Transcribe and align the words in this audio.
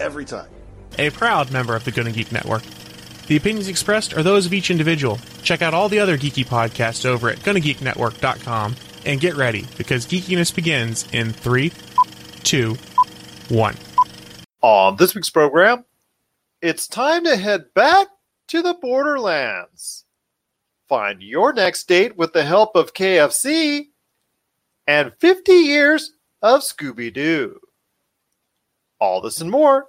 every 0.00 0.24
time. 0.24 0.48
A 0.98 1.10
proud 1.10 1.50
member 1.50 1.76
of 1.76 1.84
the 1.84 1.92
Gonna 1.92 2.12
Geek 2.12 2.32
Network. 2.32 2.62
The 3.28 3.36
opinions 3.36 3.68
expressed 3.68 4.14
are 4.16 4.22
those 4.22 4.46
of 4.46 4.54
each 4.54 4.70
individual. 4.70 5.18
Check 5.42 5.60
out 5.60 5.74
all 5.74 5.90
the 5.90 5.98
other 5.98 6.16
geeky 6.16 6.46
podcasts 6.46 7.04
over 7.04 7.28
at 7.28 7.38
GonnaGeekNetwork.com 7.40 8.74
and 9.04 9.20
get 9.20 9.36
ready 9.36 9.66
because 9.76 10.06
geekiness 10.06 10.54
begins 10.54 11.06
in 11.12 11.32
three, 11.32 11.70
two, 12.42 12.76
one. 13.50 13.76
On 14.62 14.96
this 14.96 15.14
week's 15.14 15.28
program, 15.28 15.84
it's 16.62 16.88
time 16.88 17.24
to 17.24 17.36
head 17.36 17.74
back 17.74 18.08
to 18.48 18.62
the 18.62 18.74
Borderlands. 18.74 20.06
Find 20.88 21.22
your 21.22 21.52
next 21.52 21.86
date 21.86 22.16
with 22.16 22.32
the 22.32 22.44
help 22.44 22.76
of 22.76 22.94
KFC 22.94 23.88
and 24.86 25.12
50 25.20 25.52
years 25.52 26.12
of 26.40 26.62
Scooby 26.62 27.12
Doo. 27.12 27.60
All 28.98 29.20
this 29.20 29.42
and 29.42 29.50
more 29.50 29.88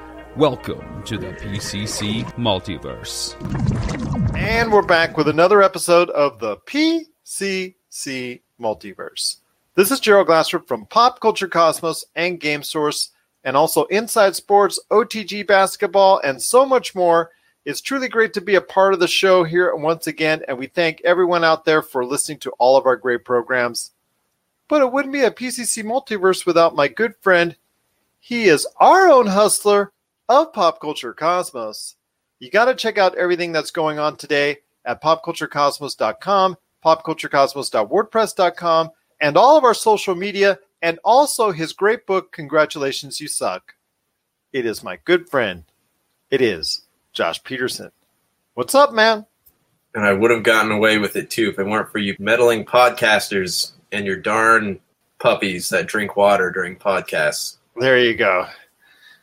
Welcome 0.37 1.03
to 1.03 1.17
the 1.17 1.33
PCC 1.33 2.23
Multiverse. 2.35 3.35
And 4.33 4.71
we're 4.71 4.81
back 4.81 5.17
with 5.17 5.27
another 5.27 5.61
episode 5.61 6.09
of 6.11 6.39
the 6.39 6.55
PCC 6.55 8.41
Multiverse. 8.57 9.35
This 9.75 9.91
is 9.91 9.99
Gerald 9.99 10.27
Glassford 10.27 10.69
from 10.69 10.85
Pop 10.85 11.19
Culture 11.19 11.49
Cosmos 11.49 12.05
and 12.15 12.39
Game 12.39 12.63
Source, 12.63 13.09
and 13.43 13.57
also 13.57 13.83
Inside 13.85 14.37
Sports, 14.37 14.79
OTG 14.89 15.45
Basketball, 15.45 16.21
and 16.23 16.41
so 16.41 16.65
much 16.65 16.95
more. 16.95 17.31
It's 17.65 17.81
truly 17.81 18.07
great 18.07 18.31
to 18.35 18.41
be 18.41 18.55
a 18.55 18.61
part 18.61 18.93
of 18.93 19.01
the 19.01 19.09
show 19.09 19.43
here 19.43 19.75
once 19.75 20.07
again, 20.07 20.43
and 20.47 20.57
we 20.57 20.67
thank 20.67 21.01
everyone 21.03 21.43
out 21.43 21.65
there 21.65 21.81
for 21.81 22.05
listening 22.05 22.39
to 22.39 22.51
all 22.51 22.77
of 22.77 22.85
our 22.85 22.95
great 22.95 23.25
programs. 23.25 23.91
But 24.69 24.81
it 24.81 24.93
wouldn't 24.93 25.13
be 25.13 25.23
a 25.23 25.31
PCC 25.31 25.83
Multiverse 25.83 26.45
without 26.45 26.73
my 26.73 26.87
good 26.87 27.15
friend. 27.19 27.57
He 28.21 28.45
is 28.45 28.65
our 28.79 29.09
own 29.09 29.27
hustler 29.27 29.91
of 30.31 30.51
Pop 30.53 30.79
Culture 30.79 31.13
Cosmos. 31.13 31.97
You 32.39 32.49
got 32.49 32.65
to 32.65 32.75
check 32.75 32.97
out 32.97 33.17
everything 33.17 33.51
that's 33.51 33.71
going 33.71 33.99
on 33.99 34.15
today 34.15 34.59
at 34.85 35.03
popculturecosmos.com, 35.03 36.55
popculturecosmos.wordpress.com, 36.85 38.89
and 39.19 39.37
all 39.37 39.57
of 39.57 39.65
our 39.65 39.73
social 39.73 40.15
media, 40.15 40.57
and 40.81 40.99
also 41.03 41.51
his 41.51 41.73
great 41.73 42.07
book, 42.07 42.31
Congratulations, 42.31 43.19
You 43.19 43.27
Suck. 43.27 43.73
It 44.53 44.65
is 44.65 44.85
my 44.85 44.99
good 45.03 45.29
friend. 45.29 45.65
It 46.29 46.41
is 46.41 46.83
Josh 47.11 47.43
Peterson. 47.43 47.91
What's 48.53 48.73
up, 48.73 48.93
man? 48.93 49.25
And 49.95 50.05
I 50.05 50.13
would 50.13 50.31
have 50.31 50.43
gotten 50.43 50.71
away 50.71 50.97
with 50.97 51.17
it 51.17 51.29
too 51.29 51.49
if 51.49 51.59
it 51.59 51.67
weren't 51.67 51.91
for 51.91 51.99
you 51.99 52.15
meddling 52.19 52.63
podcasters 52.63 53.73
and 53.91 54.05
your 54.05 54.15
darn 54.15 54.79
puppies 55.19 55.67
that 55.69 55.87
drink 55.87 56.15
water 56.15 56.51
during 56.51 56.77
podcasts. 56.77 57.57
There 57.75 57.99
you 57.99 58.15
go. 58.15 58.47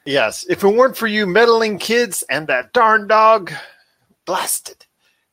Yes, 0.08 0.46
if 0.48 0.64
it 0.64 0.68
weren't 0.68 0.96
for 0.96 1.06
you 1.06 1.26
meddling 1.26 1.78
kids 1.78 2.24
and 2.30 2.46
that 2.46 2.72
darn 2.72 3.08
dog, 3.08 3.52
blasted. 4.24 4.86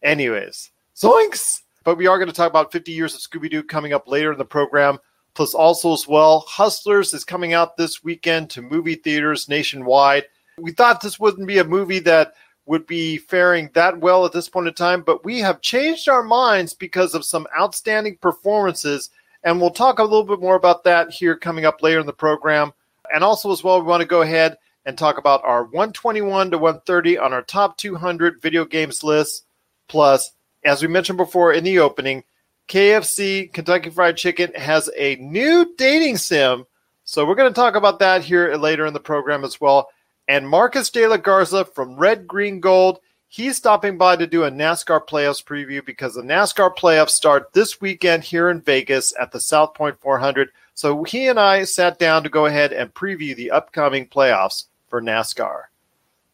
Anyways, 0.04 0.70
zoinks! 0.98 1.62
But 1.86 1.96
we 1.96 2.08
are 2.08 2.18
going 2.18 2.28
to 2.28 2.36
talk 2.36 2.50
about 2.50 2.74
50 2.74 2.92
years 2.92 3.16
of 3.16 3.22
Scooby 3.22 3.50
Doo 3.50 3.64
coming 3.64 3.94
up 3.94 4.06
later 4.06 4.34
in 4.34 4.38
the 4.38 4.44
program. 4.44 5.00
Plus, 5.34 5.54
also 5.54 5.94
as 5.94 6.10
well, 6.10 6.42
Hustlers 6.42 7.14
is 7.14 7.24
coming 7.24 7.54
out 7.54 7.78
this 7.78 8.04
weekend 8.04 8.50
to 8.50 8.62
movie 8.62 8.96
theaters 8.96 9.48
nationwide. 9.48 10.26
We 10.58 10.74
thought 10.74 11.00
this 11.00 11.22
wouldn't 11.22 11.48
be 11.48 11.60
a 11.60 11.64
movie 11.64 12.00
that 12.00 12.34
would 12.66 12.86
be 12.86 13.16
faring 13.16 13.70
that 13.76 14.02
well 14.02 14.26
at 14.26 14.34
this 14.34 14.50
point 14.50 14.68
in 14.68 14.74
time, 14.74 15.04
but 15.04 15.24
we 15.24 15.40
have 15.40 15.62
changed 15.62 16.10
our 16.10 16.22
minds 16.22 16.74
because 16.74 17.16
of 17.16 17.24
some 17.24 17.48
outstanding 17.58 18.18
performances. 18.18 19.10
And 19.42 19.62
we'll 19.62 19.70
talk 19.70 20.00
a 20.00 20.04
little 20.04 20.26
bit 20.26 20.42
more 20.42 20.56
about 20.56 20.84
that 20.84 21.12
here 21.12 21.38
coming 21.38 21.64
up 21.64 21.82
later 21.82 22.02
in 22.02 22.06
the 22.06 22.12
program. 22.12 22.74
And 23.14 23.24
also, 23.24 23.54
as 23.54 23.64
well, 23.64 23.80
we 23.80 23.88
want 23.88 24.02
to 24.02 24.08
go 24.08 24.22
ahead 24.22 24.58
and 24.86 24.98
talk 24.98 25.18
about 25.18 25.44
our 25.44 25.64
121 25.64 26.52
to 26.52 26.58
130 26.58 27.18
on 27.18 27.34
our 27.34 27.42
top 27.42 27.78
200 27.78 28.42
video 28.42 28.66
games 28.66 29.04
list. 29.04 29.46
Plus, 29.88 30.32
as 30.64 30.82
we 30.82 30.88
mentioned 30.88 31.18
before 31.18 31.54
in 31.54 31.64
the 31.64 31.80
opening, 31.80 32.24
KFC 32.68 33.52
Kentucky 33.54 33.90
Fried 33.90 34.18
Chicken 34.18 34.52
has 34.54 34.90
a 34.98 35.16
new 35.18 35.74
dating 35.78 36.18
sim. 36.18 36.66
So 37.04 37.26
we're 37.26 37.36
going 37.36 37.52
to 37.52 37.56
talk 37.56 37.76
about 37.76 38.00
that 38.00 38.24
here 38.24 38.56
later 38.56 38.86
in 38.86 38.94
the 38.94 39.00
program 39.00 39.44
as 39.44 39.62
well. 39.62 39.90
And 40.28 40.50
Marcus 40.50 40.90
De 40.90 41.08
La 41.08 41.18
Garza 41.18 41.66
from 41.66 41.96
Red 41.96 42.28
Green 42.28 42.60
Gold, 42.60 43.00
he's 43.28 43.58
stopping 43.58 43.98
by 43.98 44.16
to 44.16 44.26
do 44.26 44.44
a 44.44 44.52
NASCAR 44.52 45.08
playoffs 45.08 45.44
preview 45.44 45.86
because 45.86 46.16
the 46.16 46.24
NASCAR 46.24 46.76
playoffs 46.76 47.12
start 47.12 47.54
this 47.54 47.80
weekend 47.80 48.24
here 48.24 48.50
in 48.50 48.62
Vegas 48.62 49.14
at 49.20 49.32
the 49.32 49.40
South 49.40 49.76
Point 49.76 50.00
400. 50.00 50.50
So 50.74 51.04
he 51.04 51.28
and 51.28 51.40
I 51.40 51.64
sat 51.64 52.00
down 52.00 52.24
to 52.24 52.30
go 52.30 52.48
ahead 52.48 52.74
and 52.74 52.92
preview 52.92 53.36
the 53.36 53.52
upcoming 53.52 54.08
playoffs 54.08 54.66
for 54.96 55.02
NASCAR. 55.02 55.64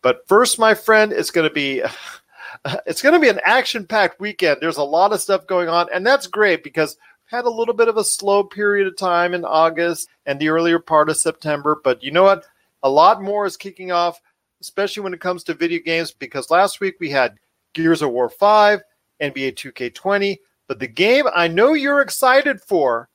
But 0.04 0.28
first, 0.28 0.60
my 0.60 0.76
friend, 0.76 1.12
it's 1.12 1.32
going 1.32 1.50
to 1.50 1.54
be 1.54 1.82
it's 2.86 3.02
going 3.02 3.16
to 3.16 3.20
be 3.20 3.30
an 3.30 3.40
action-packed 3.44 4.20
weekend. 4.20 4.58
There's 4.62 4.78
a 4.78 4.84
lot 4.84 5.14
of 5.14 5.20
stuff 5.20 5.48
going 5.48 5.68
on, 5.68 5.88
and 5.92 6.06
that's 6.06 6.28
great 6.28 6.64
because 6.64 6.96
we 7.32 7.36
had 7.36 7.46
a 7.46 7.50
little 7.50 7.74
bit 7.74 7.88
of 7.88 7.98
a 7.98 8.04
slow 8.04 8.44
period 8.44 8.86
of 8.86 8.96
time 8.98 9.34
in 9.34 9.44
August 9.46 10.10
and 10.28 10.40
the 10.40 10.50
earlier 10.50 10.78
part 10.78 11.10
of 11.10 11.18
September. 11.18 11.82
But 11.84 12.04
you 12.04 12.12
know 12.12 12.22
what? 12.22 12.46
A 12.84 12.90
lot 12.90 13.24
more 13.24 13.48
is 13.48 13.58
kicking 13.58 13.92
off, 13.92 14.22
especially 14.62 15.02
when 15.02 15.16
it 15.16 15.22
comes 15.22 15.44
to 15.46 15.56
video 15.56 15.80
games. 15.84 16.12
Because 16.12 16.52
last 16.52 16.82
week 16.82 16.98
we 17.00 17.10
had 17.10 17.40
Gears 17.74 18.04
of 18.04 18.12
War 18.12 18.30
5, 18.30 18.80
NBA 19.24 19.56
2K20, 19.56 20.38
but 20.68 20.78
the 20.78 20.88
game 20.88 21.26
I 21.34 21.48
know 21.48 21.74
you're 21.74 22.02
excited 22.02 22.62
for, 22.62 23.10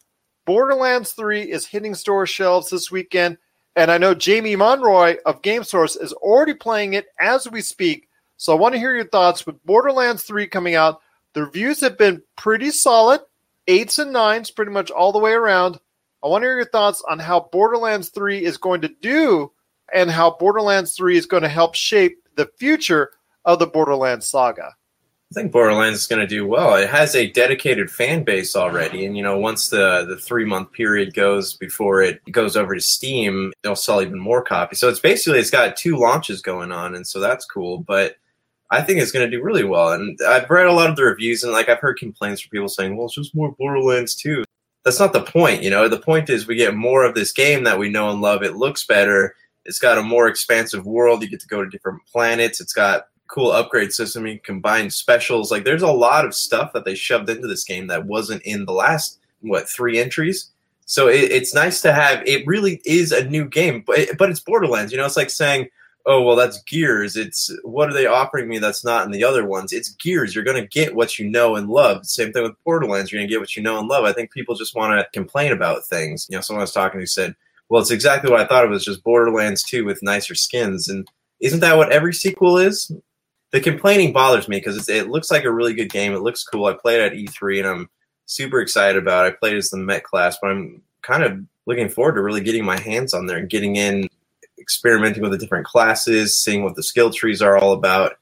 Borderlands 0.44 1.12
3, 1.12 1.42
is 1.42 1.66
hitting 1.66 1.94
store 1.94 2.26
shelves 2.26 2.70
this 2.70 2.90
weekend. 2.90 3.38
And 3.76 3.90
I 3.90 3.98
know 3.98 4.14
Jamie 4.14 4.56
Monroy 4.56 5.16
of 5.26 5.42
Game 5.42 5.62
Source 5.62 5.96
is 5.96 6.14
already 6.14 6.54
playing 6.54 6.94
it 6.94 7.08
as 7.20 7.48
we 7.48 7.60
speak. 7.60 8.08
So 8.38 8.52
I 8.52 8.58
want 8.58 8.74
to 8.74 8.78
hear 8.78 8.94
your 8.94 9.06
thoughts 9.06 9.46
with 9.46 9.64
Borderlands 9.66 10.22
3 10.22 10.46
coming 10.46 10.74
out. 10.74 11.02
The 11.34 11.44
reviews 11.44 11.82
have 11.82 11.98
been 11.98 12.22
pretty 12.36 12.70
solid, 12.70 13.20
eights 13.68 13.98
and 13.98 14.12
nines, 14.12 14.50
pretty 14.50 14.72
much 14.72 14.90
all 14.90 15.12
the 15.12 15.18
way 15.18 15.32
around. 15.32 15.78
I 16.24 16.28
want 16.28 16.42
to 16.42 16.46
hear 16.46 16.56
your 16.56 16.64
thoughts 16.64 17.02
on 17.06 17.18
how 17.18 17.50
Borderlands 17.52 18.08
3 18.08 18.42
is 18.42 18.56
going 18.56 18.80
to 18.80 18.88
do 18.88 19.52
and 19.92 20.10
how 20.10 20.30
Borderlands 20.30 20.94
3 20.94 21.18
is 21.18 21.26
going 21.26 21.42
to 21.42 21.48
help 21.48 21.74
shape 21.74 22.26
the 22.34 22.50
future 22.58 23.12
of 23.44 23.58
the 23.58 23.66
Borderlands 23.66 24.26
saga. 24.26 24.74
I 25.32 25.34
think 25.34 25.50
Borderlands 25.50 25.98
is 25.98 26.06
going 26.06 26.20
to 26.20 26.26
do 26.26 26.46
well. 26.46 26.76
It 26.76 26.88
has 26.88 27.16
a 27.16 27.30
dedicated 27.32 27.90
fan 27.90 28.22
base 28.22 28.54
already, 28.54 29.04
and 29.04 29.16
you 29.16 29.24
know, 29.24 29.36
once 29.36 29.70
the 29.70 30.06
the 30.08 30.16
three 30.16 30.44
month 30.44 30.70
period 30.72 31.14
goes 31.14 31.54
before 31.54 32.00
it 32.00 32.20
goes 32.30 32.56
over 32.56 32.76
to 32.76 32.80
Steam, 32.80 33.52
they'll 33.62 33.74
sell 33.74 34.00
even 34.00 34.20
more 34.20 34.42
copies. 34.42 34.78
So 34.78 34.88
it's 34.88 35.00
basically 35.00 35.40
it's 35.40 35.50
got 35.50 35.76
two 35.76 35.96
launches 35.96 36.42
going 36.42 36.70
on, 36.70 36.94
and 36.94 37.04
so 37.04 37.18
that's 37.18 37.44
cool. 37.44 37.78
But 37.78 38.16
I 38.70 38.82
think 38.82 39.00
it's 39.00 39.10
going 39.10 39.28
to 39.28 39.36
do 39.36 39.42
really 39.42 39.64
well. 39.64 39.92
And 39.92 40.16
I've 40.28 40.48
read 40.48 40.66
a 40.66 40.72
lot 40.72 40.90
of 40.90 40.96
the 40.96 41.04
reviews, 41.04 41.42
and 41.42 41.52
like 41.52 41.68
I've 41.68 41.80
heard 41.80 41.98
complaints 41.98 42.40
from 42.42 42.50
people 42.50 42.68
saying, 42.68 42.96
"Well, 42.96 43.06
it's 43.06 43.16
just 43.16 43.34
more 43.34 43.52
Borderlands 43.58 44.14
2." 44.14 44.44
That's 44.84 45.00
not 45.00 45.12
the 45.12 45.22
point, 45.22 45.64
you 45.64 45.70
know. 45.70 45.88
The 45.88 45.98
point 45.98 46.30
is 46.30 46.46
we 46.46 46.54
get 46.54 46.76
more 46.76 47.04
of 47.04 47.16
this 47.16 47.32
game 47.32 47.64
that 47.64 47.80
we 47.80 47.88
know 47.88 48.10
and 48.10 48.20
love. 48.20 48.44
It 48.44 48.54
looks 48.54 48.86
better. 48.86 49.34
It's 49.64 49.80
got 49.80 49.98
a 49.98 50.02
more 50.02 50.28
expansive 50.28 50.86
world. 50.86 51.22
You 51.22 51.28
get 51.28 51.40
to 51.40 51.48
go 51.48 51.64
to 51.64 51.68
different 51.68 52.02
planets. 52.12 52.60
It's 52.60 52.72
got 52.72 53.08
cool 53.28 53.52
upgrade 53.52 53.92
system. 53.92 54.26
You 54.26 54.38
combine 54.38 54.90
specials. 54.90 55.50
Like 55.50 55.64
there's 55.64 55.82
a 55.82 55.90
lot 55.90 56.24
of 56.24 56.34
stuff 56.34 56.72
that 56.72 56.84
they 56.84 56.94
shoved 56.94 57.30
into 57.30 57.46
this 57.46 57.64
game 57.64 57.86
that 57.88 58.06
wasn't 58.06 58.42
in 58.42 58.64
the 58.64 58.72
last 58.72 59.18
what 59.40 59.68
three 59.68 59.98
entries. 59.98 60.50
So 60.86 61.08
it, 61.08 61.32
it's 61.32 61.54
nice 61.54 61.80
to 61.82 61.92
have. 61.92 62.22
It 62.26 62.46
really 62.46 62.80
is 62.84 63.12
a 63.12 63.28
new 63.28 63.44
game, 63.46 63.82
but 63.86 64.08
but 64.18 64.30
it's 64.30 64.40
Borderlands. 64.40 64.92
You 64.92 64.98
know, 64.98 65.06
it's 65.06 65.16
like 65.16 65.30
saying, 65.30 65.68
oh 66.06 66.22
well 66.22 66.36
that's 66.36 66.62
gears 66.62 67.16
it's 67.16 67.50
what 67.62 67.90
are 67.90 67.92
they 67.92 68.06
offering 68.06 68.48
me 68.48 68.58
that's 68.58 68.84
not 68.84 69.04
in 69.04 69.10
the 69.10 69.24
other 69.24 69.44
ones 69.44 69.72
it's 69.72 69.90
gears 69.90 70.34
you're 70.34 70.44
to 70.44 70.66
get 70.68 70.94
what 70.94 71.18
you 71.18 71.28
know 71.28 71.56
and 71.56 71.68
love 71.68 72.06
same 72.06 72.32
thing 72.32 72.44
with 72.44 72.64
borderlands 72.64 73.12
you're 73.12 73.20
to 73.20 73.26
get 73.26 73.40
what 73.40 73.56
you 73.56 73.62
know 73.62 73.78
and 73.78 73.88
love 73.88 74.04
i 74.04 74.12
think 74.12 74.30
people 74.30 74.54
just 74.54 74.74
want 74.74 74.98
to 74.98 75.06
complain 75.12 75.52
about 75.52 75.84
things 75.84 76.26
you 76.30 76.36
know 76.36 76.40
someone 76.40 76.60
I 76.60 76.64
was 76.64 76.72
talking 76.72 77.00
who 77.00 77.06
said 77.06 77.34
well 77.68 77.82
it's 77.82 77.90
exactly 77.90 78.30
what 78.30 78.40
i 78.40 78.46
thought 78.46 78.64
it 78.64 78.70
was 78.70 78.84
just 78.84 79.04
borderlands 79.04 79.62
2 79.64 79.84
with 79.84 80.02
nicer 80.02 80.34
skins 80.34 80.88
and 80.88 81.08
isn't 81.40 81.60
that 81.60 81.76
what 81.76 81.92
every 81.92 82.14
sequel 82.14 82.56
is 82.56 82.90
the 83.56 83.70
complaining 83.70 84.12
bothers 84.12 84.48
me 84.48 84.58
because 84.58 84.86
it 84.88 85.08
looks 85.08 85.30
like 85.30 85.44
a 85.44 85.50
really 85.50 85.72
good 85.72 85.90
game 85.90 86.12
it 86.12 86.20
looks 86.20 86.44
cool 86.44 86.66
i 86.66 86.74
played 86.74 87.00
at 87.00 87.12
e3 87.12 87.60
and 87.60 87.66
i'm 87.66 87.90
super 88.26 88.60
excited 88.60 89.00
about 89.00 89.24
it 89.24 89.28
i 89.32 89.36
played 89.36 89.56
as 89.56 89.70
the 89.70 89.78
met 89.78 90.04
class 90.04 90.36
but 90.42 90.50
i'm 90.50 90.82
kind 91.00 91.22
of 91.22 91.40
looking 91.66 91.88
forward 91.88 92.14
to 92.14 92.22
really 92.22 92.40
getting 92.40 92.64
my 92.64 92.78
hands 92.80 93.14
on 93.14 93.26
there 93.26 93.38
and 93.38 93.48
getting 93.48 93.76
in 93.76 94.08
experimenting 94.58 95.22
with 95.22 95.32
the 95.32 95.38
different 95.38 95.66
classes, 95.66 96.36
seeing 96.36 96.64
what 96.64 96.74
the 96.74 96.82
skill 96.82 97.10
trees 97.10 97.42
are 97.42 97.56
all 97.56 97.72
about, 97.72 98.14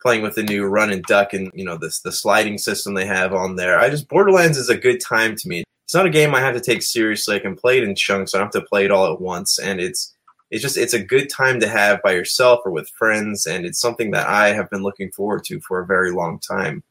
playing 0.00 0.22
with 0.22 0.34
the 0.34 0.42
new 0.42 0.64
run 0.64 0.90
and 0.90 1.04
duck 1.04 1.32
and 1.32 1.50
you 1.54 1.64
know 1.64 1.76
this 1.76 2.00
the 2.00 2.12
sliding 2.12 2.58
system 2.58 2.94
they 2.94 3.06
have 3.06 3.32
on 3.32 3.56
there. 3.56 3.78
I 3.78 3.88
just 3.88 4.08
Borderlands 4.08 4.58
is 4.58 4.68
a 4.68 4.76
good 4.76 5.00
time 5.00 5.36
to 5.36 5.48
me. 5.48 5.64
It's 5.84 5.94
not 5.94 6.06
a 6.06 6.10
game 6.10 6.34
I 6.34 6.40
have 6.40 6.54
to 6.54 6.60
take 6.60 6.82
seriously. 6.82 7.36
I 7.36 7.40
can 7.40 7.56
play 7.56 7.78
it 7.78 7.84
in 7.84 7.94
chunks. 7.94 8.34
I 8.34 8.38
don't 8.38 8.46
have 8.46 8.62
to 8.62 8.68
play 8.68 8.84
it 8.84 8.90
all 8.90 9.12
at 9.12 9.20
once, 9.20 9.58
and 9.58 9.80
it's 9.80 10.14
it's 10.52 10.62
just 10.62 10.76
it's 10.76 10.92
a 10.92 11.02
good 11.02 11.30
time 11.30 11.58
to 11.60 11.68
have 11.68 12.02
by 12.02 12.12
yourself 12.12 12.60
or 12.66 12.70
with 12.70 12.90
friends, 12.90 13.46
and 13.46 13.64
it's 13.64 13.80
something 13.80 14.10
that 14.10 14.28
I 14.28 14.48
have 14.52 14.68
been 14.68 14.82
looking 14.82 15.10
forward 15.10 15.44
to 15.44 15.58
for 15.60 15.80
a 15.80 15.86
very 15.86 16.12
long 16.12 16.38
time. 16.38 16.82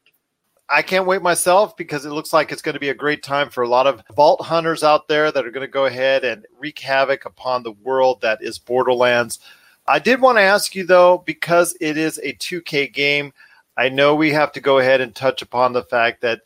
I 0.68 0.82
can't 0.82 1.06
wait 1.06 1.22
myself 1.22 1.76
because 1.76 2.04
it 2.04 2.10
looks 2.10 2.32
like 2.32 2.50
it's 2.50 2.62
going 2.62 2.74
to 2.74 2.80
be 2.80 2.88
a 2.88 2.94
great 2.94 3.22
time 3.22 3.50
for 3.50 3.62
a 3.62 3.68
lot 3.68 3.86
of 3.86 4.02
vault 4.16 4.40
hunters 4.40 4.82
out 4.82 5.06
there 5.06 5.30
that 5.30 5.46
are 5.46 5.50
going 5.52 5.66
to 5.66 5.72
go 5.72 5.86
ahead 5.86 6.24
and 6.24 6.44
wreak 6.58 6.80
havoc 6.80 7.24
upon 7.24 7.62
the 7.62 7.70
world 7.72 8.20
that 8.22 8.42
is 8.42 8.58
Borderlands. 8.58 9.38
I 9.86 10.00
did 10.00 10.20
want 10.20 10.38
to 10.38 10.42
ask 10.42 10.74
you 10.74 10.84
though, 10.84 11.18
because 11.18 11.76
it 11.80 11.96
is 11.96 12.18
a 12.18 12.32
2K 12.32 12.92
game, 12.92 13.32
I 13.76 13.88
know 13.90 14.16
we 14.16 14.32
have 14.32 14.50
to 14.52 14.60
go 14.60 14.78
ahead 14.78 15.00
and 15.00 15.14
touch 15.14 15.40
upon 15.40 15.72
the 15.72 15.84
fact 15.84 16.20
that 16.22 16.40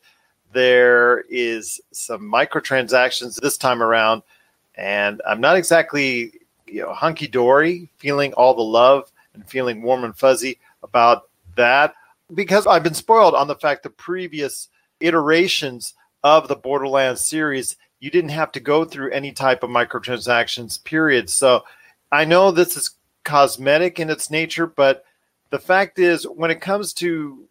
there 0.53 1.21
is 1.29 1.81
some 1.91 2.21
microtransactions 2.21 3.39
this 3.41 3.57
time 3.57 3.81
around, 3.81 4.21
and 4.75 5.19
I'm 5.27 5.41
not 5.41 5.57
exactly 5.57 6.33
you 6.67 6.81
know 6.81 6.93
hunky 6.93 7.27
dory, 7.27 7.89
feeling 7.97 8.33
all 8.33 8.53
the 8.53 8.61
love 8.61 9.11
and 9.33 9.47
feeling 9.47 9.81
warm 9.81 10.03
and 10.03 10.17
fuzzy 10.17 10.59
about 10.83 11.29
that 11.55 11.93
because 12.33 12.67
I've 12.67 12.83
been 12.83 12.93
spoiled 12.93 13.35
on 13.35 13.47
the 13.47 13.55
fact 13.55 13.83
the 13.83 13.89
previous 13.89 14.69
iterations 14.99 15.93
of 16.23 16.47
the 16.47 16.55
Borderlands 16.55 17.27
series, 17.27 17.77
you 17.99 18.09
didn't 18.09 18.31
have 18.31 18.51
to 18.53 18.59
go 18.59 18.85
through 18.85 19.11
any 19.11 19.31
type 19.31 19.63
of 19.63 19.69
microtransactions, 19.69 20.83
period. 20.83 21.29
So 21.29 21.63
I 22.11 22.25
know 22.25 22.51
this 22.51 22.75
is 22.75 22.91
cosmetic 23.23 23.99
in 23.99 24.09
its 24.09 24.29
nature, 24.29 24.67
but 24.67 25.05
the 25.49 25.59
fact 25.59 25.99
is, 25.99 26.23
when 26.23 26.51
it 26.51 26.61
comes 26.61 26.93
to 26.95 27.47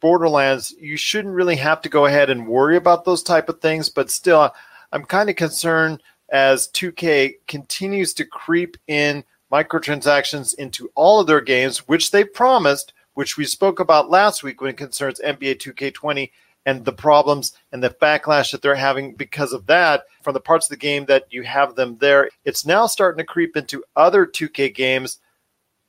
Borderlands, 0.00 0.74
you 0.78 0.96
shouldn't 0.96 1.34
really 1.34 1.56
have 1.56 1.82
to 1.82 1.88
go 1.88 2.06
ahead 2.06 2.30
and 2.30 2.46
worry 2.46 2.76
about 2.76 3.04
those 3.04 3.22
type 3.22 3.48
of 3.48 3.60
things. 3.60 3.88
But 3.88 4.10
still, 4.10 4.50
I'm 4.92 5.04
kind 5.04 5.28
of 5.28 5.36
concerned 5.36 6.02
as 6.30 6.68
2K 6.68 7.34
continues 7.46 8.14
to 8.14 8.24
creep 8.24 8.76
in 8.86 9.24
microtransactions 9.52 10.54
into 10.54 10.90
all 10.94 11.20
of 11.20 11.26
their 11.26 11.40
games, 11.40 11.86
which 11.88 12.10
they 12.10 12.24
promised 12.24 12.92
which 13.14 13.36
we 13.36 13.44
spoke 13.44 13.80
about 13.80 14.10
last 14.10 14.42
week 14.42 14.60
when 14.60 14.70
it 14.70 14.76
concerns 14.76 15.20
NBA 15.24 15.58
2K20 15.58 16.30
and 16.66 16.84
the 16.84 16.92
problems 16.92 17.52
and 17.72 17.82
the 17.82 17.90
backlash 17.90 18.50
that 18.50 18.62
they're 18.62 18.74
having 18.74 19.14
because 19.14 19.52
of 19.52 19.66
that 19.66 20.04
from 20.22 20.34
the 20.34 20.40
parts 20.40 20.66
of 20.66 20.70
the 20.70 20.76
game 20.76 21.04
that 21.06 21.26
you 21.30 21.42
have 21.42 21.74
them 21.74 21.96
there. 21.98 22.28
It's 22.44 22.66
now 22.66 22.86
starting 22.86 23.18
to 23.18 23.24
creep 23.24 23.56
into 23.56 23.84
other 23.96 24.26
2K 24.26 24.74
games. 24.74 25.18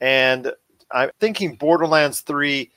And 0.02 0.52
I'm 0.92 1.10
thinking 1.20 1.56
Borderlands 1.56 2.22
3, 2.22 2.70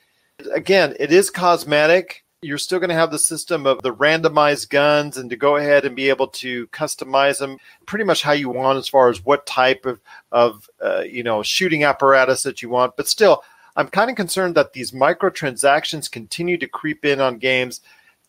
again, 0.53 0.95
it 0.99 1.11
is 1.11 1.29
cosmetic. 1.29 2.23
You're 2.41 2.57
still 2.57 2.79
going 2.79 2.89
to 2.89 2.95
have 2.95 3.11
the 3.11 3.19
system 3.19 3.65
of 3.65 3.81
the 3.81 3.93
randomized 3.93 4.69
guns 4.69 5.17
and 5.17 5.29
to 5.29 5.35
go 5.35 5.57
ahead 5.57 5.83
and 5.83 5.93
be 5.93 6.07
able 6.07 6.27
to 6.27 6.67
customize 6.67 7.39
them 7.39 7.57
pretty 7.85 8.05
much 8.05 8.21
how 8.21 8.31
you 8.31 8.47
want 8.47 8.77
as 8.77 8.87
far 8.87 9.09
as 9.09 9.25
what 9.25 9.45
type 9.45 9.85
of, 9.85 9.99
of 10.31 10.69
uh, 10.81 11.01
you 11.01 11.21
know, 11.21 11.43
shooting 11.43 11.83
apparatus 11.83 12.43
that 12.43 12.61
you 12.61 12.69
want. 12.69 12.95
But 12.95 13.09
still, 13.09 13.43
I'm 13.75 13.89
kind 13.89 14.09
of 14.09 14.15
concerned 14.15 14.55
that 14.55 14.71
these 14.71 14.91
microtransactions 14.91 16.09
continue 16.09 16.57
to 16.57 16.67
creep 16.67 17.03
in 17.03 17.19
on 17.19 17.39
games, 17.39 17.81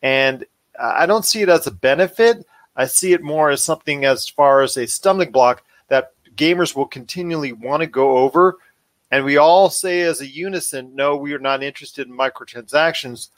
and 0.03 0.45
I 0.81 1.07
don't 1.07 1.25
see 1.25 1.43
it 1.43 1.49
as 1.49 1.69
a 1.69 1.73
benefit. 1.73 2.45
I 2.75 2.87
see 2.87 3.13
it 3.13 3.23
more 3.23 3.51
as 3.51 3.63
something 3.63 4.05
as 4.05 4.29
far 4.29 4.63
as 4.63 4.77
a 4.77 4.87
stumbling 4.87 5.31
block 5.31 5.63
that 5.89 6.13
gamers 6.35 6.75
will 6.75 6.87
continually 6.87 7.53
want 7.53 7.83
to 7.83 7.87
go 7.87 8.19
over. 8.19 8.57
And 9.11 9.25
we 9.25 9.37
all 9.37 9.71
say 9.71 10.03
as 10.03 10.21
a 10.21 10.27
unison, 10.27 10.95
no, 10.95 11.17
we 11.17 11.33
are 11.33 11.41
not 11.41 11.63
interested 11.63 12.09
in 12.09 12.17
microtransactions. 12.17 13.29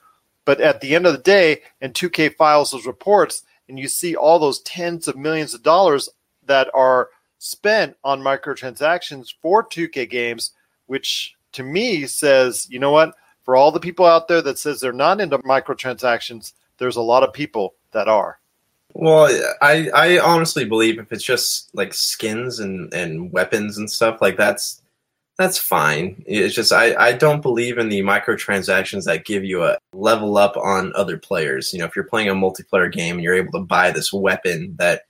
But 0.44 0.60
at 0.60 0.80
the 0.80 0.94
end 0.94 1.06
of 1.06 1.12
the 1.12 1.18
day, 1.18 1.62
and 1.80 1.94
2K 1.94 2.34
files 2.34 2.70
those 2.70 2.86
reports, 2.86 3.42
and 3.68 3.78
you 3.78 3.88
see 3.88 4.16
all 4.16 4.38
those 4.38 4.60
tens 4.60 5.06
of 5.08 5.16
millions 5.16 5.54
of 5.54 5.62
dollars 5.62 6.08
that 6.44 6.68
are 6.74 7.10
spent 7.38 7.96
on 8.04 8.20
microtransactions 8.20 9.34
for 9.40 9.64
2K 9.64 10.08
games, 10.08 10.50
which 10.86 11.34
to 11.52 11.62
me 11.62 12.06
says, 12.06 12.66
you 12.70 12.78
know 12.78 12.90
what? 12.90 13.14
For 13.44 13.56
all 13.56 13.72
the 13.72 13.80
people 13.80 14.06
out 14.06 14.28
there 14.28 14.42
that 14.42 14.58
says 14.58 14.80
they're 14.80 14.92
not 14.92 15.20
into 15.20 15.38
microtransactions, 15.38 16.52
there's 16.78 16.96
a 16.96 17.02
lot 17.02 17.22
of 17.22 17.32
people 17.32 17.74
that 17.92 18.08
are. 18.08 18.38
Well, 18.94 19.26
I 19.62 19.88
I 19.94 20.18
honestly 20.18 20.64
believe 20.64 20.98
if 20.98 21.12
it's 21.12 21.24
just 21.24 21.74
like 21.74 21.94
skins 21.94 22.60
and 22.60 22.92
and 22.92 23.32
weapons 23.32 23.78
and 23.78 23.90
stuff 23.90 24.20
like 24.20 24.36
that's 24.36 24.81
that's 25.38 25.58
fine. 25.58 26.22
It's 26.26 26.54
just 26.54 26.72
I 26.72 26.94
I 26.94 27.12
don't 27.12 27.40
believe 27.40 27.78
in 27.78 27.88
the 27.88 28.00
microtransactions 28.02 29.04
that 29.04 29.24
give 29.24 29.44
you 29.44 29.64
a 29.64 29.78
level 29.92 30.36
up 30.36 30.56
on 30.56 30.92
other 30.94 31.18
players. 31.18 31.72
You 31.72 31.78
know, 31.78 31.86
if 31.86 31.96
you're 31.96 32.04
playing 32.04 32.28
a 32.28 32.34
multiplayer 32.34 32.92
game 32.92 33.16
and 33.16 33.24
you're 33.24 33.34
able 33.34 33.52
to 33.52 33.66
buy 33.66 33.90
this 33.90 34.12
weapon 34.12 34.76
that 34.78 35.02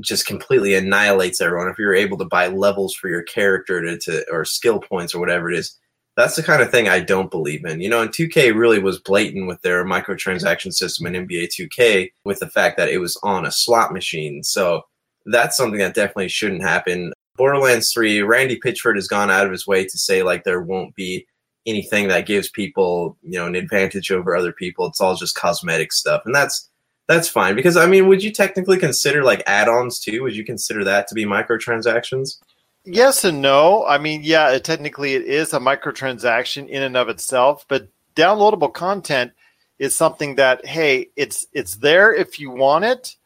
just 0.00 0.26
completely 0.26 0.74
annihilates 0.74 1.40
everyone. 1.40 1.68
If 1.68 1.78
you're 1.78 1.94
able 1.94 2.18
to 2.18 2.24
buy 2.24 2.48
levels 2.48 2.94
for 2.94 3.08
your 3.08 3.22
character 3.22 3.82
to, 3.82 3.98
to 3.98 4.30
or 4.30 4.44
skill 4.44 4.80
points 4.80 5.14
or 5.14 5.20
whatever 5.20 5.50
it 5.50 5.58
is, 5.58 5.76
that's 6.16 6.36
the 6.36 6.42
kind 6.42 6.62
of 6.62 6.70
thing 6.70 6.88
I 6.88 7.00
don't 7.00 7.30
believe 7.30 7.64
in. 7.64 7.80
You 7.80 7.88
know, 7.88 8.02
and 8.02 8.10
2K 8.10 8.54
really 8.54 8.78
was 8.78 8.98
blatant 8.98 9.46
with 9.46 9.60
their 9.62 9.84
microtransaction 9.84 10.72
system 10.72 11.06
in 11.06 11.26
NBA 11.26 11.48
2K 11.48 12.10
with 12.24 12.40
the 12.40 12.48
fact 12.48 12.76
that 12.76 12.88
it 12.88 12.98
was 12.98 13.18
on 13.22 13.46
a 13.46 13.52
slot 13.52 13.92
machine. 13.92 14.42
So 14.42 14.82
that's 15.26 15.56
something 15.56 15.78
that 15.78 15.94
definitely 15.94 16.28
shouldn't 16.28 16.62
happen. 16.62 17.12
Borderlands 17.38 17.92
3, 17.92 18.22
Randy 18.22 18.60
Pitchford 18.60 18.96
has 18.96 19.08
gone 19.08 19.30
out 19.30 19.46
of 19.46 19.52
his 19.52 19.66
way 19.66 19.84
to 19.84 19.96
say 19.96 20.22
like 20.22 20.44
there 20.44 20.60
won't 20.60 20.94
be 20.94 21.26
anything 21.66 22.08
that 22.08 22.26
gives 22.26 22.48
people, 22.50 23.16
you 23.22 23.38
know, 23.38 23.46
an 23.46 23.54
advantage 23.54 24.10
over 24.10 24.36
other 24.36 24.52
people. 24.52 24.86
It's 24.86 25.00
all 25.00 25.14
just 25.14 25.36
cosmetic 25.36 25.92
stuff. 25.92 26.22
And 26.26 26.34
that's 26.34 26.68
that's 27.06 27.28
fine 27.28 27.54
because 27.54 27.76
I 27.76 27.86
mean, 27.86 28.08
would 28.08 28.22
you 28.22 28.32
technically 28.32 28.76
consider 28.76 29.22
like 29.22 29.42
add-ons 29.46 30.00
too? 30.00 30.22
Would 30.22 30.36
you 30.36 30.44
consider 30.44 30.84
that 30.84 31.08
to 31.08 31.14
be 31.14 31.24
microtransactions? 31.24 32.38
Yes 32.84 33.24
and 33.24 33.40
no. 33.40 33.86
I 33.86 33.98
mean, 33.98 34.22
yeah, 34.22 34.50
it, 34.50 34.64
technically 34.64 35.14
it 35.14 35.22
is 35.22 35.52
a 35.52 35.58
microtransaction 35.58 36.68
in 36.68 36.82
and 36.82 36.96
of 36.96 37.08
itself, 37.08 37.64
but 37.68 37.88
downloadable 38.16 38.72
content 38.72 39.32
is 39.78 39.94
something 39.94 40.34
that 40.34 40.66
hey, 40.66 41.08
it's 41.16 41.46
it's 41.52 41.76
there 41.76 42.12
if 42.12 42.40
you 42.40 42.50
want 42.50 42.84
it 42.84 43.16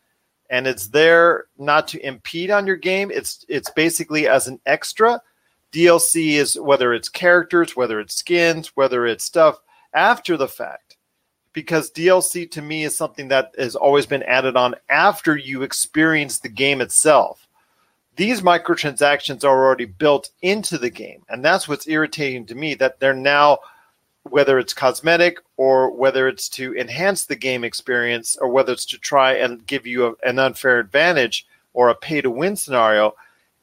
and 0.53 0.69
it's 0.69 0.87
there 0.87 1.47
not 1.59 1.89
to 1.89 2.07
impede 2.07 2.53
on 2.53 2.67
your 2.67 2.77
game. 2.77 3.11
It's 3.13 3.45
it's 3.49 3.71
basically 3.71 4.29
as 4.29 4.47
an 4.47 4.61
extra. 4.67 5.21
DLC 5.73 6.35
is 6.35 6.61
whether 6.61 6.93
it's 6.93 7.09
characters, 7.09 7.75
whether 7.75 7.99
it's 7.99 8.15
skins, 8.15 8.69
whether 8.77 9.07
it's 9.07 9.25
stuff 9.25 9.59
after 9.95 10.37
the 10.37 10.47
fact 10.47 10.97
because 11.53 11.91
DLC 11.91 12.51
to 12.51 12.63
me 12.63 12.85
is 12.85 12.97
something 12.97 13.29
that 13.29 13.53
has 13.59 13.77
always 13.77 14.07
been 14.07 14.23
added 14.23 14.57
on 14.57 14.75
after 14.89 15.37
you 15.37 15.63
experience 15.63 16.39
the 16.39 16.49
game 16.49 16.81
itself. 16.81 17.47
These 18.17 18.43
microtransactions 18.43 19.45
are 19.45 19.65
already 19.65 19.87
built 19.87 20.31
into 20.43 20.79
the 20.79 20.91
game, 20.91 21.23
and 21.29 21.45
that's 21.45 21.67
what's 21.67 21.89
irritating 21.89 22.47
to 22.47 22.55
me 22.55 22.75
that 22.75 23.01
they're 23.01 23.15
now 23.15 23.59
whether 24.29 24.59
it's 24.59 24.75
cosmetic 24.75 25.39
or 25.57 25.91
whether 25.91 26.29
it's 26.29 26.49
to 26.49 26.75
enhance 26.77 27.25
the 27.25 27.37
game 27.37 27.65
experience 27.65 28.37
or 28.37 28.49
whether 28.49 28.73
it's 28.73 28.87
to 28.87 28.99
try 28.99 29.35
and 29.35 29.67
give 29.67 29.87
you 29.87 30.07
a, 30.07 30.29
an 30.29 30.39
unfair 30.39 30.79
advantage 30.79 31.47
or 31.75 31.89
a 31.89 31.95
pay 31.95 32.21
to 32.21 32.31
win 32.31 32.57
scenario, 32.57 33.15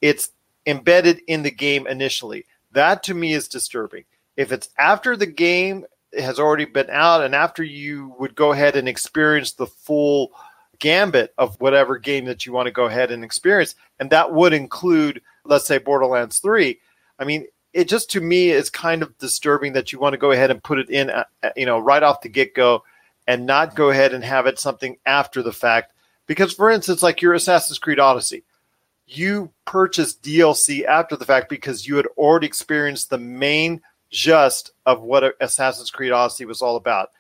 it's 0.02 0.32
embedded 0.66 1.22
in 1.28 1.44
the 1.44 1.52
game 1.52 1.88
initially. 1.88 2.46
That 2.72 3.04
to 3.04 3.14
me 3.14 3.34
is 3.34 3.48
disturbing. 3.48 4.04
If 4.36 4.52
it's 4.52 4.70
after 4.78 5.16
the 5.16 5.26
game 5.26 5.86
has 6.18 6.40
already 6.40 6.66
been 6.66 6.90
out, 6.90 7.24
and 7.24 7.36
after 7.36 7.64
you 7.64 8.16
would 8.20 8.36
go 8.36 8.52
ahead 8.52 8.76
and 8.76 8.88
experience 8.88 9.54
the 9.54 9.68
full 9.68 10.32
gambit 10.80 11.34
of 11.38 11.60
whatever 11.62 11.98
game 11.98 12.26
that 12.26 12.46
you 12.46 12.54
want 12.54 12.66
to 12.66 12.72
go 12.72 12.86
ahead 12.86 13.12
and 13.12 13.24
experience, 13.24 13.76
and 14.00 14.10
that 14.10 14.34
would 14.34 14.54
include, 14.54 15.22
let's 15.46 15.66
say, 15.66 15.78
Borderlands 15.78 16.40
3. 16.40 16.80
I 17.20 17.26
mean, 17.26 17.46
it 17.74 17.88
just 17.88 18.12
to 18.12 18.22
me 18.22 18.50
is 18.50 18.70
kind 18.70 19.02
of 19.02 19.18
disturbing 19.18 19.74
that 19.74 19.92
you 19.92 20.00
want 20.00 20.14
to 20.14 20.18
go 20.18 20.32
ahead 20.32 20.52
and 20.52 20.64
put 20.64 20.80
it 20.80 20.90
in, 20.90 21.10
uh, 21.10 21.24
uh, 21.44 21.50
you 21.56 21.66
know, 21.66 21.80
right 21.80 22.04
off 22.04 22.22
the 22.22 22.30
get 22.30 22.56
go, 22.56 22.84
and 23.28 23.46
not 23.46 23.76
go 23.76 23.90
ahead 23.90 24.14
and 24.14 24.24
have 24.24 24.48
it 24.48 24.60
something 24.60 24.98
after 25.06 25.44
the 25.44 25.54
fact. 25.54 25.94
Because, 26.26 26.54
for 26.54 26.70
instance, 26.70 27.04
like 27.04 27.22
your 27.22 27.34
Assassin's 27.34 27.80
Creed 27.80 28.00
Odyssey, 28.00 28.44
you 29.08 29.52
purchased 29.66 30.22
DLC 30.22 30.86
after 30.86 31.16
the 31.16 31.26
fact 31.26 31.50
because 31.50 31.88
you 31.88 31.96
had 31.96 32.08
already 32.18 32.48
experienced 32.48 33.10
the 33.10 33.18
main 33.18 33.82
just 34.10 34.72
of 34.86 35.02
what 35.02 35.36
Assassin's 35.40 35.92
Creed 35.92 36.12
Odyssey 36.12 36.46
was 36.46 36.62
all 36.62 36.76
about. 36.76 37.12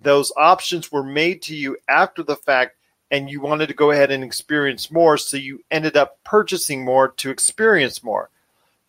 Those 0.00 0.32
options 0.36 0.90
were 0.90 1.04
made 1.04 1.42
to 1.42 1.54
you 1.54 1.76
after 1.88 2.22
the 2.22 2.36
fact, 2.36 2.76
and 3.10 3.30
you 3.30 3.40
wanted 3.40 3.68
to 3.68 3.74
go 3.74 3.92
ahead 3.92 4.10
and 4.10 4.24
experience 4.24 4.90
more, 4.90 5.16
so 5.16 5.36
you 5.36 5.62
ended 5.70 5.96
up 5.96 6.18
purchasing 6.24 6.84
more 6.84 7.08
to 7.08 7.30
experience 7.30 8.02
more. 8.02 8.30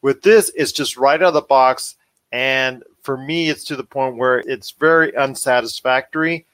With 0.04 0.22
this, 0.22 0.52
it's 0.54 0.74
just 0.74 0.98
right 0.98 1.20
out 1.20 1.30
of 1.30 1.34
the 1.34 1.42
box, 1.42 1.96
and 2.34 2.84
for 3.04 3.18
me, 3.18 3.50
it's 3.50 3.64
to 3.66 3.76
the 3.78 3.86
point 3.86 4.18
where 4.18 4.40
it's 4.40 4.72
very 4.72 5.16
unsatisfactory, 5.16 6.46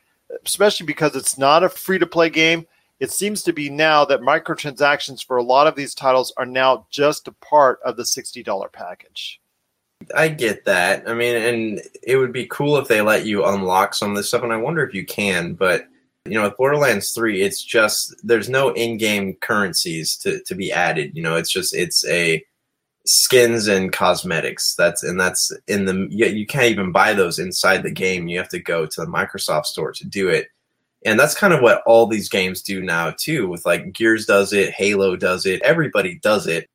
especially 0.46 0.86
because 0.86 1.16
it's 1.16 1.38
not 1.38 1.64
a 1.64 1.70
free 1.70 1.98
to 1.98 2.06
play 2.06 2.30
game. 2.30 2.68
It 3.00 3.12
seems 3.12 3.42
to 3.44 3.52
be 3.52 3.70
now 3.70 4.06
that 4.06 4.22
microtransactions 4.22 5.26
for 5.26 5.38
a 5.38 5.44
lot 5.44 5.66
of 5.66 5.76
these 5.76 5.96
titles 5.96 6.32
are 6.38 6.46
now 6.46 6.86
just 6.92 7.28
a 7.28 7.32
part 7.32 7.80
of 7.84 7.98
the 7.98 8.04
$60 8.04 8.72
package. 8.72 9.42
I 10.16 10.28
get 10.28 10.66
that. 10.66 11.10
I 11.10 11.16
mean, 11.16 11.36
and 11.36 11.82
it 12.04 12.18
would 12.18 12.32
be 12.32 12.46
cool 12.46 12.78
if 12.78 12.88
they 12.88 13.02
let 13.02 13.26
you 13.26 13.46
unlock 13.46 13.96
some 13.96 14.12
of 14.12 14.16
this 14.16 14.28
stuff, 14.28 14.44
and 14.44 14.54
I 14.54 14.58
wonder 14.58 14.86
if 14.86 14.94
you 14.94 15.06
can. 15.06 15.54
But 15.54 15.88
you 16.26 16.36
know, 16.36 16.44
with 16.44 16.58
Borderlands 16.58 17.12
Three, 17.12 17.42
it's 17.42 17.64
just 17.64 18.16
there's 18.24 18.48
no 18.48 18.70
in-game 18.70 19.36
currencies 19.42 20.16
to 20.18 20.42
to 20.44 20.56
be 20.56 20.72
added. 20.72 21.16
You 21.16 21.24
know, 21.24 21.36
it's 21.36 21.52
just 21.52 21.76
it's 21.76 22.06
a 22.08 22.44
skins 23.10 23.68
and 23.68 23.92
cosmetics. 23.92 24.76
That's 24.76 25.04
and 25.04 25.20
that's 25.20 25.52
in 25.68 25.86
the 25.86 26.08
you, 26.10 26.28
you 26.28 26.46
can't 26.46 26.72
even 26.72 26.92
buy 26.92 27.14
those 27.14 27.40
inside 27.40 27.84
the 27.84 27.92
game. 27.92 28.28
You 28.28 28.38
have 28.38 28.50
to 28.50 28.60
go 28.60 28.86
to 28.86 29.02
the 29.02 29.08
Microsoft 29.08 29.66
store 29.66 29.92
to 29.94 30.08
do 30.08 30.30
it. 30.30 30.48
And 31.06 31.20
that's 31.20 31.34
kind 31.34 31.54
of 31.54 31.62
what 31.62 31.82
all 31.86 32.08
these 32.08 32.30
games 32.30 32.62
do 32.62 32.82
now 32.82 33.14
too. 33.18 33.48
With 33.48 33.66
like 33.66 33.94
Gears 33.94 34.26
does 34.26 34.54
it, 34.54 34.74
Halo 34.74 35.16
does 35.16 35.46
it, 35.46 35.62
everybody 35.64 36.20
does 36.22 36.46
it 36.46 36.70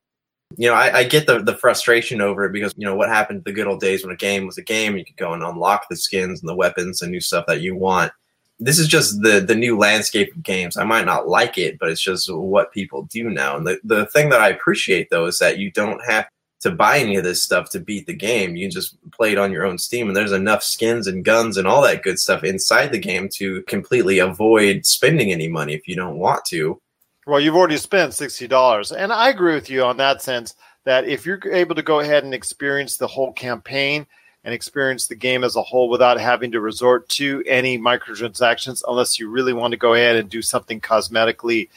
you 0.57 0.69
know, 0.69 0.75
I, 0.75 0.99
I, 0.99 1.05
get 1.05 1.27
the, 1.27 1.41
the 1.41 1.57
frustration 1.57 2.21
over 2.21 2.45
it 2.45 2.53
because, 2.53 2.75
you 2.77 2.87
know, 2.87 2.95
what 2.95 3.09
happened 3.09 3.45
to 3.45 3.51
the 3.51 3.55
good 3.55 3.67
old 3.67 3.81
days 3.81 4.05
when 4.05 4.13
a 4.13 4.17
game 4.17 4.47
was 4.47 4.59
a 4.59 4.63
game, 4.63 4.97
you 4.97 5.05
could 5.05 5.17
go 5.17 5.33
and 5.33 5.43
unlock 5.43 5.87
the 5.89 5.97
skins 5.97 6.41
and 6.41 6.49
the 6.49 6.55
weapons 6.55 7.03
and 7.03 7.11
new 7.11 7.21
stuff 7.21 7.47
that 7.47 7.61
you 7.61 7.75
want. 7.75 8.13
This 8.61 8.79
is 8.79 8.89
just 8.89 9.21
the, 9.23 9.41
the 9.41 9.55
new 9.55 9.77
landscape 9.77 10.35
of 10.35 10.43
games. 10.43 10.77
I 10.77 10.85
might 10.85 11.07
not 11.07 11.29
like 11.29 11.59
it, 11.59 11.79
but 11.79 11.89
it's 11.89 12.01
just 12.01 12.33
what 12.33 12.73
people 12.73 13.03
do 13.03 13.29
now. 13.29 13.57
And 13.57 13.67
the, 13.67 13.81
the 13.83 14.07
thing 14.07 14.31
that 14.31 14.41
I 14.41 14.49
appreciate, 14.49 15.11
though, 15.11 15.27
is 15.27 15.39
that 15.41 15.59
you 15.59 15.73
don't 15.73 16.03
have 16.05 16.29
to 16.61 16.71
buy 16.71 16.99
any 16.99 17.17
of 17.17 17.25
this 17.25 17.43
stuff 17.43 17.69
to 17.71 17.81
beat 17.81 18.07
the 18.07 18.15
game. 18.15 18.57
You 18.57 18.71
just 18.71 18.97
play 19.11 19.33
it 19.33 19.39
on 19.39 19.53
your 19.53 19.67
own 19.67 19.77
Steam, 19.77 20.09
and 20.09 20.17
there's 20.17 20.33
enough 20.33 20.63
skins 20.63 21.07
and 21.07 21.25
guns 21.25 21.59
and 21.59 21.69
all 21.69 21.83
that 21.83 22.03
good 22.03 22.19
stuff 22.19 22.43
inside 22.43 22.91
the 22.91 22.99
game 22.99 23.29
to 23.35 23.63
completely 23.65 24.19
avoid 24.19 24.87
spending 24.87 25.31
any 25.31 25.49
money 25.49 25.75
if 25.75 25.87
you 25.87 25.95
don't 25.95 26.17
want 26.17 26.45
to. 26.47 26.81
Well, 27.27 27.41
you've 27.41 27.57
already 27.57 27.77
spent 27.77 28.13
$60. 28.13 28.97
And 28.97 29.13
I 29.13 29.29
agree 29.29 29.55
with 29.55 29.69
you 29.69 29.83
on 29.85 29.97
that 29.99 30.23
sense 30.23 30.55
that 30.85 31.07
if 31.07 31.27
you're 31.27 31.41
able 31.53 31.75
to 31.75 31.83
go 31.83 32.01
ahead 32.01 32.25
and 32.25 32.35
experience 32.35 32.97
the 32.97 33.07
whole 33.07 33.33
campaign 33.33 34.07
and 34.45 34.53
experience 34.53 35.07
the 35.07 35.15
game 35.15 35.43
as 35.43 35.57
a 35.57 35.63
whole 35.63 35.89
without 35.89 36.21
having 36.21 36.53
to 36.53 36.61
resort 36.61 37.09
to 37.09 37.43
any 37.47 37.79
microtransactions, 37.79 38.83
unless 38.87 39.19
you 39.19 39.31
really 39.31 39.53
want 39.53 39.73
to 39.73 39.79
go 39.79 39.95
ahead 39.95 40.17
and 40.17 40.29
do 40.29 40.43
something 40.43 40.81
cosmetically 40.81 41.69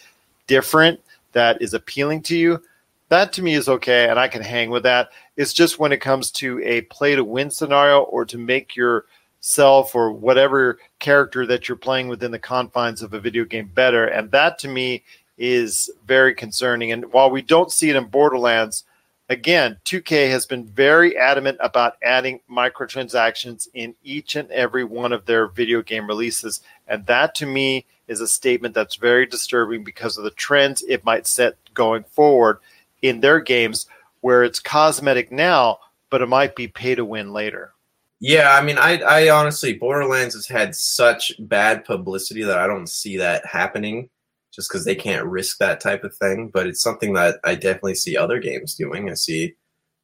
different 0.48 1.00
that 1.32 1.62
is 1.62 1.74
appealing 1.74 2.22
to 2.24 2.36
you, 2.36 2.62
that 3.10 3.32
to 3.34 3.42
me 3.42 3.54
is 3.54 3.70
okay. 3.70 4.10
And 4.10 4.20
I 4.20 4.28
can 4.28 4.42
hang 4.42 4.70
with 4.70 4.84
that. 4.84 5.10
It's 5.38 5.54
just 5.54 5.80
when 5.80 5.92
it 5.92 6.02
comes 6.02 6.30
to 6.32 6.62
a 6.64 6.82
play 6.82 7.16
to 7.16 7.24
win 7.24 7.50
scenario 7.50 8.02
or 8.02 8.26
to 8.26 8.38
make 8.38 8.76
yourself 8.76 9.96
or 9.96 10.12
whatever 10.12 10.80
character 11.00 11.46
that 11.46 11.70
you're 11.70 11.78
playing 11.78 12.10
within 12.10 12.32
the 12.32 12.40
confines 12.40 13.02
of 13.02 13.14
a 13.14 13.20
video 13.20 13.46
game 13.46 13.72
better. 13.74 14.08
And 14.08 14.30
that 14.32 14.60
to 14.60 14.68
me 14.68 15.04
is 15.38 15.90
very 16.06 16.34
concerning. 16.34 16.92
And 16.92 17.14
while 17.14 17.30
we 17.30 17.42
don't 17.42 17.72
see 17.72 17.90
it 17.90 17.96
in 17.96 18.06
Borderlands, 18.06 18.84
again, 19.30 19.78
2K 19.86 20.30
has 20.30 20.46
been 20.46 20.66
very 20.66 21.18
adamant 21.18 21.58
about 21.62 21.98
adding 22.04 22.40
microtransactions 22.50 23.68
in 23.74 23.96
each 24.04 24.36
and 24.36 24.50
every 24.52 24.84
one 24.84 25.14
of 25.14 25.26
their 25.26 25.48
video 25.48 25.82
game 25.82 26.08
releases. 26.08 26.62
And 26.88 27.06
that 27.08 27.36
to 27.36 27.46
me 27.46 27.86
is 28.08 28.22
a 28.22 28.28
statement 28.28 28.74
that's 28.74 28.96
very 28.96 29.26
disturbing 29.26 29.84
because 29.84 30.18
of 30.18 30.24
the 30.24 30.32
trends 30.32 30.84
it 30.84 31.04
might 31.06 31.28
set 31.28 31.56
going 31.74 32.04
forward 32.04 32.60
in 33.02 33.20
their 33.20 33.40
games 33.40 33.88
where 34.22 34.44
it's 34.44 34.60
cosmetic 34.60 35.32
now, 35.32 35.80
but 36.10 36.22
it 36.22 36.28
might 36.28 36.56
be 36.56 36.68
pay 36.68 36.96
to 36.96 37.06
win 37.06 37.34
later. 37.34 37.74
Yeah, 38.20 38.58
I 38.58 38.64
mean, 38.64 38.80
I, 38.80 38.98
I 39.02 39.30
honestly, 39.30 39.74
Borderlands 39.74 40.34
has 40.34 40.48
had 40.48 40.76
such 40.76 41.34
bad 41.38 41.86
publicity 41.86 42.44
that 42.44 42.58
I 42.58 42.66
don't 42.66 42.90
see 42.90 43.18
that 43.18 43.46
happening 43.46 44.10
just 44.58 44.70
because 44.70 44.86
they 44.86 44.96
can't 44.96 45.28
risk 45.28 45.60
that 45.60 45.80
type 45.80 46.04
of 46.04 46.16
thing. 46.16 46.50
But 46.52 46.66
it's 46.66 46.82
something 46.82 47.14
that 47.14 47.40
I 47.44 47.54
definitely 47.54 47.96
see 47.96 48.18
other 48.18 48.40
games 48.40 48.74
doing. 48.74 49.10
I 49.10 49.14
see, 49.14 49.54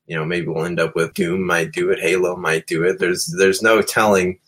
you 0.05 0.15
know, 0.15 0.23
maybe 0.23 0.47
we'll 0.47 0.65
end 0.65 0.79
up 0.79 0.95
with 0.95 1.15
Doom 1.15 1.45
might 1.45 1.71
do 1.71 1.89
it, 1.89 1.99
Halo 1.99 2.37
might 2.37 2.67
do 2.67 2.83
it. 2.83 2.99
There's 2.99 3.25
there's 3.37 3.63
no 3.63 3.81
telling 3.81 4.39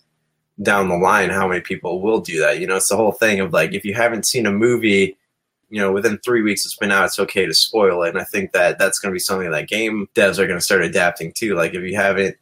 down 0.61 0.87
the 0.87 0.95
line 0.95 1.31
how 1.31 1.47
many 1.47 1.59
people 1.59 2.01
will 2.01 2.21
do 2.21 2.39
that. 2.39 2.59
You 2.59 2.67
know, 2.67 2.77
it's 2.77 2.89
the 2.89 2.95
whole 2.95 3.11
thing 3.11 3.39
of 3.39 3.51
like 3.51 3.73
if 3.73 3.83
you 3.83 3.95
haven't 3.95 4.27
seen 4.27 4.45
a 4.45 4.51
movie, 4.51 5.17
you 5.69 5.81
know, 5.81 5.91
within 5.91 6.19
three 6.19 6.43
weeks 6.43 6.65
it's 6.65 6.77
been 6.77 6.91
out, 6.91 7.05
it's 7.05 7.19
okay 7.19 7.47
to 7.47 7.53
spoil 7.53 8.03
it. 8.03 8.09
And 8.09 8.19
I 8.19 8.25
think 8.25 8.51
that 8.51 8.77
that's 8.77 8.99
going 8.99 9.11
to 9.11 9.15
be 9.15 9.19
something 9.19 9.49
that 9.49 9.67
game 9.67 10.07
devs 10.13 10.37
are 10.37 10.47
going 10.47 10.59
to 10.59 10.65
start 10.65 10.83
adapting 10.83 11.33
to. 11.37 11.55
Like 11.55 11.73
if 11.73 11.81
you 11.81 11.95
haven't 11.95 12.37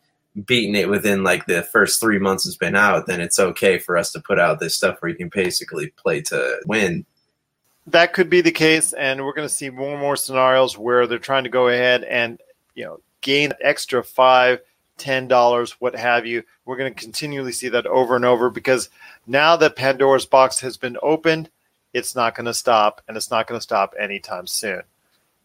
beaten 0.45 0.75
it 0.75 0.89
within 0.89 1.23
like 1.23 1.45
the 1.45 1.63
first 1.63 2.01
three 2.01 2.19
months 2.19 2.45
it's 2.45 2.57
been 2.57 2.75
out, 2.75 3.07
then 3.07 3.21
it's 3.21 3.39
okay 3.39 3.79
for 3.79 3.97
us 3.97 4.11
to 4.11 4.19
put 4.19 4.37
out 4.37 4.59
this 4.59 4.75
stuff 4.75 4.97
where 4.99 5.09
you 5.09 5.15
can 5.15 5.29
basically 5.33 5.87
play 5.95 6.21
to 6.23 6.59
win 6.67 7.05
that 7.87 8.13
could 8.13 8.29
be 8.29 8.41
the 8.41 8.51
case, 8.51 8.93
and 8.93 9.23
we're 9.23 9.33
going 9.33 9.47
to 9.47 9.53
see 9.53 9.69
more 9.69 9.91
and 9.91 9.99
more 9.99 10.15
scenarios 10.15 10.77
where 10.77 11.07
they're 11.07 11.19
trying 11.19 11.43
to 11.43 11.49
go 11.49 11.67
ahead 11.67 12.03
and 12.03 12.39
you 12.75 12.85
know 12.85 12.99
gain 13.21 13.53
extra 13.61 14.03
five, 14.03 14.61
ten 14.97 15.27
dollars, 15.27 15.73
what 15.79 15.95
have 15.95 16.25
you. 16.25 16.43
We're 16.65 16.77
going 16.77 16.93
to 16.93 16.99
continually 16.99 17.51
see 17.51 17.69
that 17.69 17.85
over 17.85 18.15
and 18.15 18.25
over 18.25 18.49
because 18.49 18.89
now 19.27 19.55
that 19.57 19.75
Pandora's 19.75 20.25
box 20.25 20.59
has 20.61 20.77
been 20.77 20.97
opened, 21.01 21.49
it's 21.93 22.15
not 22.15 22.35
going 22.35 22.45
to 22.45 22.53
stop, 22.53 23.01
and 23.07 23.17
it's 23.17 23.31
not 23.31 23.47
going 23.47 23.59
to 23.59 23.63
stop 23.63 23.93
anytime 23.99 24.47
soon. 24.47 24.81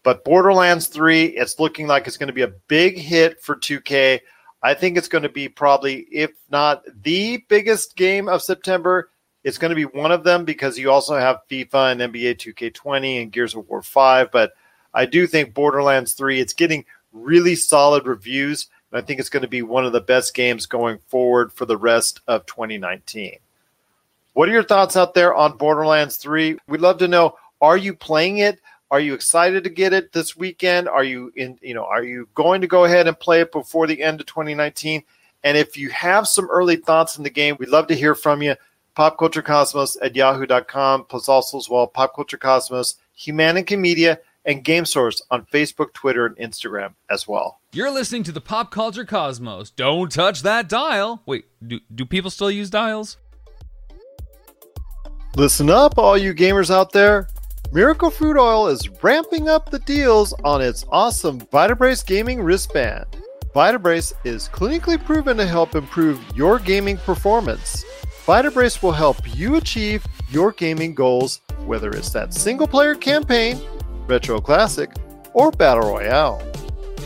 But 0.03 0.25
Borderlands 0.25 0.87
3, 0.87 1.25
it's 1.25 1.59
looking 1.59 1.87
like 1.87 2.07
it's 2.07 2.17
going 2.17 2.29
to 2.29 2.33
be 2.33 2.43
a 2.43 2.49
big 2.69 2.97
hit 2.97 3.43
for 3.43 3.57
2K. 3.57 4.21
I 4.63 4.75
think 4.75 4.97
it's 4.97 5.09
going 5.09 5.23
to 5.23 5.29
be 5.29 5.49
probably, 5.49 6.07
if 6.11 6.31
not 6.51 6.83
the 7.03 7.45
biggest 7.49 7.97
game 7.97 8.29
of 8.29 8.43
September, 8.43 9.11
it's 9.45 9.59
going 9.59 9.71
to 9.71 9.77
be 9.77 9.85
one 9.85 10.13
of 10.13 10.25
them 10.25 10.45
because 10.45 10.79
you 10.79 10.91
also 10.91 11.17
have 11.17 11.47
FIFA 11.51 11.93
and 11.93 12.01
NBA 12.01 12.37
2K20 12.37 13.23
and 13.23 13.33
Gears 13.33 13.55
of 13.55 13.69
War 13.69 13.83
5. 13.83 14.31
But 14.31 14.53
I 14.93 15.07
do 15.07 15.27
think 15.27 15.55
Borderlands 15.55 16.13
3, 16.13 16.41
it's 16.41 16.53
getting 16.53 16.85
really 17.13 17.55
solid 17.55 18.07
reviews. 18.07 18.69
And 18.91 19.01
I 19.01 19.05
think 19.05 19.21
it's 19.21 19.29
going 19.29 19.43
to 19.43 19.49
be 19.49 19.63
one 19.63 19.85
of 19.85 19.93
the 19.93 20.01
best 20.01 20.35
games 20.35 20.67
going 20.67 20.99
forward 21.09 21.53
for 21.53 21.67
the 21.67 21.77
rest 21.77 22.21
of 22.27 22.47
2019. 22.47 23.37
What 24.35 24.49
are 24.49 24.53
your 24.53 24.63
thoughts 24.63 24.97
out 24.97 25.15
there 25.15 25.35
on 25.35 25.57
Borderlands 25.57 26.17
3? 26.17 26.59
We'd 26.67 26.81
love 26.81 26.99
to 26.99 27.09
know 27.09 27.37
are 27.61 27.77
you 27.77 27.95
playing 27.95 28.39
it? 28.39 28.61
Are 28.91 29.01
you 29.01 29.13
excited 29.13 29.65
to 29.65 29.71
get 29.71 29.93
it 29.93 30.13
this 30.13 30.37
weekend? 30.37 30.89
Are 30.89 31.05
you 31.05 31.33
in, 31.37 31.59
you 31.61 31.75
know, 31.75 31.85
are 31.85 32.03
you 32.03 32.29
going 32.35 32.61
to 32.63 32.67
go 32.67 32.85
ahead 32.85 33.07
and 33.07 33.19
play 33.19 33.41
it 33.41 33.53
before 33.53 33.87
the 33.87 34.03
end 34.03 34.21
of 34.21 34.27
2019? 34.27 35.03
And 35.45 35.57
if 35.57 35.77
you 35.77 35.91
have 35.91 36.27
some 36.27 36.49
early 36.51 36.77
thoughts 36.77 37.19
in 37.19 37.25
the 37.25 37.31
game, 37.31 37.57
we'd 37.59 37.69
love 37.69 37.87
to 37.89 37.95
hear 37.95 38.15
from 38.15 38.43
you 38.43 38.55
popculturecosmos 38.99 39.97
at 40.03 40.17
yahoo.com, 40.17 41.05
plus 41.05 41.29
also 41.29 41.57
as 41.57 41.69
well 41.69 41.87
Pop 41.87 42.17
Culture 42.17 42.37
Cosmos, 42.37 42.97
Humanica 43.17 43.79
Media, 43.79 44.19
and 44.45 44.65
Game 44.65 44.85
Source 44.85 45.23
on 45.31 45.47
Facebook, 45.47 45.93
Twitter, 45.93 46.27
and 46.27 46.37
Instagram 46.37 46.95
as 47.09 47.29
well. 47.29 47.61
You're 47.73 47.91
listening 47.91 48.25
to 48.25 48.33
the 48.33 48.41
Pop 48.41 48.71
Culture 48.73 49.05
Cosmos. 49.05 49.71
Don't 49.71 50.11
touch 50.11 50.43
that 50.43 50.69
dial. 50.69 51.23
Wait, 51.27 51.45
do, 51.65 51.79
do 51.95 52.05
people 52.05 52.31
still 52.31 52.51
use 52.51 52.71
dials? 52.71 53.19
Listen 55.37 55.71
up, 55.71 55.99
all 55.99 56.19
you 56.19 56.35
gamers 56.35 56.71
out 56.71 56.93
there. 56.93 57.29
Miracle 57.71 58.11
Fruit 58.11 58.37
Oil 58.37 58.67
is 58.69 58.89
ramping 59.03 59.49
up 59.49 59.71
the 59.71 59.79
deals 59.81 60.33
on 60.43 60.63
its 60.63 60.85
awesome 60.89 61.41
Vitabrace 61.41 62.05
gaming 62.05 62.43
wristband. 62.43 63.05
Vitabrace 63.55 64.13
is 64.25 64.49
clinically 64.49 65.03
proven 65.03 65.37
to 65.37 65.47
help 65.47 65.75
improve 65.75 66.21
your 66.35 66.59
gaming 66.59 66.97
performance. 66.97 67.85
Vitabrace 68.29 68.83
will 68.83 68.93
help 68.93 69.17
you 69.35 69.57
achieve 69.57 70.07
your 70.29 70.53
gaming 70.53 70.95
goals, 70.95 71.41
whether 71.65 71.89
it's 71.89 72.11
that 72.11 72.35
single 72.35 72.69
player 72.69 72.95
campaign, 72.95 73.59
retro 74.07 74.39
classic, 74.39 74.91
or 75.33 75.51
battle 75.51 75.89
royale. 75.89 76.39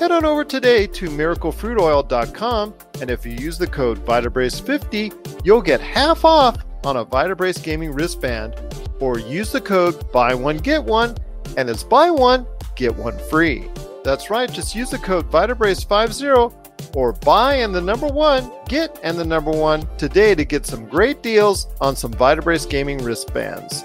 Head 0.01 0.11
on 0.11 0.25
over 0.25 0.43
today 0.43 0.89
to 0.89 1.07
miraclefruitoil.com, 1.07 2.75
and 3.01 3.09
if 3.09 3.25
you 3.25 3.35
use 3.35 3.57
the 3.57 3.69
code 3.69 4.05
Vitabrace50, 4.05 5.45
you'll 5.45 5.63
get 5.63 5.81
half 5.81 6.25
off 6.25 6.57
on 6.83 6.97
a 6.97 7.07
Vitabrace 7.07 7.63
gaming 7.63 7.93
wristband, 7.93 8.57
or 8.99 9.21
use 9.21 9.53
the 9.53 9.61
code 9.61 10.11
Buy 10.11 10.35
One 10.35 10.57
Get 10.57 10.83
One, 10.83 11.17
and 11.57 11.71
it's 11.71 11.85
buy 11.85 12.11
one, 12.11 12.49
get 12.75 12.97
one 12.97 13.17
free. 13.31 13.69
That's 14.03 14.29
right, 14.29 14.53
just 14.53 14.75
use 14.75 14.91
the 14.91 14.99
code 14.99 15.31
Vitabrace50 15.31 16.53
or 16.95 17.13
buy 17.13 17.55
and 17.55 17.75
the 17.75 17.81
number 17.81 18.07
one, 18.07 18.51
get 18.69 18.99
and 19.03 19.19
the 19.19 19.25
number 19.25 19.51
one 19.51 19.89
today 19.97 20.35
to 20.35 20.45
get 20.45 20.67
some 20.67 20.89
great 20.89 21.23
deals 21.23 21.67
on 21.81 21.97
some 21.97 22.13
Vitabrace 22.13 22.69
gaming 22.69 22.99
wristbands. 22.99 23.85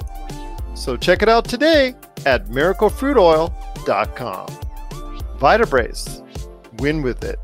So 0.76 0.96
check 0.96 1.22
it 1.22 1.30
out 1.30 1.46
today 1.46 1.96
at 2.26 2.48
miraclefruitoil.com. 2.48 4.48
VitaBrace. 5.40 6.24
Win 6.80 7.02
with 7.02 7.24
it. 7.24 7.40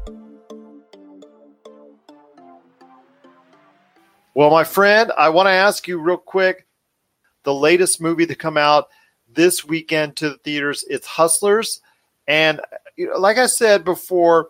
Well, 4.36 4.50
my 4.50 4.64
friend, 4.64 5.12
I 5.18 5.30
want 5.30 5.48
to 5.48 5.52
ask 5.52 5.88
you 5.88 6.00
real 6.00 6.18
quick 6.18 6.66
the 7.44 7.54
latest 7.54 8.02
movie 8.02 8.26
to 8.26 8.36
come 8.36 8.58
out 8.58 8.88
this 9.32 9.66
weekend 9.66 10.16
to 10.18 10.30
the 10.30 10.38
theaters. 10.38 10.84
It's 10.90 11.06
Hustlers. 11.06 11.82
And 12.28 12.62
like 13.18 13.38
I 13.38 13.46
said 13.46 13.84
before, 13.84 14.50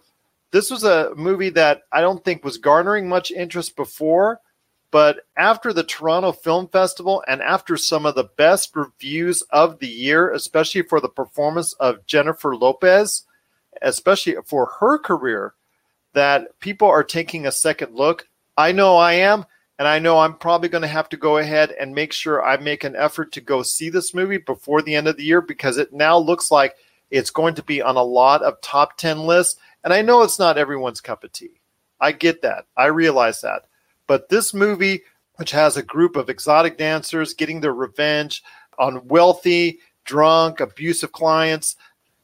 this 0.54 0.70
was 0.70 0.84
a 0.84 1.12
movie 1.16 1.50
that 1.50 1.82
I 1.92 2.02
don't 2.02 2.24
think 2.24 2.46
was 2.46 2.60
garnering 2.60 3.10
much 3.10 3.32
interest 3.32 3.76
before. 3.76 4.40
But 4.92 5.22
after 5.36 5.74
the 5.74 5.84
Toronto 5.84 6.32
Film 6.32 6.68
Festival 6.68 7.24
and 7.28 7.42
after 7.42 7.76
some 7.76 8.06
of 8.06 8.14
the 8.14 8.30
best 8.38 8.76
reviews 8.76 9.42
of 9.50 9.80
the 9.80 9.88
year, 9.88 10.32
especially 10.32 10.84
for 10.84 11.02
the 11.02 11.10
performance 11.10 11.74
of 11.74 12.06
Jennifer 12.06 12.56
Lopez, 12.56 13.24
especially 13.82 14.36
for 14.46 14.68
her 14.80 15.00
career, 15.00 15.56
that 16.14 16.60
people 16.60 16.88
are 16.88 17.04
taking 17.04 17.48
a 17.48 17.52
second 17.52 17.96
look. 17.96 18.28
I 18.56 18.72
know 18.72 18.96
I 18.96 19.14
am. 19.14 19.48
And 19.80 19.88
I 19.88 19.98
know 19.98 20.20
I'm 20.20 20.36
probably 20.36 20.70
going 20.70 20.84
to 20.84 20.88
have 20.88 21.10
to 21.10 21.18
go 21.18 21.40
ahead 21.40 21.72
and 21.72 21.96
make 21.96 22.14
sure 22.14 22.46
I 22.46 22.58
make 22.58 22.84
an 22.84 22.96
effort 22.96 23.32
to 23.32 23.42
go 23.42 23.64
see 23.64 23.90
this 23.90 24.14
movie 24.14 24.38
before 24.38 24.84
the 24.84 24.94
end 24.94 25.08
of 25.08 25.18
the 25.18 25.24
year 25.24 25.42
because 25.42 25.78
it 25.78 25.92
now 25.92 26.20
looks 26.20 26.52
like 26.52 26.76
it's 27.10 27.32
going 27.32 27.56
to 27.56 27.64
be 27.64 27.82
on 27.82 27.96
a 27.96 28.04
lot 28.04 28.44
of 28.44 28.62
top 28.62 28.98
10 28.98 29.26
lists. 29.26 29.60
And 29.84 29.94
I 29.94 30.02
know 30.02 30.22
it's 30.24 30.40
not 30.40 30.58
everyone's 30.58 31.02
cup 31.02 31.24
of 31.24 31.32
tea. 31.32 31.60
I 32.00 32.12
get 32.12 32.42
that. 32.42 32.66
I 32.78 32.86
realize 32.86 33.42
that. 33.42 33.66
But 34.08 34.30
this 34.30 34.54
movie, 34.54 35.04
which 35.36 35.52
has 35.52 35.78
a 35.78 35.84
group 35.84 36.16
of 36.16 36.30
exotic 36.30 36.78
dancers 36.78 37.34
getting 37.34 37.62
their 37.62 37.74
revenge 37.74 38.44
on 38.78 39.08
wealthy, 39.08 39.80
drunk, 40.06 40.60
abusive 40.60 41.12
clients, 41.12 41.76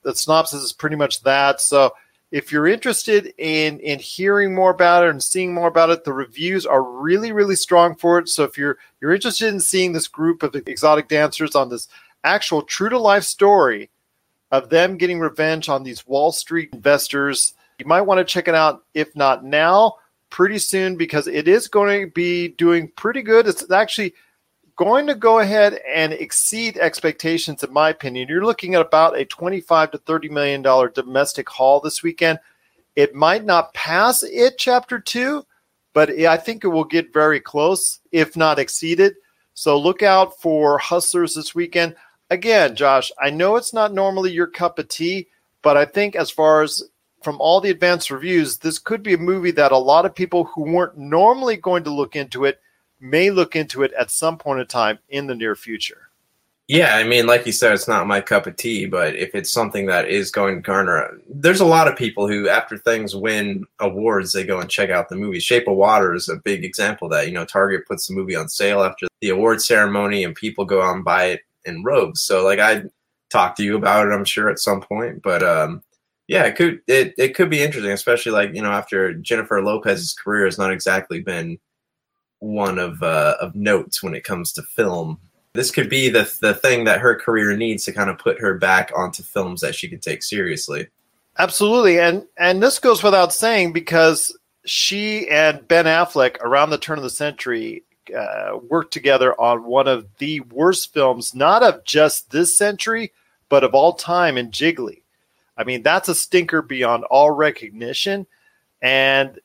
the 0.04 0.16
synopsis 0.16 0.64
is 0.64 0.74
pretty 0.74 0.96
much 0.96 1.22
that. 1.24 1.62
So 1.62 1.94
if 2.32 2.52
you're 2.52 2.68
interested 2.68 3.34
in 3.38 3.80
in 3.80 4.00
hearing 4.00 4.54
more 4.54 4.72
about 4.72 5.04
it 5.04 5.10
and 5.10 5.22
seeing 5.22 5.54
more 5.54 5.68
about 5.68 5.90
it, 5.90 6.04
the 6.04 6.14
reviews 6.14 6.66
are 6.66 6.84
really, 6.84 7.32
really 7.32 7.56
strong 7.56 7.96
for 7.96 8.20
it. 8.20 8.30
So 8.30 8.44
if 8.44 8.58
you're 8.58 8.78
you're 9.02 9.14
interested 9.14 9.48
in 9.48 9.60
seeing 9.60 9.94
this 9.94 10.08
group 10.08 10.44
of 10.44 10.56
exotic 10.56 11.08
dancers 11.08 11.56
on 11.56 11.70
this 11.70 11.88
actual 12.24 12.62
true 12.62 12.90
to 12.90 13.00
life 13.00 13.24
story 13.24 13.90
of 14.52 14.70
them 14.70 14.98
getting 14.98 15.20
revenge 15.20 15.70
on 15.70 15.84
these 15.84 16.08
Wall 16.08 16.32
Street 16.32 16.70
investors, 16.74 17.54
you 17.78 17.86
might 17.86 18.02
want 18.02 18.20
to 18.20 18.26
check 18.26 18.48
it 18.48 18.56
out. 18.56 18.84
If 18.94 19.16
not 19.16 19.44
now, 19.44 19.96
pretty 20.30 20.60
soon 20.60 20.96
because 20.96 21.28
it 21.28 21.48
is 21.48 21.68
going 21.68 22.02
to 22.02 22.12
be 22.12 22.50
doing 22.50 22.90
pretty 22.96 23.22
good. 23.22 23.48
It's 23.48 23.70
actually 23.72 24.14
going 24.76 25.08
to 25.08 25.16
go 25.16 25.40
ahead 25.40 25.80
and 25.88 26.14
exceed 26.14 26.78
expectations, 26.78 27.64
in 27.64 27.74
my 27.74 27.90
opinion. 27.90 28.28
You're 28.30 28.46
looking 28.46 28.76
at 28.76 28.82
about 28.82 29.18
a 29.18 29.26
25 29.26 29.92
to 29.92 29.98
30 29.98 30.30
million 30.30 30.62
dollar 30.62 30.90
domestic 30.90 31.50
haul 31.50 31.80
this 31.80 32.02
weekend. 32.02 32.40
It 32.96 33.14
might 33.16 33.46
not 33.46 33.74
pass 33.74 34.24
it 34.24 34.58
chapter 34.58 35.00
two, 35.00 35.46
but 35.94 36.10
I 36.10 36.38
think 36.38 36.64
it 36.64 36.70
will 36.70 36.84
get 36.84 37.14
very 37.14 37.40
close, 37.40 38.00
if 38.12 38.36
not 38.36 38.60
exceeded. 38.60 39.16
So 39.54 39.78
look 39.78 40.02
out 40.04 40.40
for 40.40 40.78
Hustlers 40.78 41.36
this 41.36 41.54
weekend. 41.54 41.96
Again, 42.30 42.76
Josh, 42.76 43.12
I 43.20 43.30
know 43.30 43.56
it's 43.56 43.74
not 43.74 43.94
normally 43.94 44.32
your 44.32 44.48
cup 44.48 44.78
of 44.78 44.88
tea, 44.88 45.28
but 45.62 45.78
I 45.78 45.86
think 45.86 46.16
as 46.16 46.30
far 46.30 46.62
as 46.62 46.84
from 47.24 47.38
all 47.42 47.60
the 47.60 47.72
advanced 47.72 48.12
reviews, 48.12 48.58
this 48.58 48.80
could 48.80 49.04
be 49.04 49.14
a 49.14 49.18
movie 49.18 49.52
that 49.52 49.72
a 49.72 49.78
lot 49.78 50.06
of 50.06 50.16
people 50.16 50.46
who 50.46 50.64
weren't 50.64 50.98
normally 50.98 51.58
going 51.58 51.84
to 51.84 51.94
look 51.94 52.16
into 52.16 52.46
it 52.46 52.62
may 53.00 53.32
look 53.32 53.56
into 53.56 53.84
it 53.84 53.92
at 53.94 54.12
some 54.12 54.38
point 54.38 54.60
in 54.60 54.68
time 54.68 55.00
in 55.10 55.28
the 55.28 55.36
near 55.36 55.56
future. 55.56 56.10
Yeah, 56.68 56.96
I 56.96 57.04
mean, 57.04 57.26
like 57.26 57.48
you 57.48 57.52
said, 57.52 57.74
it's 57.74 57.88
not 57.88 58.06
my 58.06 58.22
cup 58.22 58.46
of 58.46 58.56
tea, 58.56 58.86
but 58.86 59.16
if 59.16 59.34
it's 59.34 59.50
something 59.50 59.88
that 59.88 60.08
is 60.08 60.30
going 60.30 60.58
to 60.58 60.62
garner, 60.62 61.20
there's 61.28 61.62
a 61.62 61.66
lot 61.66 61.88
of 61.88 61.98
people 61.98 62.28
who, 62.28 62.48
after 62.48 62.78
things 62.78 63.16
win 63.16 63.66
awards, 63.80 64.34
they 64.34 64.44
go 64.44 64.60
and 64.60 64.70
check 64.70 64.92
out 64.92 65.10
the 65.10 65.16
movie. 65.16 65.40
Shape 65.40 65.68
of 65.68 65.76
Water 65.76 66.14
is 66.14 66.30
a 66.30 66.36
big 66.36 66.64
example 66.64 67.10
that. 67.10 67.26
You 67.26 67.34
know, 67.34 67.44
Target 67.44 67.88
puts 67.88 68.06
the 68.06 68.14
movie 68.14 68.36
on 68.36 68.50
sale 68.50 68.84
after 68.84 69.08
the 69.20 69.30
award 69.30 69.64
ceremony, 69.64 70.24
and 70.24 70.36
people 70.36 70.64
go 70.64 70.80
out 70.80 70.96
and 70.96 71.04
buy 71.04 71.26
it 71.26 71.42
in 71.66 71.84
robes. 71.84 72.22
So, 72.22 72.44
like, 72.44 72.60
I 72.60 72.84
talked 73.30 73.58
to 73.58 73.64
you 73.64 73.76
about 73.76 74.08
it, 74.08 74.12
I'm 74.12 74.26
sure, 74.26 74.50
at 74.50 74.60
some 74.60 74.82
point, 74.82 75.22
but 75.22 75.44
um, 75.44 75.84
yeah, 76.30 76.44
it 76.46 76.56
could 76.56 76.82
it, 76.88 77.16
it 77.18 77.36
could 77.36 77.50
be 77.50 77.64
interesting, 77.64 77.92
especially 77.92 78.32
like 78.32 78.54
you 78.54 78.62
know 78.62 78.72
after 78.72 79.16
Jennifer 79.16 79.62
Lopez's 79.64 80.14
career 80.14 80.46
has 80.46 80.60
not 80.60 80.72
exactly 80.72 81.22
been 81.22 81.58
one 82.38 82.78
of 82.78 83.02
uh, 83.02 83.36
of 83.42 83.56
notes 83.56 84.04
when 84.04 84.14
it 84.14 84.24
comes 84.24 84.54
to 84.54 84.62
film. 84.62 85.20
This 85.54 85.72
could 85.72 85.90
be 85.90 86.08
the 86.08 86.32
the 86.42 86.54
thing 86.54 86.84
that 86.84 87.02
her 87.02 87.16
career 87.16 87.58
needs 87.58 87.84
to 87.86 87.92
kind 87.92 88.12
of 88.12 88.20
put 88.20 88.40
her 88.40 88.54
back 88.54 88.92
onto 88.96 89.24
films 89.24 89.62
that 89.62 89.74
she 89.74 89.90
could 89.90 90.04
take 90.04 90.22
seriously. 90.22 90.88
Absolutely, 91.40 92.00
and 92.00 92.26
and 92.38 92.62
this 92.62 92.78
goes 92.78 93.02
without 93.02 93.34
saying 93.34 93.74
because 93.74 94.38
she 94.66 95.28
and 95.30 95.68
Ben 95.68 95.86
Affleck 95.86 96.40
around 96.42 96.70
the 96.70 96.78
turn 96.78 97.00
of 97.00 97.04
the 97.04 97.10
century 97.10 97.84
uh, 98.14 98.58
worked 98.70 98.94
together 98.94 99.40
on 99.40 99.64
one 99.64 99.88
of 99.88 100.08
the 100.18 100.40
worst 100.42 100.94
films, 100.94 101.34
not 101.36 101.64
of 101.64 101.84
just 101.84 102.32
this 102.32 102.58
century, 102.58 103.12
but 103.50 103.64
of 103.64 103.74
all 103.74 103.94
time 103.94 104.38
in 104.38 104.52
Gigli. 104.52 105.02
I 105.58 105.64
mean, 105.64 105.84
that's 105.84 106.10
a 106.10 106.16
stinker 106.16 106.62
beyond 106.62 107.04
all 107.06 107.32
recognition. 107.32 108.28
And 108.82 109.40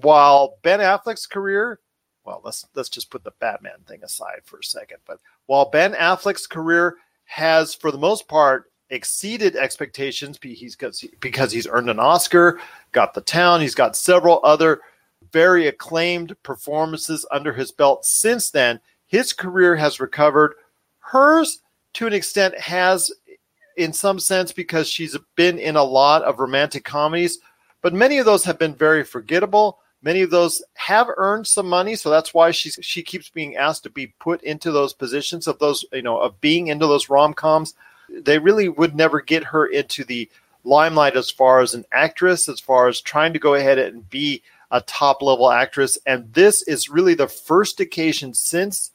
while 0.00 0.58
Ben 0.62 0.80
Affleck's 0.80 1.26
career, 1.26 1.80
well, 2.24 2.42
let's 2.44 2.66
let's 2.74 2.90
just 2.90 3.10
put 3.10 3.24
the 3.24 3.32
Batman 3.40 3.78
thing 3.86 4.04
aside 4.04 4.40
for 4.44 4.58
a 4.58 4.64
second. 4.64 4.98
But 5.06 5.18
while 5.46 5.70
Ben 5.70 5.94
Affleck's 5.94 6.46
career 6.46 6.96
has, 7.24 7.74
for 7.74 7.90
the 7.90 7.98
most 7.98 8.28
part, 8.28 8.70
exceeded 8.90 9.56
expectations, 9.56 10.36
because 10.36 11.52
he's 11.52 11.66
earned 11.66 11.88
an 11.88 11.98
Oscar, 11.98 12.60
got 12.92 13.14
the 13.14 13.20
town, 13.20 13.60
he's 13.60 13.74
got 13.74 13.96
several 13.96 14.40
other 14.44 14.80
very 15.32 15.66
acclaimed 15.66 16.36
performances 16.42 17.26
under 17.30 17.52
his 17.52 17.70
belt 17.70 18.04
since 18.04 18.50
then. 18.50 18.80
His 19.06 19.32
career 19.32 19.76
has 19.76 20.00
recovered. 20.00 20.54
Hers, 21.00 21.60
to 21.94 22.06
an 22.06 22.12
extent, 22.12 22.58
has 22.58 23.10
in 23.76 23.92
some 23.92 24.18
sense 24.18 24.52
because 24.52 24.88
she's 24.88 25.16
been 25.36 25.58
in 25.58 25.76
a 25.76 25.82
lot 25.82 26.22
of 26.22 26.38
romantic 26.38 26.84
comedies, 26.84 27.38
but 27.82 27.94
many 27.94 28.18
of 28.18 28.26
those 28.26 28.44
have 28.44 28.58
been 28.58 28.74
very 28.74 29.04
forgettable. 29.04 29.78
Many 30.02 30.22
of 30.22 30.30
those 30.30 30.62
have 30.74 31.08
earned 31.16 31.46
some 31.46 31.68
money, 31.68 31.94
so 31.94 32.08
that's 32.08 32.32
why 32.32 32.50
she's 32.50 32.78
she 32.80 33.02
keeps 33.02 33.28
being 33.28 33.56
asked 33.56 33.82
to 33.82 33.90
be 33.90 34.08
put 34.18 34.42
into 34.42 34.70
those 34.70 34.94
positions 34.94 35.46
of 35.46 35.58
those 35.58 35.84
you 35.92 36.02
know 36.02 36.18
of 36.18 36.40
being 36.40 36.68
into 36.68 36.86
those 36.86 37.10
rom 37.10 37.34
coms. 37.34 37.74
They 38.08 38.38
really 38.38 38.68
would 38.68 38.94
never 38.94 39.20
get 39.20 39.44
her 39.44 39.66
into 39.66 40.04
the 40.04 40.28
limelight 40.64 41.16
as 41.16 41.30
far 41.30 41.60
as 41.60 41.74
an 41.74 41.84
actress, 41.92 42.48
as 42.48 42.60
far 42.60 42.88
as 42.88 43.00
trying 43.00 43.32
to 43.32 43.38
go 43.38 43.54
ahead 43.54 43.78
and 43.78 44.08
be 44.08 44.42
a 44.70 44.80
top 44.82 45.22
level 45.22 45.50
actress. 45.50 45.98
And 46.06 46.32
this 46.32 46.62
is 46.62 46.88
really 46.88 47.14
the 47.14 47.28
first 47.28 47.80
occasion 47.80 48.34
since 48.34 48.90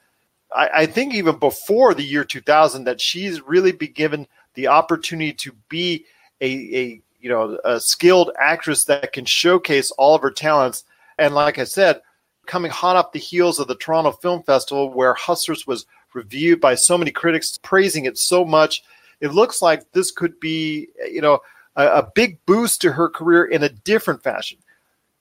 I, 0.55 0.69
I 0.73 0.85
think 0.85 1.13
even 1.13 1.37
before 1.37 1.93
the 1.93 2.03
year 2.03 2.23
2000 2.23 2.85
that 2.85 3.01
she's 3.01 3.41
really 3.41 3.71
been 3.71 3.91
given 3.91 4.27
the 4.53 4.67
opportunity 4.67 5.33
to 5.33 5.51
be 5.69 6.05
a, 6.41 6.47
a 6.47 7.01
you 7.19 7.29
know 7.29 7.59
a 7.65 7.79
skilled 7.79 8.31
actress 8.39 8.85
that 8.85 9.13
can 9.13 9.25
showcase 9.25 9.91
all 9.91 10.15
of 10.15 10.21
her 10.21 10.31
talents. 10.31 10.83
And 11.17 11.33
like 11.33 11.59
I 11.59 11.63
said, 11.63 12.01
coming 12.45 12.71
hot 12.71 12.95
off 12.95 13.11
the 13.11 13.19
heels 13.19 13.59
of 13.59 13.67
the 13.67 13.75
Toronto 13.75 14.11
Film 14.11 14.43
Festival, 14.43 14.93
where 14.93 15.13
Hustlers 15.13 15.67
was 15.67 15.85
reviewed 16.13 16.61
by 16.61 16.75
so 16.75 16.97
many 16.97 17.11
critics, 17.11 17.59
praising 17.61 18.05
it 18.05 18.17
so 18.17 18.45
much, 18.45 18.83
it 19.19 19.33
looks 19.33 19.61
like 19.61 19.91
this 19.91 20.11
could 20.11 20.39
be 20.39 20.87
you 21.11 21.21
know 21.21 21.39
a, 21.75 21.85
a 21.87 22.11
big 22.15 22.43
boost 22.45 22.81
to 22.81 22.91
her 22.91 23.09
career 23.09 23.45
in 23.45 23.63
a 23.63 23.69
different 23.69 24.23
fashion. 24.23 24.57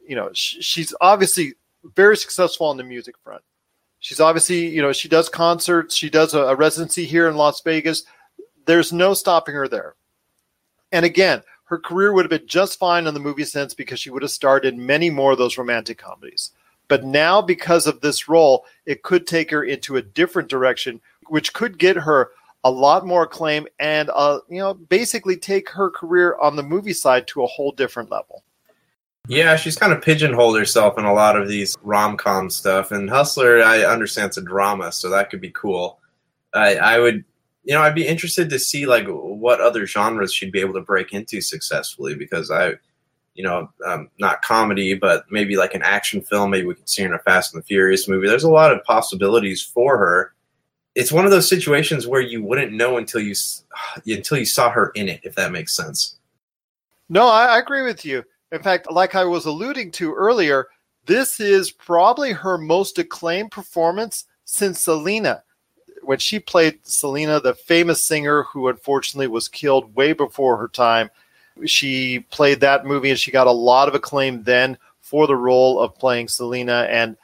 You 0.06 0.16
know, 0.16 0.30
sh- 0.32 0.56
she's 0.60 0.94
obviously 1.00 1.54
very 1.94 2.16
successful 2.16 2.66
on 2.66 2.76
the 2.76 2.84
music 2.84 3.16
front. 3.22 3.42
She's 4.00 4.20
obviously, 4.20 4.68
you 4.68 4.82
know, 4.82 4.92
she 4.92 5.08
does 5.08 5.28
concerts. 5.28 5.96
She 5.96 6.10
does 6.10 6.34
a, 6.34 6.40
a 6.40 6.54
residency 6.54 7.04
here 7.04 7.28
in 7.28 7.36
Las 7.36 7.60
Vegas 7.62 8.04
there's 8.66 8.92
no 8.92 9.14
stopping 9.14 9.54
her 9.54 9.68
there. 9.68 9.94
And 10.92 11.04
again, 11.04 11.42
her 11.64 11.78
career 11.78 12.12
would 12.12 12.24
have 12.24 12.30
been 12.30 12.46
just 12.46 12.78
fine 12.78 13.06
in 13.06 13.14
the 13.14 13.20
movie 13.20 13.44
sense 13.44 13.74
because 13.74 14.00
she 14.00 14.10
would 14.10 14.22
have 14.22 14.30
starred 14.30 14.64
in 14.64 14.86
many 14.86 15.10
more 15.10 15.32
of 15.32 15.38
those 15.38 15.58
romantic 15.58 15.98
comedies. 15.98 16.52
But 16.88 17.04
now, 17.04 17.40
because 17.40 17.86
of 17.86 18.00
this 18.00 18.28
role, 18.28 18.66
it 18.84 19.02
could 19.02 19.26
take 19.26 19.50
her 19.50 19.64
into 19.64 19.96
a 19.96 20.02
different 20.02 20.48
direction, 20.48 21.00
which 21.28 21.52
could 21.54 21.78
get 21.78 21.96
her 21.96 22.30
a 22.62 22.70
lot 22.70 23.06
more 23.06 23.24
acclaim 23.24 23.66
and, 23.78 24.10
uh, 24.14 24.40
you 24.48 24.58
know, 24.58 24.74
basically 24.74 25.36
take 25.36 25.68
her 25.70 25.90
career 25.90 26.36
on 26.36 26.56
the 26.56 26.62
movie 26.62 26.92
side 26.92 27.26
to 27.28 27.42
a 27.42 27.46
whole 27.46 27.72
different 27.72 28.10
level. 28.10 28.43
Yeah, 29.26 29.56
she's 29.56 29.76
kind 29.76 29.92
of 29.92 30.02
pigeonholed 30.02 30.58
herself 30.58 30.98
in 30.98 31.04
a 31.04 31.14
lot 31.14 31.40
of 31.40 31.48
these 31.48 31.76
rom 31.82 32.16
com 32.16 32.50
stuff. 32.50 32.92
And 32.92 33.08
Hustler, 33.08 33.62
I 33.62 33.84
understand 33.84 34.28
it's 34.28 34.36
a 34.36 34.42
drama, 34.42 34.92
so 34.92 35.08
that 35.10 35.30
could 35.30 35.40
be 35.40 35.50
cool. 35.50 35.98
I, 36.52 36.76
I 36.76 36.98
would 36.98 37.24
you 37.64 37.74
know, 37.74 37.80
I'd 37.80 37.94
be 37.94 38.06
interested 38.06 38.50
to 38.50 38.58
see 38.58 38.86
like 38.86 39.06
what 39.08 39.60
other 39.60 39.86
genres 39.86 40.32
she'd 40.32 40.52
be 40.52 40.60
able 40.60 40.74
to 40.74 40.82
break 40.82 41.12
into 41.12 41.40
successfully 41.40 42.14
because 42.14 42.50
I, 42.50 42.74
you 43.34 43.42
know, 43.42 43.70
um, 43.86 44.10
not 44.18 44.42
comedy, 44.42 44.94
but 44.94 45.24
maybe 45.30 45.56
like 45.56 45.74
an 45.74 45.82
action 45.82 46.20
film. 46.20 46.50
Maybe 46.50 46.66
we 46.66 46.74
could 46.74 46.88
see 46.88 47.02
her 47.02 47.08
in 47.08 47.14
a 47.14 47.18
Fast 47.20 47.54
and 47.54 47.62
the 47.62 47.66
Furious 47.66 48.06
movie. 48.06 48.28
There's 48.28 48.44
a 48.44 48.50
lot 48.50 48.70
of 48.70 48.84
possibilities 48.84 49.62
for 49.62 49.96
her. 49.96 50.34
it's 50.94 51.10
one 51.10 51.24
of 51.24 51.30
those 51.30 51.48
situations 51.48 52.06
where 52.06 52.20
you 52.20 52.42
wouldn't 52.42 52.72
know 52.72 52.98
until 52.98 53.22
you 53.22 53.34
until 54.06 54.38
you 54.38 54.46
saw 54.46 54.70
her 54.70 54.90
in 54.94 55.08
it, 55.08 55.20
if 55.24 55.34
that 55.34 55.50
makes 55.50 55.74
sense. 55.74 56.18
No, 57.08 57.26
I, 57.28 57.46
I 57.46 57.58
agree 57.58 57.82
with 57.82 58.04
you. 58.04 58.24
In 58.54 58.62
fact, 58.62 58.88
like 58.88 59.16
I 59.16 59.24
was 59.24 59.46
alluding 59.46 59.90
to 59.92 60.14
earlier, 60.14 60.68
this 61.06 61.40
is 61.40 61.72
probably 61.72 62.30
her 62.30 62.56
most 62.56 63.00
acclaimed 63.00 63.50
performance 63.50 64.26
since 64.44 64.82
Selena. 64.82 65.42
When 66.02 66.18
she 66.18 66.38
played 66.38 66.78
Selena, 66.86 67.40
the 67.40 67.54
famous 67.54 68.00
singer 68.00 68.44
who 68.44 68.68
unfortunately 68.68 69.26
was 69.26 69.48
killed 69.48 69.96
way 69.96 70.12
before 70.12 70.56
her 70.56 70.68
time, 70.68 71.10
she 71.66 72.20
played 72.30 72.60
that 72.60 72.86
movie 72.86 73.10
and 73.10 73.18
she 73.18 73.32
got 73.32 73.48
a 73.48 73.52
lot 73.52 73.88
of 73.88 73.96
acclaim 73.96 74.44
then 74.44 74.78
for 75.00 75.26
the 75.26 75.34
role 75.34 75.80
of 75.80 75.98
playing 75.98 76.28
Selena. 76.28 76.86
And 76.88 77.16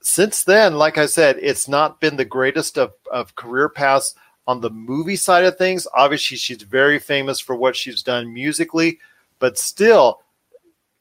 since 0.00 0.44
then, 0.44 0.76
like 0.76 0.96
I 0.96 1.04
said, 1.04 1.36
it's 1.42 1.68
not 1.68 2.00
been 2.00 2.16
the 2.16 2.24
greatest 2.24 2.78
of, 2.78 2.94
of 3.12 3.34
career 3.34 3.68
paths 3.68 4.14
on 4.46 4.62
the 4.62 4.70
movie 4.70 5.16
side 5.16 5.44
of 5.44 5.58
things. 5.58 5.86
Obviously, 5.92 6.38
she's 6.38 6.62
very 6.62 6.98
famous 6.98 7.38
for 7.38 7.54
what 7.54 7.76
she's 7.76 8.02
done 8.02 8.32
musically, 8.32 8.98
but 9.40 9.58
still, 9.58 10.22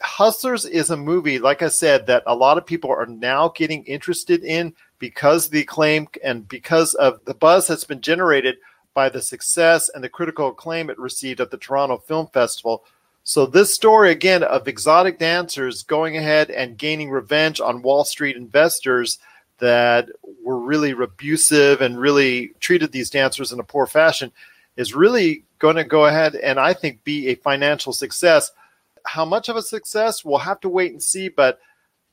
Hustlers 0.02 0.66
is 0.66 0.90
a 0.90 0.98
movie, 0.98 1.40
like 1.40 1.62
I 1.62 1.70
said, 1.70 2.06
that 2.08 2.24
a 2.28 2.36
lot 2.36 2.58
of 2.58 2.66
people 2.66 2.92
are 2.92 3.06
now 3.08 3.50
getting 3.50 3.84
interested 3.86 4.44
in 4.44 4.74
because 5.00 5.50
the 5.50 5.62
acclaim 5.62 6.08
and 6.24 6.48
because 6.48 6.94
of 6.96 7.24
the 7.26 7.34
buzz 7.34 7.68
that's 7.68 7.84
been 7.84 8.02
generated 8.02 8.58
by 8.94 9.10
the 9.10 9.22
success 9.22 9.90
and 9.94 10.04
the 10.04 10.10
critical 10.10 10.50
acclaim 10.50 10.90
it 10.90 11.00
received 11.00 11.42
at 11.42 11.52
the 11.52 11.58
Toronto 11.58 11.98
Film 11.98 12.28
Festival. 12.28 12.84
So, 13.24 13.46
this 13.46 13.74
story 13.74 14.12
again 14.12 14.44
of 14.44 14.68
exotic 14.68 15.20
dancers 15.20 15.84
going 15.84 16.18
ahead 16.18 16.50
and 16.50 16.78
gaining 16.78 17.10
revenge 17.10 17.60
on 17.60 17.82
Wall 17.82 18.06
Street 18.06 18.38
investors 18.38 19.20
that 19.60 20.10
were 20.44 20.60
really 20.60 20.92
abusive 20.92 21.82
and 21.82 22.00
really 22.00 22.54
treated 22.60 22.92
these 22.92 23.10
dancers 23.10 23.52
in 23.52 23.60
a 23.60 23.64
poor 23.64 23.86
fashion 23.86 24.32
is 24.78 24.94
really 24.94 25.44
going 25.60 25.76
to 25.76 25.84
go 25.84 26.06
ahead 26.06 26.36
and 26.36 26.60
I 26.60 26.74
think 26.74 27.04
be 27.04 27.28
a 27.28 27.36
financial 27.36 27.94
success. 27.94 28.52
How 29.08 29.26
much 29.26 29.50
of 29.50 29.56
a 29.56 29.62
success? 29.62 30.24
We'll 30.24 30.38
have 30.40 30.60
to 30.62 30.70
wait 30.70 30.92
and 30.92 31.02
see. 31.02 31.30
But 31.30 31.60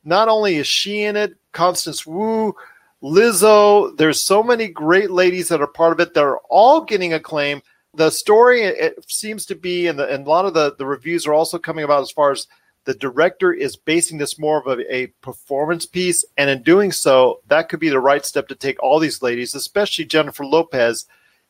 not 0.04 0.28
only 0.28 0.56
is 0.56 0.66
she 0.66 1.02
in 1.02 1.16
it, 1.16 1.36
Constance 1.52 2.06
Wu, 2.06 2.54
Lizzo, 3.02 3.96
there's 3.96 4.20
so 4.20 4.42
many 4.42 4.68
great 4.68 5.10
ladies 5.10 5.48
that 5.48 5.60
are 5.60 5.66
part 5.66 5.92
of 5.92 6.00
it 6.00 6.14
that 6.14 6.24
are 6.24 6.40
all 6.48 6.82
getting 6.82 7.12
acclaim. 7.12 7.62
The 7.94 8.10
story 8.10 8.62
it 8.62 9.04
seems 9.08 9.46
to 9.46 9.54
be, 9.54 9.86
and, 9.86 9.98
the, 9.98 10.08
and 10.08 10.26
a 10.26 10.30
lot 10.30 10.46
of 10.46 10.54
the, 10.54 10.74
the 10.76 10.86
reviews 10.86 11.26
are 11.26 11.34
also 11.34 11.58
coming 11.58 11.84
about 11.84 12.02
as 12.02 12.10
far 12.10 12.32
as 12.32 12.46
the 12.84 12.94
director 12.94 13.52
is 13.52 13.76
basing 13.76 14.18
this 14.18 14.38
more 14.38 14.58
of 14.58 14.66
a, 14.66 14.94
a, 14.94 15.06
performance 15.22 15.86
piece. 15.86 16.24
And 16.36 16.50
in 16.50 16.62
doing 16.62 16.92
so, 16.92 17.40
that 17.48 17.68
could 17.68 17.80
be 17.80 17.88
the 17.88 18.00
right 18.00 18.24
step 18.24 18.48
to 18.48 18.54
take 18.54 18.82
all 18.82 18.98
these 18.98 19.22
ladies, 19.22 19.54
especially 19.54 20.04
Jennifer 20.04 20.44
Lopez, 20.44 21.06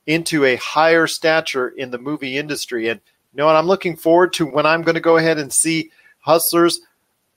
into 0.06 0.44
a 0.44 0.56
higher 0.56 1.06
stature 1.06 1.68
in 1.68 1.90
the 1.90 1.98
movie 1.98 2.36
industry. 2.36 2.88
And 2.88 3.00
you 3.34 3.38
know 3.38 3.46
what? 3.46 3.56
I'm 3.56 3.66
looking 3.66 3.96
forward 3.96 4.32
to 4.34 4.46
when 4.46 4.64
I'm 4.64 4.82
going 4.82 4.94
to 4.94 5.00
go 5.00 5.16
ahead 5.16 5.38
and 5.38 5.52
see 5.52 5.90
Hustlers. 6.20 6.80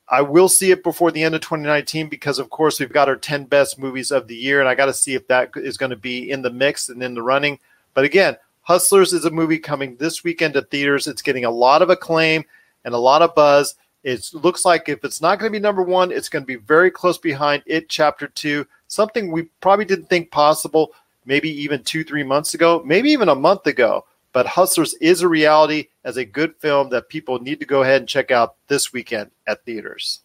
I 0.07 0.21
will 0.21 0.47
see 0.47 0.69
it 0.69 0.83
before 0.83 1.11
the 1.11 1.23
end 1.23 1.33
of 1.33 1.41
2019 1.41 2.07
because, 2.07 2.37
of 2.37 2.51
course, 2.51 2.79
we've 2.79 2.93
got 2.93 3.09
our 3.09 3.15
10 3.15 3.45
best 3.45 3.79
movies 3.79 4.11
of 4.11 4.27
the 4.27 4.35
year, 4.35 4.59
and 4.59 4.69
I 4.69 4.75
got 4.75 4.85
to 4.85 4.93
see 4.93 5.15
if 5.15 5.27
that 5.27 5.51
is 5.55 5.75
going 5.75 5.89
to 5.89 5.95
be 5.95 6.29
in 6.29 6.43
the 6.43 6.51
mix 6.51 6.89
and 6.89 7.01
in 7.01 7.15
the 7.15 7.23
running. 7.23 7.57
But 7.95 8.05
again, 8.05 8.37
Hustlers 8.61 9.11
is 9.11 9.25
a 9.25 9.31
movie 9.31 9.57
coming 9.57 9.95
this 9.95 10.23
weekend 10.23 10.53
to 10.53 10.61
theaters. 10.61 11.07
It's 11.07 11.23
getting 11.23 11.45
a 11.45 11.51
lot 11.51 11.81
of 11.81 11.89
acclaim 11.89 12.45
and 12.85 12.93
a 12.93 12.99
lot 12.99 13.23
of 13.23 13.33
buzz. 13.33 13.75
It 14.03 14.29
looks 14.33 14.65
like 14.65 14.87
if 14.87 15.03
it's 15.03 15.19
not 15.19 15.39
going 15.39 15.51
to 15.51 15.57
be 15.57 15.61
number 15.61 15.81
one, 15.81 16.11
it's 16.11 16.29
going 16.29 16.43
to 16.43 16.47
be 16.47 16.55
very 16.55 16.91
close 16.91 17.17
behind 17.17 17.63
it, 17.65 17.89
Chapter 17.89 18.27
Two, 18.27 18.67
something 18.87 19.31
we 19.31 19.49
probably 19.61 19.85
didn't 19.85 20.09
think 20.09 20.29
possible 20.29 20.93
maybe 21.25 21.49
even 21.49 21.83
two, 21.83 22.03
three 22.03 22.23
months 22.23 22.53
ago, 22.53 22.81
maybe 22.85 23.11
even 23.11 23.29
a 23.29 23.35
month 23.35 23.67
ago. 23.67 24.05
But 24.37 24.45
Hustlers 24.45 24.93
is 25.01 25.23
a 25.23 25.27
reality 25.27 25.87
as 26.03 26.15
a 26.15 26.23
good 26.23 26.53
film 26.57 26.89
that 26.89 27.09
people 27.09 27.39
need 27.39 27.59
to 27.59 27.65
go 27.65 27.81
ahead 27.81 28.01
and 28.01 28.07
check 28.07 28.29
out 28.29 28.53
this 28.67 28.93
weekend 28.93 29.31
at 29.47 29.65
theaters. 29.65 30.19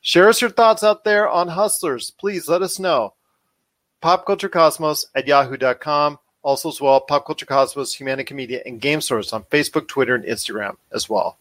Share 0.00 0.28
us 0.28 0.40
your 0.40 0.50
thoughts 0.50 0.84
out 0.84 1.02
there 1.02 1.28
on 1.28 1.48
Hustlers. 1.48 2.12
Please 2.12 2.48
let 2.48 2.62
us 2.62 2.78
know. 2.78 3.14
PopCultureCosmos 4.00 5.06
at 5.16 5.26
yahoo.com. 5.26 6.20
Also, 6.42 6.68
as 6.68 6.80
well, 6.80 7.00
Pop 7.00 7.26
Culture 7.26 7.44
Cosmos, 7.44 7.96
Humanica 7.96 8.30
Media, 8.30 8.62
and 8.64 8.80
Game 8.80 9.00
Source 9.00 9.32
on 9.32 9.42
Facebook, 9.46 9.88
Twitter, 9.88 10.14
and 10.14 10.24
Instagram 10.24 10.76
as 10.92 11.10
well. 11.10 11.36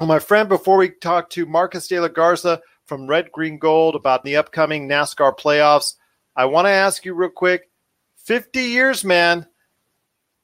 Well, 0.00 0.08
my 0.08 0.18
friend, 0.18 0.48
before 0.48 0.78
we 0.78 0.90
talk 0.90 1.30
to 1.30 1.46
Marcus 1.46 1.86
de 1.86 2.00
la 2.00 2.08
Garza 2.08 2.60
from 2.86 3.06
Red 3.06 3.30
Green 3.30 3.56
Gold 3.56 3.94
about 3.94 4.24
the 4.24 4.34
upcoming 4.34 4.88
NASCAR 4.88 5.38
playoffs, 5.38 5.94
I 6.34 6.46
want 6.46 6.66
to 6.66 6.70
ask 6.70 7.04
you 7.04 7.14
real 7.14 7.30
quick 7.30 7.70
50 8.16 8.60
years, 8.62 9.04
man. 9.04 9.46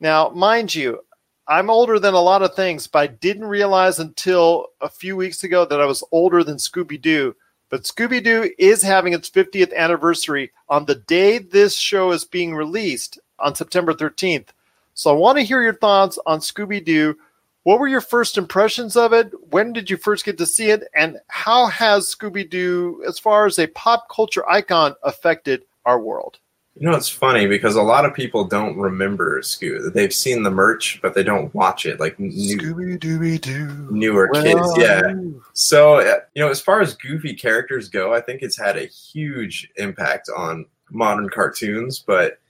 Now, 0.01 0.29
mind 0.29 0.75
you, 0.75 1.01
I'm 1.49 1.71
older 1.71 1.99
than 1.99 2.15
a 2.15 2.21
lot 2.21 2.43
of 2.43 2.55
things, 2.55 2.87
but 2.87 2.99
I 2.99 3.07
didn't 3.07 3.45
realize 3.45 3.99
until 3.99 4.69
a 4.81 4.89
few 4.89 5.17
weeks 5.17 5.45
ago 5.45 5.65
that 5.65 5.81
I 5.81 5.87
was 5.87 6.05
older 6.13 6.43
than 6.43 6.57
Scooby 6.57 7.01
Doo. 7.01 7.35
But 7.71 7.85
Scooby 7.85 8.23
Doo 8.23 8.51
is 8.59 8.83
having 8.83 9.13
its 9.13 9.31
50th 9.31 9.75
anniversary 9.75 10.53
on 10.69 10.85
the 10.85 10.97
day 10.97 11.39
this 11.39 11.77
show 11.77 12.13
is 12.13 12.25
being 12.25 12.55
released 12.55 13.19
on 13.39 13.55
September 13.55 13.93
13th. 13.93 14.49
So 14.95 15.11
I 15.11 15.15
want 15.15 15.39
to 15.39 15.45
hear 15.45 15.63
your 15.63 15.75
thoughts 15.75 16.19
on 16.27 16.41
Scooby 16.41 16.85
Doo. 16.85 17.17
What 17.63 17.81
were 17.81 17.89
your 17.89 18.01
first 18.01 18.39
impressions 18.39 18.97
of 18.97 19.13
it? 19.13 19.33
When 19.51 19.73
did 19.73 19.91
you 19.91 19.97
first 19.97 20.25
get 20.25 20.39
to 20.39 20.47
see 20.47 20.71
it? 20.71 20.85
And 20.95 21.19
how 21.29 21.67
has 21.67 22.15
Scooby 22.15 22.49
Doo, 22.49 23.03
as 23.07 23.19
far 23.19 23.47
as 23.47 23.59
a 23.59 23.67
pop 23.69 24.09
culture 24.09 24.49
icon, 24.49 24.95
affected 25.03 25.65
our 25.85 26.01
world? 26.01 26.39
You 26.79 26.91
know, 26.91 26.95
it's 26.95 27.09
funny 27.09 27.47
because 27.47 27.75
a 27.77 27.83
lot 27.83 28.05
of 28.05 28.13
people 28.13 28.45
don't 28.45 28.77
remember 28.77 29.41
Scooby. 29.41 29.91
They've 29.95 30.13
seen 30.13 30.43
the 30.43 30.51
merch, 30.51 31.01
but 31.01 31.15
they 31.15 31.23
don't 31.23 31.55
watch 31.55 31.87
it. 31.87 31.99
Like 31.99 32.21
new, 32.21 32.59
Scooby 32.59 32.99
Dooby 32.99 33.41
Doo. 33.41 33.89
newer 33.91 34.29
Where 34.31 34.43
kids, 34.43 34.73
yeah. 34.77 35.15
So, 35.55 36.01
uh, 36.01 36.21
you 36.35 36.43
know, 36.43 36.51
as 36.51 36.61
far 36.61 36.83
as 36.83 36.93
goofy 36.95 37.33
characters 37.33 37.89
go, 37.89 38.13
I 38.13 38.21
think 38.21 38.43
it's 38.43 38.59
had 38.59 38.77
a 38.77 38.85
huge 38.85 39.71
impact 39.77 40.29
on 40.37 40.67
modern 40.91 41.31
cartoons, 41.31 41.99
but 41.99 42.41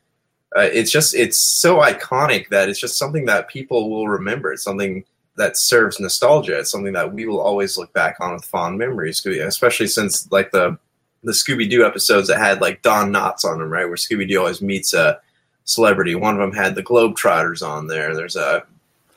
uh, 0.56 0.62
it's 0.72 0.90
just, 0.90 1.14
it's 1.14 1.38
so 1.60 1.78
iconic 1.78 2.48
that 2.48 2.68
it's 2.68 2.80
just 2.80 2.98
something 2.98 3.26
that 3.26 3.48
people 3.48 3.88
will 3.88 4.08
remember. 4.08 4.52
It's 4.52 4.64
something 4.64 5.04
that 5.36 5.56
serves 5.56 6.00
nostalgia. 6.00 6.58
It's 6.58 6.70
something 6.70 6.94
that 6.94 7.12
we 7.12 7.26
will 7.26 7.40
always 7.40 7.78
look 7.78 7.92
back 7.92 8.16
on 8.20 8.34
with 8.34 8.44
fond 8.44 8.76
memories, 8.76 9.24
especially 9.24 9.86
since 9.86 10.28
like 10.32 10.50
the 10.50 10.78
the 11.24 11.32
Scooby 11.32 11.68
Doo 11.68 11.84
episodes 11.84 12.28
that 12.28 12.38
had 12.38 12.60
like 12.60 12.82
Don 12.82 13.12
Knotts 13.12 13.44
on 13.44 13.58
them, 13.58 13.70
right? 13.70 13.86
Where 13.86 13.96
Scooby 13.96 14.28
Doo 14.28 14.38
always 14.38 14.62
meets 14.62 14.94
a 14.94 15.20
celebrity. 15.64 16.14
One 16.14 16.34
of 16.34 16.40
them 16.40 16.52
had 16.52 16.74
the 16.74 16.82
Globetrotters 16.82 17.66
on 17.66 17.86
there. 17.86 18.14
There's 18.14 18.36
a 18.36 18.64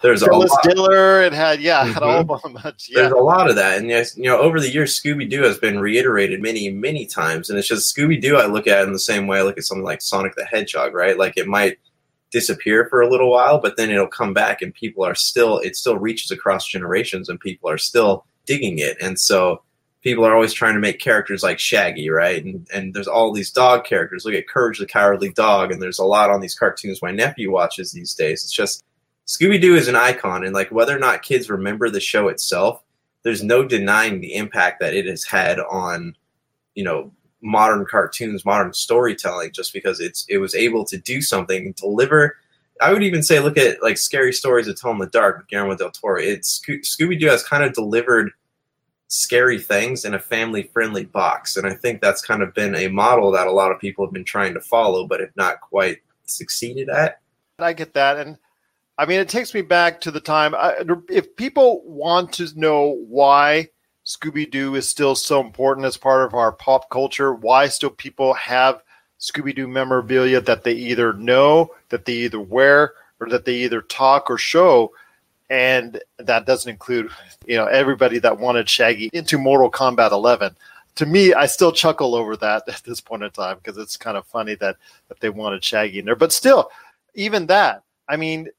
there's 0.01 0.21
a 0.21 0.31
lot, 0.31 0.63
Diller. 0.63 1.21
It 1.21 1.33
had 1.33 1.59
yeah, 1.59 1.85
it 1.85 1.93
had 1.93 2.03
a 2.03 2.23
whole 2.23 2.23
bunch. 2.23 2.89
Yeah, 2.89 3.01
there's 3.01 3.11
a 3.11 3.17
lot 3.17 3.49
of 3.49 3.55
that, 3.57 3.77
and 3.77 3.89
yes, 3.89 4.15
you 4.15 4.23
know, 4.23 4.39
over 4.39 4.59
the 4.59 4.69
years, 4.69 4.97
Scooby 4.97 5.29
Doo 5.29 5.43
has 5.43 5.57
been 5.57 5.79
reiterated 5.79 6.41
many 6.41 6.69
many 6.69 7.05
times, 7.05 7.49
and 7.49 7.59
it's 7.59 7.67
just 7.67 7.93
Scooby 7.93 8.21
Doo. 8.21 8.37
I 8.37 8.45
look 8.45 8.65
at 8.65 8.79
it 8.79 8.87
in 8.87 8.93
the 8.93 8.99
same 8.99 9.27
way 9.27 9.39
I 9.39 9.43
look 9.43 9.57
at 9.57 9.65
something 9.65 9.83
like 9.83 10.01
Sonic 10.01 10.35
the 10.35 10.45
Hedgehog, 10.45 10.93
right? 10.93 11.17
Like 11.17 11.37
it 11.37 11.47
might 11.47 11.79
disappear 12.31 12.87
for 12.89 13.01
a 13.01 13.09
little 13.09 13.29
while, 13.29 13.59
but 13.59 13.75
then 13.75 13.89
it'll 13.89 14.07
come 14.07 14.33
back, 14.33 14.61
and 14.61 14.73
people 14.73 15.03
are 15.03 15.15
still 15.15 15.59
it 15.59 15.75
still 15.75 15.97
reaches 15.97 16.31
across 16.31 16.65
generations, 16.65 17.27
and 17.27 17.39
people 17.39 17.69
are 17.69 17.77
still 17.77 18.25
digging 18.45 18.79
it, 18.79 18.95
and 19.01 19.19
so 19.19 19.61
people 20.01 20.25
are 20.25 20.33
always 20.33 20.53
trying 20.53 20.73
to 20.75 20.79
make 20.79 20.99
characters 20.99 21.43
like 21.43 21.59
Shaggy, 21.59 22.09
right? 22.09 22.43
And 22.43 22.67
and 22.73 22.93
there's 22.93 23.07
all 23.07 23.33
these 23.33 23.51
dog 23.51 23.85
characters. 23.85 24.25
Look 24.25 24.33
at 24.33 24.47
Courage 24.47 24.79
the 24.79 24.85
Cowardly 24.85 25.31
Dog, 25.31 25.71
and 25.71 25.81
there's 25.81 25.99
a 25.99 26.05
lot 26.05 26.29
on 26.29 26.41
these 26.41 26.55
cartoons 26.55 27.01
my 27.01 27.11
nephew 27.11 27.51
watches 27.51 27.91
these 27.91 28.13
days. 28.13 28.43
It's 28.43 28.53
just 28.53 28.83
Scooby 29.27 29.61
Doo 29.61 29.75
is 29.75 29.87
an 29.87 29.95
icon, 29.95 30.43
and 30.43 30.53
like 30.53 30.71
whether 30.71 30.95
or 30.95 30.99
not 30.99 31.23
kids 31.23 31.49
remember 31.49 31.89
the 31.89 31.99
show 31.99 32.27
itself, 32.29 32.83
there's 33.23 33.43
no 33.43 33.65
denying 33.65 34.21
the 34.21 34.35
impact 34.35 34.79
that 34.79 34.93
it 34.93 35.05
has 35.05 35.23
had 35.23 35.59
on, 35.59 36.15
you 36.75 36.83
know, 36.83 37.11
modern 37.41 37.85
cartoons, 37.85 38.45
modern 38.45 38.73
storytelling. 38.73 39.51
Just 39.51 39.73
because 39.73 39.99
it's 39.99 40.25
it 40.29 40.37
was 40.37 40.55
able 40.55 40.85
to 40.85 40.97
do 40.97 41.21
something 41.21 41.65
and 41.65 41.75
deliver. 41.75 42.37
I 42.81 42.93
would 42.93 43.03
even 43.03 43.23
say, 43.23 43.41
look 43.41 43.57
at 43.57 43.83
like 43.83 43.97
Scary 43.97 44.31
Stories 44.31 44.67
to 44.67 44.73
Tell 44.73 44.91
in 44.91 44.99
the 44.99 45.07
Dark 45.07 45.37
with 45.37 45.49
Guillermo 45.49 45.75
del 45.75 45.91
Toro. 45.91 46.21
It's 46.21 46.61
Scooby 46.65 47.19
Doo 47.19 47.27
has 47.27 47.43
kind 47.43 47.61
of 47.61 47.73
delivered 47.73 48.31
scary 49.09 49.59
things 49.59 50.05
in 50.05 50.13
a 50.13 50.19
family 50.19 50.63
friendly 50.71 51.03
box. 51.03 51.57
And 51.57 51.67
I 51.67 51.73
think 51.73 51.99
that's 51.99 52.21
kind 52.21 52.41
of 52.41 52.53
been 52.53 52.75
a 52.75 52.87
model 52.87 53.31
that 53.31 53.47
a 53.47 53.51
lot 53.51 53.71
of 53.71 53.79
people 53.79 54.05
have 54.05 54.13
been 54.13 54.23
trying 54.23 54.53
to 54.53 54.61
follow, 54.61 55.05
but 55.05 55.19
have 55.19 55.35
not 55.35 55.59
quite 55.59 55.97
succeeded 56.25 56.89
at. 56.89 57.19
I 57.57 57.73
get 57.73 57.93
that, 57.95 58.17
and 58.17 58.37
I 58.97 59.05
mean, 59.05 59.19
it 59.19 59.27
takes 59.29 59.53
me 59.53 59.61
back 59.61 60.01
to 60.01 60.11
the 60.11 60.21
time. 60.21 60.53
I, 60.55 60.83
if 61.09 61.35
people 61.35 61.81
want 61.85 62.33
to 62.33 62.47
know 62.55 62.97
why 63.07 63.69
Scooby 64.05 64.49
Doo 64.49 64.75
is 64.75 64.87
still 64.87 65.15
so 65.15 65.41
important 65.41 65.85
as 65.85 65.97
part 65.97 66.25
of 66.25 66.33
our 66.33 66.51
pop 66.51 66.89
culture, 66.89 67.33
why 67.33 67.67
still 67.67 67.89
people 67.89 68.33
have 68.35 68.81
Scooby 69.19 69.55
Doo 69.55 69.67
memorabilia 69.67 70.39
that 70.41 70.63
they 70.63 70.73
either 70.73 71.13
know, 71.13 71.71
that 71.89 72.05
they 72.05 72.13
either 72.13 72.39
wear, 72.39 72.93
or 73.19 73.27
that 73.29 73.45
they 73.45 73.55
either 73.55 73.81
talk 73.81 74.29
or 74.29 74.37
show, 74.37 74.93
and 75.49 75.99
that 76.17 76.45
doesn't 76.45 76.69
include 76.69 77.09
you 77.45 77.57
know 77.57 77.65
everybody 77.65 78.19
that 78.19 78.39
wanted 78.39 78.69
Shaggy 78.69 79.09
into 79.13 79.37
Mortal 79.37 79.71
Kombat 79.71 80.11
11. 80.11 80.55
to 80.95 81.05
me, 81.05 81.33
I 81.33 81.45
still 81.45 81.71
chuckle 81.71 82.15
over 82.15 82.35
that 82.37 82.63
at 82.67 82.83
this 82.83 83.01
point 83.01 83.23
in 83.23 83.31
time 83.31 83.57
because 83.57 83.77
it's 83.77 83.97
kind 83.97 84.17
of 84.17 84.25
funny 84.25 84.55
that 84.55 84.77
that 85.07 85.19
they 85.19 85.29
wanted 85.29 85.63
Shaggy 85.63 85.99
in 85.99 86.05
there. 86.05 86.15
But 86.15 86.33
still, 86.33 86.69
even 87.15 87.47
that, 87.47 87.83
I 88.07 88.17
mean, 88.17 88.49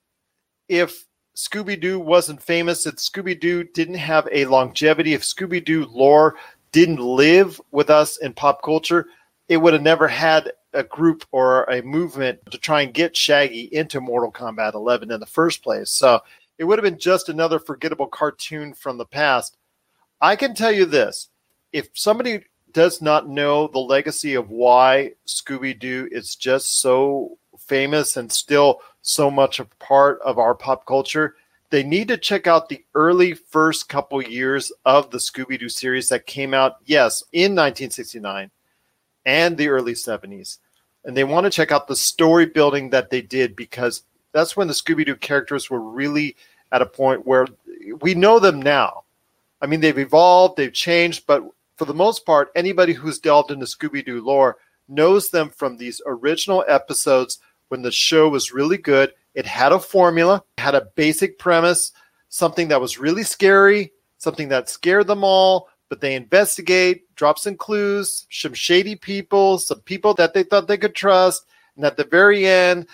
if 0.69 1.07
Scooby 1.37 1.81
Doo 1.81 1.99
wasn't 1.99 2.43
famous, 2.43 2.87
if 2.87 2.97
Scooby 2.97 3.39
Doo 3.39 3.65
didn't 3.65 3.95
have 3.95 4.29
a 4.31 4.45
longevity, 4.47 5.15
if 5.15 5.23
Scooby 5.23 5.65
Doo 5.65 5.87
lore 5.87 6.37
didn't 6.73 7.01
live 7.01 7.61
with 7.71 7.91
us 7.91 8.19
in 8.19 8.33
pop 8.33 8.63
culture, 8.63 9.07
it 9.49 9.57
would 9.57 9.73
have 9.73 9.83
never 9.83 10.07
had 10.07 10.53
a 10.73 10.85
group 10.85 11.25
or 11.33 11.65
a 11.65 11.83
movement 11.83 12.39
to 12.51 12.59
try 12.59 12.83
and 12.83 12.95
get 12.95 13.17
Shaggy 13.17 13.63
into 13.73 14.01
Mortal 14.01 14.31
Kombat 14.31 14.75
11 14.75 15.11
in 15.11 15.19
the 15.19 15.27
first 15.27 15.63
place. 15.63 15.91
So 15.91 16.21
it 16.61 16.65
would 16.65 16.79
have 16.79 16.85
been 16.85 16.99
just 16.99 17.31
another 17.31 17.59
forgettable 17.59 18.07
cartoon 18.07 18.75
from 18.75 18.99
the 18.99 19.07
past. 19.07 19.57
I 20.21 20.37
can 20.37 20.55
tell 20.55 20.71
you 20.71 20.85
this 20.85 21.31
if 21.73 21.89
somebody 21.95 22.45
does 22.73 23.01
not 23.01 23.27
know 23.27 23.67
the 23.67 23.79
legacy 23.79 24.35
of 24.35 24.51
why 24.51 25.13
Scooby 25.27 25.77
Doo 25.77 26.07
is 26.13 26.37
just 26.37 26.83
so 26.83 27.39
famous 27.59 28.19
and 28.19 28.31
still 28.31 28.83
so 29.01 29.31
much 29.31 29.59
a 29.59 29.65
part 29.79 30.21
of 30.21 30.39
our 30.39 30.55
pop 30.55 30.85
culture, 30.85 31.37
they 31.71 31.83
need 31.83 32.09
to 32.09 32.19
check 32.19 32.47
out 32.47 32.69
the 32.69 32.85
early 32.95 33.33
first 33.33 33.89
couple 33.89 34.23
years 34.23 34.71
of 34.85 35.11
the 35.11 35.19
Scooby 35.19 35.59
Doo 35.59 35.71
series 35.71 36.11
that 36.11 36.27
came 36.27 36.53
out, 36.53 36.77
yes, 36.85 37.25
in 37.33 37.53
1969 37.53 38.51
and 39.25 39.57
the 39.57 39.69
early 39.69 39.95
70s. 39.95 40.59
And 41.07 41.17
they 41.17 41.25
want 41.25 41.45
to 41.45 41.51
check 41.51 41.73
out 41.73 41.89
the 41.89 41.97
story 41.97 42.45
building 42.45 42.91
that 42.91 43.09
they 43.09 43.23
did 43.23 43.57
because 43.57 44.03
that's 44.33 44.57
when 44.57 44.69
the 44.69 44.75
Scooby 44.75 45.05
Doo 45.05 45.17
characters 45.17 45.71
were 45.71 45.81
really 45.81 46.37
at 46.73 46.83
a 46.83 46.87
point 46.87 47.27
where 47.27 47.47
we 48.01 48.15
know 48.15 48.39
them 48.39 48.61
now. 48.61 49.05
I 49.61 49.67
mean, 49.67 49.81
they've 49.81 49.99
evolved, 49.99 50.57
they've 50.57 50.73
changed, 50.73 51.27
but 51.27 51.45
for 51.77 51.85
the 51.85 51.95
most 51.95 52.25
part, 52.25 52.51
anybody 52.55 52.93
who's 52.93 53.19
delved 53.19 53.51
into 53.51 53.67
Scooby 53.67 54.05
Doo 54.05 54.23
lore 54.23 54.57
knows 54.89 55.31
them 55.31 55.51
from 55.51 55.77
these 55.77 56.01
original 56.07 56.65
episodes 56.69 57.39
when 57.69 57.83
the 57.83 57.93
show 57.93 58.29
was 58.29 58.53
really 58.53 58.79
good. 58.79 59.13
It 59.35 59.47
had 59.47 59.73
a 59.73 59.79
formula, 59.79 60.43
had 60.59 60.75
a 60.75 60.89
basic 60.95 61.39
premise, 61.39 61.93
something 62.29 62.69
that 62.69 62.81
was 62.81 62.99
really 62.99 63.23
scary, 63.23 63.93
something 64.19 64.49
that 64.49 64.69
scared 64.69 65.07
them 65.07 65.25
all, 65.25 65.69
but 65.89 66.01
they 66.01 66.15
investigate, 66.15 67.15
drop 67.17 67.39
some 67.39 67.57
clues, 67.57 68.27
some 68.31 68.55
shady 68.55 68.95
people, 68.95 69.59
some 69.59 69.81
people 69.81 70.15
that 70.15 70.35
they 70.35 70.43
thought 70.43 70.69
they 70.69 70.79
could 70.79 70.95
trust. 70.95 71.45
And 71.77 71.85
at 71.85 71.97
the 71.97 72.05
very 72.05 72.47
end, 72.47 72.87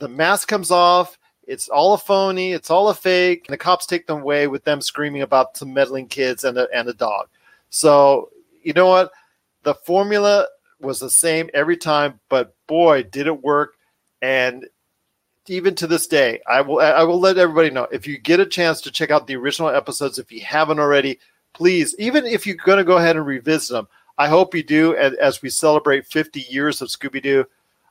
the 0.00 0.08
mask 0.08 0.48
comes 0.48 0.70
off. 0.70 1.18
It's 1.46 1.68
all 1.68 1.94
a 1.94 1.98
phony. 1.98 2.52
It's 2.52 2.70
all 2.70 2.88
a 2.88 2.94
fake. 2.94 3.44
And 3.46 3.52
the 3.52 3.58
cops 3.58 3.86
take 3.86 4.06
them 4.06 4.22
away 4.22 4.46
with 4.46 4.64
them 4.64 4.80
screaming 4.80 5.22
about 5.22 5.56
some 5.56 5.72
meddling 5.72 6.08
kids 6.08 6.44
and 6.44 6.58
a, 6.58 6.68
and 6.74 6.88
a 6.88 6.94
dog. 6.94 7.28
So, 7.70 8.30
you 8.62 8.72
know 8.72 8.86
what? 8.86 9.12
The 9.62 9.74
formula 9.74 10.46
was 10.80 10.98
the 11.00 11.10
same 11.10 11.50
every 11.54 11.76
time, 11.76 12.18
but 12.28 12.54
boy, 12.66 13.04
did 13.04 13.26
it 13.26 13.42
work. 13.42 13.76
And 14.22 14.66
even 15.46 15.74
to 15.76 15.86
this 15.86 16.06
day, 16.06 16.40
I 16.48 16.60
will 16.60 16.80
I 16.80 17.02
will 17.02 17.18
let 17.18 17.38
everybody 17.38 17.70
know 17.70 17.88
if 17.90 18.06
you 18.06 18.18
get 18.18 18.40
a 18.40 18.46
chance 18.46 18.80
to 18.82 18.90
check 18.90 19.10
out 19.10 19.26
the 19.26 19.36
original 19.36 19.70
episodes 19.70 20.18
if 20.18 20.30
you 20.30 20.40
haven't 20.42 20.78
already, 20.78 21.18
please, 21.52 21.94
even 21.98 22.24
if 22.24 22.46
you're 22.46 22.56
going 22.56 22.78
to 22.78 22.84
go 22.84 22.98
ahead 22.98 23.16
and 23.16 23.26
revisit 23.26 23.74
them, 23.74 23.88
I 24.18 24.28
hope 24.28 24.54
you 24.54 24.62
do 24.62 24.94
as, 24.96 25.14
as 25.14 25.42
we 25.42 25.50
celebrate 25.50 26.06
50 26.06 26.40
years 26.48 26.80
of 26.80 26.88
Scooby 26.88 27.22
Doo. 27.22 27.46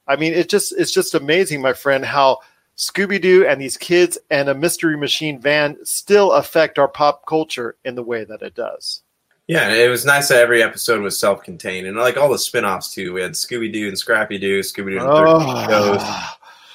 I 0.09 0.15
mean, 0.15 0.33
it 0.33 0.49
just 0.49 0.73
it's 0.77 0.91
just 0.91 1.13
amazing, 1.13 1.61
my 1.61 1.73
friend, 1.73 2.03
how 2.03 2.39
Scooby 2.75 3.21
Doo 3.21 3.45
and 3.45 3.61
these 3.61 3.77
kids 3.77 4.17
and 4.31 4.49
a 4.49 4.55
Mystery 4.55 4.97
Machine 4.97 5.39
van 5.39 5.77
still 5.83 6.31
affect 6.31 6.79
our 6.79 6.87
pop 6.87 7.25
culture 7.27 7.75
in 7.85 7.95
the 7.95 8.03
way 8.03 8.23
that 8.23 8.41
it 8.41 8.55
does. 8.55 9.03
Yeah, 9.47 9.69
it 9.71 9.87
was 9.89 10.05
nice 10.05 10.27
that 10.27 10.41
every 10.41 10.61
episode 10.61 11.01
was 11.01 11.19
self-contained, 11.19 11.87
and 11.87 11.97
like 11.97 12.17
all 12.17 12.29
the 12.29 12.37
spin-offs 12.37 12.93
too. 12.93 13.13
We 13.13 13.21
had 13.21 13.31
ah. 13.31 13.33
Scooby 13.33 13.71
Doo 13.71 13.87
and 13.87 13.97
Scrappy 13.97 14.37
Doo, 14.37 14.59
Scooby 14.61 14.91
Doo 14.91 14.99
and 14.99 15.07
oh, 15.07 15.67
Ghost, 15.67 16.05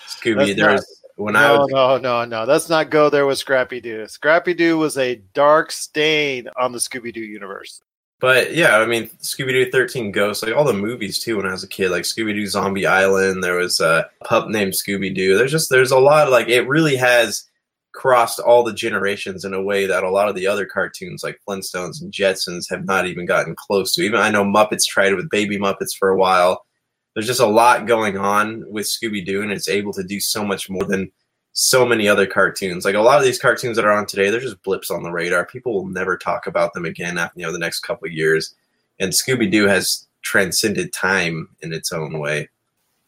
Scooby. 0.09 0.57
There's 0.57 0.85
when 1.17 1.35
no, 1.35 1.41
I 1.41 1.59
was 1.59 1.71
no, 1.71 1.99
no, 1.99 2.25
no. 2.25 2.45
Let's 2.45 2.69
not 2.69 2.91
go 2.91 3.11
there 3.11 3.27
with 3.27 3.39
Scrappy 3.39 3.81
Doo. 3.81 4.07
Scrappy 4.09 4.55
Doo 4.55 4.79
was 4.79 4.99
a 4.99 5.17
dark 5.35 5.71
stain 5.71 6.49
on 6.57 6.73
the 6.73 6.79
Scooby 6.79 7.13
Doo 7.13 7.21
universe. 7.21 7.81
But 8.25 8.55
yeah, 8.55 8.79
I 8.79 8.87
mean, 8.87 9.11
Scooby 9.21 9.51
Doo 9.51 9.71
13 9.71 10.11
Ghosts, 10.11 10.43
like 10.43 10.57
all 10.57 10.65
the 10.65 10.73
movies 10.73 11.19
too 11.19 11.37
when 11.37 11.45
I 11.45 11.53
was 11.53 11.63
a 11.63 11.69
kid, 11.69 11.91
like 11.91 12.05
Scooby 12.05 12.33
Doo 12.33 12.47
Zombie 12.47 12.87
Island, 12.87 13.45
there 13.45 13.57
was 13.57 13.81
a 13.81 14.09
pup 14.25 14.49
named 14.49 14.73
Scooby 14.73 15.15
Doo. 15.15 15.37
There's 15.37 15.53
just, 15.53 15.69
there's 15.69 15.91
a 15.91 15.99
lot, 15.99 16.31
like, 16.31 16.49
it 16.49 16.67
really 16.67 16.97
has 16.97 17.45
crossed 17.93 18.41
all 18.41 18.65
the 18.65 18.73
generations 18.73 19.45
in 19.45 19.53
a 19.53 19.63
way 19.63 19.85
that 19.85 20.05
a 20.05 20.11
lot 20.11 20.31
of 20.31 20.37
the 20.37 20.47
other 20.47 20.65
cartoons 20.65 21.23
like 21.23 21.39
Flintstones 21.47 22.01
and 22.01 22.11
Jetsons 22.11 22.65
have 22.71 22.87
not 22.87 23.07
even 23.07 23.27
gotten 23.27 23.55
close 23.55 23.95
to. 23.95 24.03
Even 24.03 24.21
I 24.21 24.31
know 24.31 24.43
Muppets 24.43 24.87
tried 24.87 25.13
it 25.13 25.17
with 25.17 25.29
Baby 25.29 25.59
Muppets 25.59 25.95
for 25.95 26.09
a 26.09 26.17
while. 26.17 26.65
There's 27.13 27.27
just 27.27 27.41
a 27.41 27.47
lot 27.47 27.87
going 27.87 28.17
on 28.17 28.65
with 28.73 28.87
Scooby 28.87 29.23
Doo, 29.23 29.43
and 29.43 29.53
it's 29.53 29.69
able 29.69 29.93
to 29.93 30.03
do 30.03 30.19
so 30.19 30.43
much 30.47 30.71
more 30.71 30.85
than 30.85 31.13
so 31.55 31.87
many 31.87 32.09
other 32.09 32.27
cartoons. 32.27 32.85
Like 32.85 32.97
a 32.97 33.01
lot 33.01 33.19
of 33.19 33.25
these 33.25 33.39
cartoons 33.39 33.77
that 33.77 33.85
are 33.85 33.93
on 33.93 34.07
today, 34.07 34.29
they're 34.29 34.41
just 34.41 34.63
blips 34.63 34.91
on 34.91 35.03
the 35.03 35.11
radar. 35.11 35.47
People 35.47 35.73
will 35.73 35.87
never 35.87 36.19
talk 36.19 36.47
about 36.47 36.75
them 36.75 36.85
again 36.85 37.17
after 37.17 37.41
you 37.41 37.47
know 37.47 37.53
the 37.53 37.59
next 37.59 37.81
couple 37.81 38.09
years. 38.09 38.55
And 39.01 39.13
Scooby 39.13 39.51
Doo 39.51 39.67
has 39.67 40.07
transcended 40.23 40.93
time 40.93 41.49
in 41.63 41.73
its 41.73 41.93
own 41.93 42.19
way. 42.19 42.49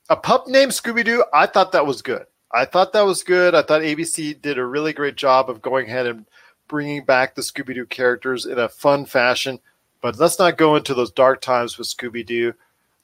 A 0.08 0.16
pup 0.16 0.46
named 0.46 0.72
Scooby 0.72 1.04
Doo, 1.04 1.24
I 1.34 1.46
thought 1.46 1.72
that 1.72 1.86
was 1.86 2.02
good. 2.02 2.26
I 2.52 2.64
thought 2.64 2.92
that 2.92 3.04
was 3.04 3.24
good. 3.24 3.54
I 3.54 3.62
thought 3.62 3.82
ABC 3.82 4.40
did 4.40 4.58
a 4.58 4.64
really 4.64 4.92
great 4.92 5.16
job 5.16 5.50
of 5.50 5.60
going 5.60 5.88
ahead 5.88 6.06
and 6.06 6.24
bringing 6.68 7.04
back 7.04 7.34
the 7.34 7.42
Scooby 7.42 7.74
Doo 7.74 7.86
characters 7.86 8.46
in 8.46 8.58
a 8.58 8.68
fun 8.68 9.04
fashion. 9.06 9.58
But 10.00 10.18
let's 10.20 10.38
not 10.38 10.56
go 10.56 10.76
into 10.76 10.94
those 10.94 11.10
dark 11.10 11.40
times 11.40 11.76
with 11.76 11.88
Scooby 11.88 12.24
Doo. 12.24 12.54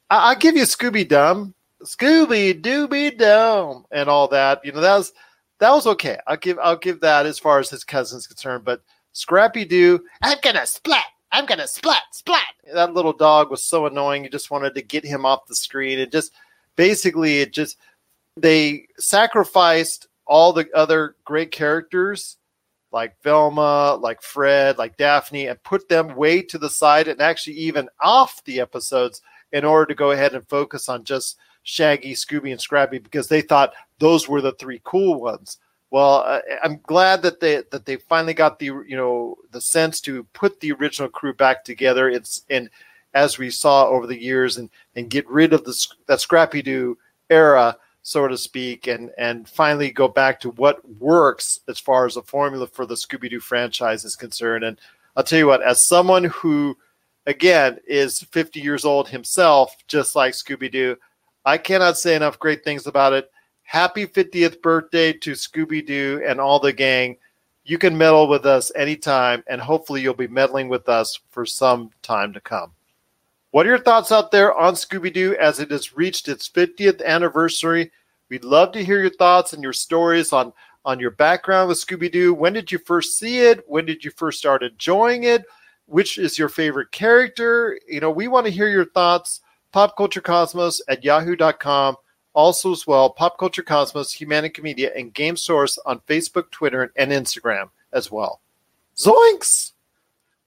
I- 0.08 0.32
will 0.32 0.40
give 0.40 0.56
you 0.56 0.62
Scooby 0.62 1.08
Dumb, 1.08 1.54
Scooby 1.82 2.60
Dooby 2.60 3.18
Dumb, 3.18 3.86
and 3.90 4.08
all 4.08 4.28
that. 4.28 4.64
You 4.64 4.70
know 4.70 4.80
that 4.80 4.98
was 4.98 5.12
that 5.62 5.70
was 5.70 5.86
okay. 5.86 6.18
I'll 6.26 6.36
give 6.36 6.58
I'll 6.58 6.76
give 6.76 7.00
that 7.00 7.24
as 7.24 7.38
far 7.38 7.60
as 7.60 7.70
his 7.70 7.84
cousin's 7.84 8.26
concerned. 8.26 8.64
But 8.64 8.82
Scrappy 9.12 9.64
Doo, 9.64 10.04
I'm 10.20 10.38
gonna 10.42 10.66
splat. 10.66 11.04
I'm 11.30 11.46
gonna 11.46 11.68
splat 11.68 12.02
splat. 12.10 12.42
That 12.74 12.94
little 12.94 13.12
dog 13.12 13.48
was 13.48 13.62
so 13.62 13.86
annoying. 13.86 14.24
You 14.24 14.30
just 14.30 14.50
wanted 14.50 14.74
to 14.74 14.82
get 14.82 15.04
him 15.04 15.24
off 15.24 15.46
the 15.46 15.54
screen. 15.54 16.00
It 16.00 16.10
just 16.10 16.32
basically 16.74 17.42
it 17.42 17.52
just 17.52 17.78
they 18.36 18.88
sacrificed 18.98 20.08
all 20.26 20.52
the 20.52 20.68
other 20.74 21.14
great 21.24 21.52
characters 21.52 22.38
like 22.90 23.14
Velma, 23.22 23.94
like 24.00 24.20
Fred, 24.20 24.78
like 24.78 24.96
Daphne, 24.96 25.46
and 25.46 25.62
put 25.62 25.88
them 25.88 26.16
way 26.16 26.42
to 26.42 26.58
the 26.58 26.68
side 26.70 27.06
and 27.06 27.22
actually 27.22 27.54
even 27.54 27.88
off 28.00 28.42
the 28.44 28.60
episodes 28.60 29.22
in 29.52 29.64
order 29.64 29.86
to 29.86 29.94
go 29.94 30.10
ahead 30.10 30.34
and 30.34 30.46
focus 30.48 30.88
on 30.88 31.04
just 31.04 31.38
Shaggy, 31.62 32.14
Scooby, 32.14 32.50
and 32.50 32.60
Scrappy 32.60 32.98
because 32.98 33.28
they 33.28 33.40
thought 33.40 33.74
those 33.98 34.28
were 34.28 34.40
the 34.40 34.52
three 34.52 34.80
cool 34.84 35.20
ones. 35.20 35.58
Well, 35.90 36.40
I'm 36.64 36.80
glad 36.84 37.22
that 37.22 37.40
they 37.40 37.62
that 37.70 37.84
they 37.84 37.96
finally 37.96 38.34
got 38.34 38.58
the 38.58 38.66
you 38.66 38.96
know 38.96 39.36
the 39.50 39.60
sense 39.60 40.00
to 40.02 40.24
put 40.32 40.58
the 40.60 40.72
original 40.72 41.08
crew 41.08 41.34
back 41.34 41.64
together. 41.64 42.08
It's 42.08 42.42
and 42.48 42.70
as 43.14 43.36
we 43.36 43.50
saw 43.50 43.86
over 43.86 44.06
the 44.06 44.20
years 44.20 44.56
and 44.56 44.70
and 44.96 45.10
get 45.10 45.28
rid 45.28 45.52
of 45.52 45.64
the 45.64 45.86
that 46.06 46.20
Scrappy 46.20 46.62
Doo 46.62 46.96
era 47.28 47.76
so 48.02 48.26
to 48.26 48.36
speak, 48.36 48.88
and 48.88 49.10
and 49.16 49.48
finally 49.48 49.90
go 49.90 50.08
back 50.08 50.40
to 50.40 50.50
what 50.50 50.86
works 50.98 51.60
as 51.68 51.78
far 51.78 52.04
as 52.04 52.16
a 52.16 52.22
formula 52.22 52.66
for 52.66 52.84
the 52.84 52.94
Scooby 52.94 53.30
Doo 53.30 53.40
franchise 53.40 54.04
is 54.04 54.16
concerned. 54.16 54.64
And 54.64 54.78
I'll 55.16 55.24
tell 55.24 55.38
you 55.38 55.46
what, 55.46 55.62
as 55.62 55.86
someone 55.86 56.24
who, 56.24 56.76
again, 57.26 57.78
is 57.86 58.20
50 58.32 58.60
years 58.60 58.84
old 58.84 59.08
himself, 59.08 59.76
just 59.86 60.16
like 60.16 60.34
Scooby 60.34 60.70
Doo, 60.70 60.96
I 61.44 61.58
cannot 61.58 61.98
say 61.98 62.14
enough 62.14 62.38
great 62.38 62.64
things 62.64 62.86
about 62.86 63.12
it. 63.12 63.30
Happy 63.62 64.06
50th 64.06 64.62
birthday 64.62 65.12
to 65.12 65.32
Scooby 65.32 65.84
Doo 65.84 66.22
and 66.26 66.40
all 66.40 66.60
the 66.60 66.72
gang. 66.72 67.16
You 67.64 67.78
can 67.78 67.96
meddle 67.96 68.28
with 68.28 68.44
us 68.44 68.72
anytime, 68.74 69.44
and 69.46 69.60
hopefully, 69.60 70.00
you'll 70.00 70.14
be 70.14 70.26
meddling 70.26 70.68
with 70.68 70.88
us 70.88 71.18
for 71.30 71.46
some 71.46 71.90
time 72.02 72.32
to 72.32 72.40
come. 72.40 72.72
What 73.52 73.66
are 73.66 73.70
your 73.70 73.78
thoughts 73.78 74.10
out 74.10 74.30
there 74.30 74.54
on 74.54 74.74
Scooby 74.74 75.12
Doo 75.12 75.36
as 75.38 75.60
it 75.60 75.70
has 75.70 75.96
reached 75.96 76.28
its 76.28 76.48
50th 76.48 77.04
anniversary? 77.04 77.92
We'd 78.28 78.44
love 78.44 78.72
to 78.72 78.84
hear 78.84 79.00
your 79.00 79.10
thoughts 79.10 79.52
and 79.52 79.62
your 79.62 79.74
stories 79.74 80.32
on, 80.32 80.52
on 80.84 80.98
your 80.98 81.10
background 81.10 81.68
with 81.68 81.78
Scooby 81.78 82.10
Doo. 82.10 82.34
When 82.34 82.54
did 82.54 82.72
you 82.72 82.78
first 82.78 83.18
see 83.18 83.40
it? 83.40 83.62
When 83.68 83.84
did 83.84 84.04
you 84.04 84.10
first 84.10 84.38
start 84.38 84.62
enjoying 84.62 85.24
it? 85.24 85.44
Which 85.86 86.16
is 86.16 86.38
your 86.38 86.48
favorite 86.48 86.92
character? 86.92 87.78
You 87.86 88.00
know, 88.00 88.10
we 88.10 88.26
want 88.26 88.46
to 88.46 88.52
hear 88.52 88.68
your 88.68 88.86
thoughts. 88.86 89.40
Popculturecosmos 89.72 90.80
at 90.88 91.04
yahoo.com. 91.04 91.96
Also, 92.34 92.72
as 92.72 92.86
well, 92.86 93.10
Pop 93.10 93.38
Culture 93.38 93.62
Cosmos, 93.62 94.14
Humanica 94.14 94.62
Media, 94.62 94.90
and 94.96 95.12
Game 95.12 95.36
Source 95.36 95.78
on 95.84 96.00
Facebook, 96.00 96.50
Twitter, 96.50 96.92
and 96.96 97.10
Instagram 97.10 97.70
as 97.92 98.10
well. 98.10 98.40
Zoinks! 98.96 99.72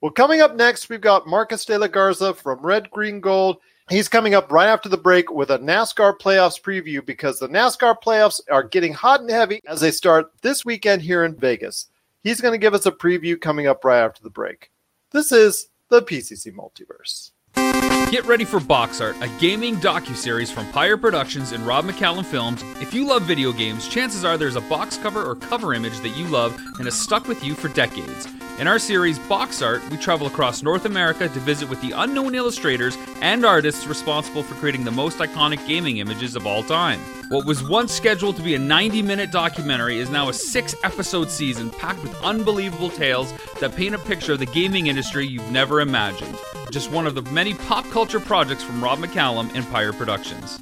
Well, 0.00 0.10
coming 0.10 0.40
up 0.40 0.56
next, 0.56 0.88
we've 0.88 1.00
got 1.00 1.26
Marcus 1.26 1.64
de 1.64 1.78
la 1.78 1.86
Garza 1.86 2.34
from 2.34 2.60
Red 2.60 2.90
Green 2.90 3.20
Gold. 3.20 3.58
He's 3.88 4.08
coming 4.08 4.34
up 4.34 4.50
right 4.50 4.66
after 4.66 4.88
the 4.88 4.96
break 4.96 5.30
with 5.30 5.50
a 5.50 5.58
NASCAR 5.58 6.18
playoffs 6.18 6.60
preview 6.60 7.04
because 7.04 7.38
the 7.38 7.48
NASCAR 7.48 7.96
playoffs 8.04 8.40
are 8.50 8.64
getting 8.64 8.92
hot 8.92 9.20
and 9.20 9.30
heavy 9.30 9.60
as 9.66 9.80
they 9.80 9.92
start 9.92 10.32
this 10.42 10.64
weekend 10.64 11.02
here 11.02 11.24
in 11.24 11.36
Vegas. 11.36 11.86
He's 12.24 12.40
going 12.40 12.52
to 12.52 12.58
give 12.58 12.74
us 12.74 12.86
a 12.86 12.92
preview 12.92 13.40
coming 13.40 13.68
up 13.68 13.84
right 13.84 14.00
after 14.00 14.24
the 14.24 14.30
break. 14.30 14.72
This 15.12 15.30
is 15.30 15.68
the 15.88 16.02
PCC 16.02 16.52
Multiverse. 16.52 17.30
Get 18.10 18.24
ready 18.24 18.44
for 18.44 18.60
Box 18.60 19.00
Art, 19.00 19.16
a 19.20 19.28
gaming 19.40 19.76
docu-series 19.76 20.50
from 20.50 20.66
Pyre 20.72 20.96
Productions 20.96 21.52
and 21.52 21.66
Rob 21.66 21.84
McCallum 21.84 22.24
Films. 22.24 22.62
If 22.80 22.94
you 22.94 23.06
love 23.06 23.22
video 23.22 23.52
games, 23.52 23.88
chances 23.88 24.24
are 24.24 24.38
there's 24.38 24.56
a 24.56 24.60
box 24.62 24.96
cover 24.96 25.22
or 25.22 25.34
cover 25.34 25.74
image 25.74 25.98
that 26.00 26.16
you 26.16 26.26
love 26.28 26.58
and 26.78 26.84
has 26.86 26.98
stuck 26.98 27.28
with 27.28 27.44
you 27.44 27.54
for 27.54 27.68
decades. 27.68 28.28
In 28.58 28.66
our 28.66 28.78
series, 28.78 29.18
Box 29.18 29.60
Art, 29.60 29.86
we 29.90 29.98
travel 29.98 30.26
across 30.26 30.62
North 30.62 30.86
America 30.86 31.28
to 31.28 31.40
visit 31.40 31.68
with 31.68 31.78
the 31.82 31.92
unknown 31.92 32.34
illustrators 32.34 32.96
and 33.20 33.44
artists 33.44 33.86
responsible 33.86 34.42
for 34.42 34.54
creating 34.54 34.82
the 34.82 34.90
most 34.90 35.18
iconic 35.18 35.66
gaming 35.66 35.98
images 35.98 36.34
of 36.36 36.46
all 36.46 36.62
time. 36.62 36.98
What 37.28 37.44
was 37.44 37.62
once 37.62 37.92
scheduled 37.92 38.36
to 38.36 38.42
be 38.42 38.54
a 38.54 38.58
90 38.58 39.02
minute 39.02 39.30
documentary 39.30 39.98
is 39.98 40.08
now 40.08 40.30
a 40.30 40.32
six 40.32 40.74
episode 40.84 41.30
season 41.30 41.68
packed 41.68 42.02
with 42.02 42.18
unbelievable 42.22 42.88
tales 42.88 43.30
that 43.60 43.76
paint 43.76 43.94
a 43.94 43.98
picture 43.98 44.32
of 44.32 44.38
the 44.38 44.46
gaming 44.46 44.86
industry 44.86 45.26
you've 45.26 45.50
never 45.50 45.82
imagined. 45.82 46.38
Just 46.70 46.90
one 46.90 47.06
of 47.06 47.14
the 47.14 47.22
many 47.32 47.52
pop 47.52 47.84
culture 47.90 48.20
projects 48.20 48.62
from 48.62 48.82
Rob 48.82 49.00
McCallum 49.00 49.54
and 49.54 49.68
Pyre 49.70 49.92
Productions. 49.92 50.58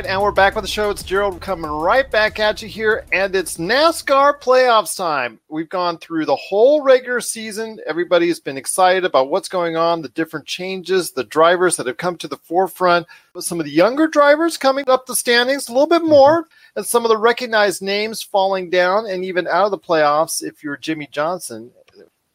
Right, 0.00 0.08
and 0.08 0.22
we're 0.22 0.32
back 0.32 0.54
with 0.54 0.64
the 0.64 0.70
show. 0.70 0.88
It's 0.88 1.02
Gerald 1.02 1.42
coming 1.42 1.70
right 1.70 2.10
back 2.10 2.40
at 2.40 2.62
you 2.62 2.68
here, 2.68 3.04
and 3.12 3.36
it's 3.36 3.58
NASCAR 3.58 4.40
playoffs 4.40 4.96
time. 4.96 5.38
We've 5.50 5.68
gone 5.68 5.98
through 5.98 6.24
the 6.24 6.36
whole 6.36 6.80
regular 6.80 7.20
season. 7.20 7.78
Everybody's 7.86 8.40
been 8.40 8.56
excited 8.56 9.04
about 9.04 9.28
what's 9.28 9.50
going 9.50 9.76
on, 9.76 10.00
the 10.00 10.08
different 10.08 10.46
changes, 10.46 11.10
the 11.10 11.24
drivers 11.24 11.76
that 11.76 11.86
have 11.86 11.98
come 11.98 12.16
to 12.16 12.28
the 12.28 12.38
forefront, 12.38 13.08
some 13.40 13.60
of 13.60 13.66
the 13.66 13.72
younger 13.72 14.08
drivers 14.08 14.56
coming 14.56 14.88
up 14.88 15.04
the 15.04 15.14
standings 15.14 15.68
a 15.68 15.72
little 15.72 15.86
bit 15.86 16.00
mm-hmm. 16.00 16.12
more, 16.12 16.48
and 16.76 16.86
some 16.86 17.04
of 17.04 17.10
the 17.10 17.18
recognized 17.18 17.82
names 17.82 18.22
falling 18.22 18.70
down 18.70 19.04
and 19.04 19.22
even 19.22 19.46
out 19.46 19.66
of 19.66 19.70
the 19.70 19.78
playoffs 19.78 20.42
if 20.42 20.64
you're 20.64 20.78
Jimmie 20.78 21.10
Johnson. 21.12 21.70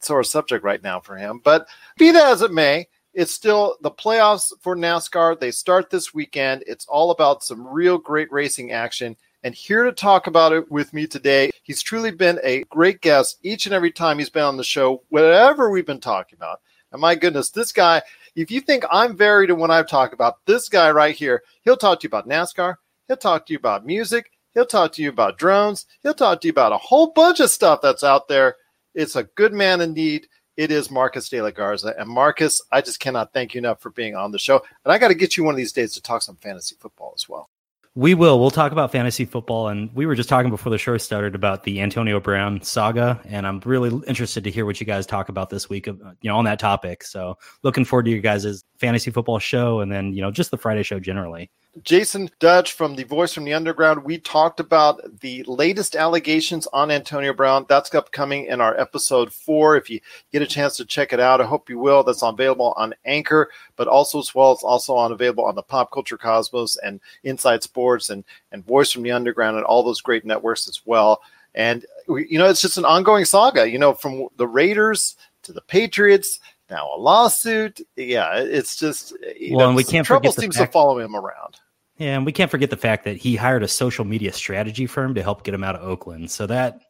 Sore 0.02 0.24
subject 0.24 0.64
right 0.64 0.84
now 0.84 1.00
for 1.00 1.16
him. 1.16 1.42
But 1.44 1.66
be 1.98 2.12
that 2.12 2.28
as 2.28 2.44
it 2.44 2.54
may, 2.54 2.88
it's 3.16 3.32
still 3.32 3.78
the 3.82 3.92
playoffs 3.92 4.52
for 4.60 4.76
NASCAR. 4.76 5.40
They 5.40 5.52
start 5.52 5.90
this 5.90 6.14
weekend. 6.14 6.64
It's 6.68 6.86
all 6.86 7.12
about 7.12 7.44
some 7.44 7.66
real 7.66 7.98
great 7.98 8.30
racing 8.30 8.74
action. 8.74 9.16
And 9.42 9.56
here 9.56 9.86
to 9.86 9.94
talk 9.94 10.28
about 10.28 10.52
it 10.52 10.70
with 10.70 10.94
me 10.94 11.08
today, 11.08 11.52
he's 11.64 11.82
truly 11.82 12.12
been 12.12 12.40
a 12.44 12.64
great 12.64 13.00
guest 13.00 13.40
each 13.42 13.66
and 13.66 13.74
every 13.74 13.92
time 13.92 14.20
he's 14.20 14.30
been 14.30 14.44
on 14.44 14.58
the 14.58 14.64
show, 14.66 15.02
whatever 15.10 15.70
we've 15.70 15.86
been 15.86 16.02
talking 16.02 16.36
about. 16.36 16.60
And 16.92 17.00
my 17.00 17.16
goodness, 17.16 17.52
this 17.52 17.72
guy, 17.72 18.02
if 18.36 18.52
you 18.52 18.60
think 18.60 18.84
I'm 18.92 19.16
varied 19.16 19.50
in 19.50 19.60
what 19.60 19.72
I've 19.72 19.88
talked 19.88 20.14
about, 20.14 20.46
this 20.46 20.68
guy 20.68 20.92
right 20.92 21.16
here, 21.16 21.42
he'll 21.62 21.78
talk 21.78 22.02
to 22.02 22.04
you 22.04 22.10
about 22.10 22.28
NASCAR. 22.28 22.76
He'll 23.08 23.18
talk 23.18 23.46
to 23.46 23.54
you 23.54 23.60
about 23.60 23.86
music. 23.86 24.32
He'll 24.54 24.66
talk 24.66 24.92
to 24.94 25.02
you 25.02 25.10
about 25.10 25.38
drones. 25.38 25.86
He'll 26.04 26.14
talk 26.14 26.42
to 26.42 26.48
you 26.48 26.52
about 26.52 26.74
a 26.74 26.78
whole 26.78 27.14
bunch 27.14 27.40
of 27.40 27.50
stuff 27.50 27.80
that's 27.82 28.04
out 28.04 28.28
there. 28.28 28.58
It's 28.94 29.16
a 29.16 29.24
good 29.24 29.54
man 29.54 29.80
indeed 29.80 30.28
it 30.58 30.72
is 30.72 30.90
Marcus 30.90 31.30
De 31.30 31.42
La 31.42 31.52
Garza. 31.52 31.94
And 31.98 32.10
Marcus, 32.10 32.62
I 32.72 32.82
just 32.82 33.00
cannot 33.00 33.34
thank 33.34 33.54
you 33.54 33.60
enough 33.60 33.82
for 33.82 33.90
being 33.90 34.16
on 34.16 34.32
the 34.32 34.40
show. 34.40 34.64
And 34.84 34.92
I 34.92 34.98
got 34.98 35.10
to 35.10 35.16
get 35.16 35.38
you 35.38 35.44
one 35.44 35.54
of 35.54 35.58
these 35.58 35.74
days 35.74 35.94
to 35.94 36.02
talk 36.02 36.22
some 36.22 36.38
fantasy 36.38 36.76
football 36.80 37.14
as 37.16 37.28
well. 37.28 37.50
We 37.98 38.14
will. 38.14 38.42
We'll 38.42 38.52
talk 38.52 38.74
about 38.74 38.92
fantasy 38.92 39.24
football. 39.24 39.70
And 39.70 39.90
we 39.96 40.06
were 40.06 40.16
just 40.16 40.28
talking 40.28 40.52
before 40.52 40.70
the 40.70 40.78
show 40.78 40.98
started 40.98 41.34
about 41.34 41.64
the 41.64 41.82
Antonio 41.82 42.20
Brown 42.20 42.62
saga. 42.62 43.22
And 43.24 43.48
I'm 43.48 43.62
really 43.64 44.06
interested 44.06 44.44
to 44.44 44.52
hear 44.52 44.66
what 44.66 44.82
you 44.82 44.86
guys 44.86 45.06
talk 45.06 45.30
about 45.30 45.50
this 45.50 45.70
week, 45.70 45.88
uh, 45.88 45.94
you 46.22 46.30
know, 46.30 46.38
on 46.38 46.44
that 46.44 46.60
topic. 46.60 47.04
So 47.04 47.38
looking 47.64 47.86
forward 47.86 48.04
to 48.04 48.12
you 48.12 48.20
guys' 48.20 48.66
fantasy 48.80 49.12
football 49.12 49.40
show 49.40 49.80
and 49.80 49.90
then, 49.90 50.14
you 50.14 50.22
know, 50.22 50.30
just 50.30 50.52
the 50.52 50.58
Friday 50.58 50.84
show 50.84 51.00
generally. 51.00 51.50
Jason 51.84 52.30
Dutch 52.40 52.72
from 52.72 52.96
the 52.96 53.04
Voice 53.04 53.34
from 53.34 53.44
the 53.44 53.54
Underground. 53.54 54.04
We 54.04 54.18
talked 54.18 54.60
about 54.60 55.20
the 55.20 55.44
latest 55.44 55.96
allegations 55.96 56.68
on 56.68 56.90
Antonio 56.90 57.34
Brown. 57.34 57.66
That's 57.68 57.94
upcoming 57.94 58.46
in 58.46 58.62
our 58.62 58.80
episode 58.80 59.34
four. 59.34 59.76
If 59.76 59.90
you 59.90 60.00
get 60.32 60.42
a 60.42 60.48
chance 60.48 60.78
to 60.78 60.86
check 60.86 61.12
it 61.12 61.20
out, 61.20 61.42
I 61.42 61.46
hope 61.46 61.70
you 61.70 61.78
will. 61.78 62.04
That's 62.04 62.24
available 62.24 62.74
on 62.78 62.94
Anchor, 63.04 63.52
but 63.76 63.88
also 63.88 64.20
as 64.20 64.34
well, 64.34 64.54
it's 64.54 64.64
also 64.64 64.96
on 64.96 65.12
available 65.12 65.44
on 65.44 65.56
the 65.56 65.64
Pop 65.64 65.92
Culture 65.92 66.18
Cosmos 66.18 66.78
and 66.78 67.02
Inside 67.24 67.62
Sports 67.62 68.10
and 68.10 68.24
and 68.52 68.66
Voice 68.66 68.92
from 68.92 69.04
the 69.04 69.12
Underground 69.12 69.58
and 69.58 69.66
all 69.66 69.84
those 69.84 70.02
great 70.02 70.26
networks 70.26 70.70
as 70.70 70.82
well. 70.86 71.22
And 71.56 71.86
you 72.08 72.40
know, 72.40 72.48
it's 72.48 72.62
just 72.62 72.78
an 72.78 72.86
ongoing 72.86 73.26
saga. 73.26 73.70
You 73.70 73.80
know, 73.80 73.94
from 73.94 74.28
the 74.38 74.48
Raiders 74.48 75.18
to 75.44 75.52
the 75.52 75.62
Patriots 75.62 76.40
now 76.70 76.90
a 76.96 76.98
lawsuit. 76.98 77.82
Yeah, 77.96 78.38
it's 78.38 78.78
just 78.78 79.14
well, 79.52 79.60
know, 79.60 79.68
and 79.68 79.76
we 79.76 79.84
can't 79.84 80.08
trouble 80.08 80.32
forget 80.32 80.42
seems 80.42 80.58
fact- 80.58 80.72
to 80.72 80.74
follow 80.74 81.00
him 81.00 81.16
around. 81.16 81.60
Yeah, 81.98 82.18
and 82.18 82.26
we 82.26 82.34
can't 82.34 82.52
forget 82.52 82.70
the 82.70 82.78
fact 82.78 83.06
that 83.06 83.16
he 83.16 83.36
hired 83.36 83.64
a 83.64 83.68
social 83.68 84.04
media 84.04 84.34
strategy 84.34 84.86
firm 84.86 85.14
to 85.16 85.24
help 85.24 85.44
get 85.44 85.54
him 85.54 85.64
out 85.64 85.76
of 85.76 85.88
Oakland. 85.88 86.30
So 86.30 86.46
that 86.48 86.82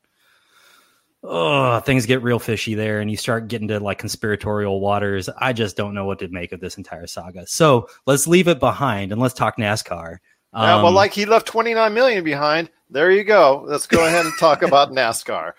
oh, 1.24 1.80
things 1.80 2.06
get 2.06 2.24
real 2.24 2.40
fishy 2.40 2.74
there, 2.74 3.02
and 3.02 3.12
you 3.12 3.18
start 3.18 3.48
getting 3.48 3.68
to 3.68 3.80
like 3.80 4.00
conspiratorial 4.00 4.80
waters. 4.80 5.30
I 5.38 5.54
just 5.54 5.78
don't 5.78 5.94
know 5.94 6.06
what 6.06 6.20
to 6.20 6.28
make 6.30 6.52
of 6.52 6.60
this 6.60 6.78
entire 6.78 7.08
saga. 7.08 7.46
So 7.48 7.88
let's 8.06 8.28
leave 8.28 8.48
it 8.48 8.60
behind 8.60 9.12
and 9.12 9.22
let's 9.22 9.34
talk 9.34 9.58
NASCAR. 9.58 10.18
Um, 10.54 10.64
yeah, 10.64 10.84
well, 10.84 10.92
like 10.92 11.14
he 11.14 11.26
left 11.26 11.46
twenty 11.46 11.74
nine 11.74 11.94
million 11.94 12.24
behind. 12.24 12.72
There 12.90 13.12
you 13.12 13.24
go. 13.24 13.64
Let's 13.68 13.88
go 13.88 14.08
ahead 14.08 14.26
and 14.26 14.34
talk 14.40 14.64
about 14.64 14.92
NASCAR. 14.92 15.54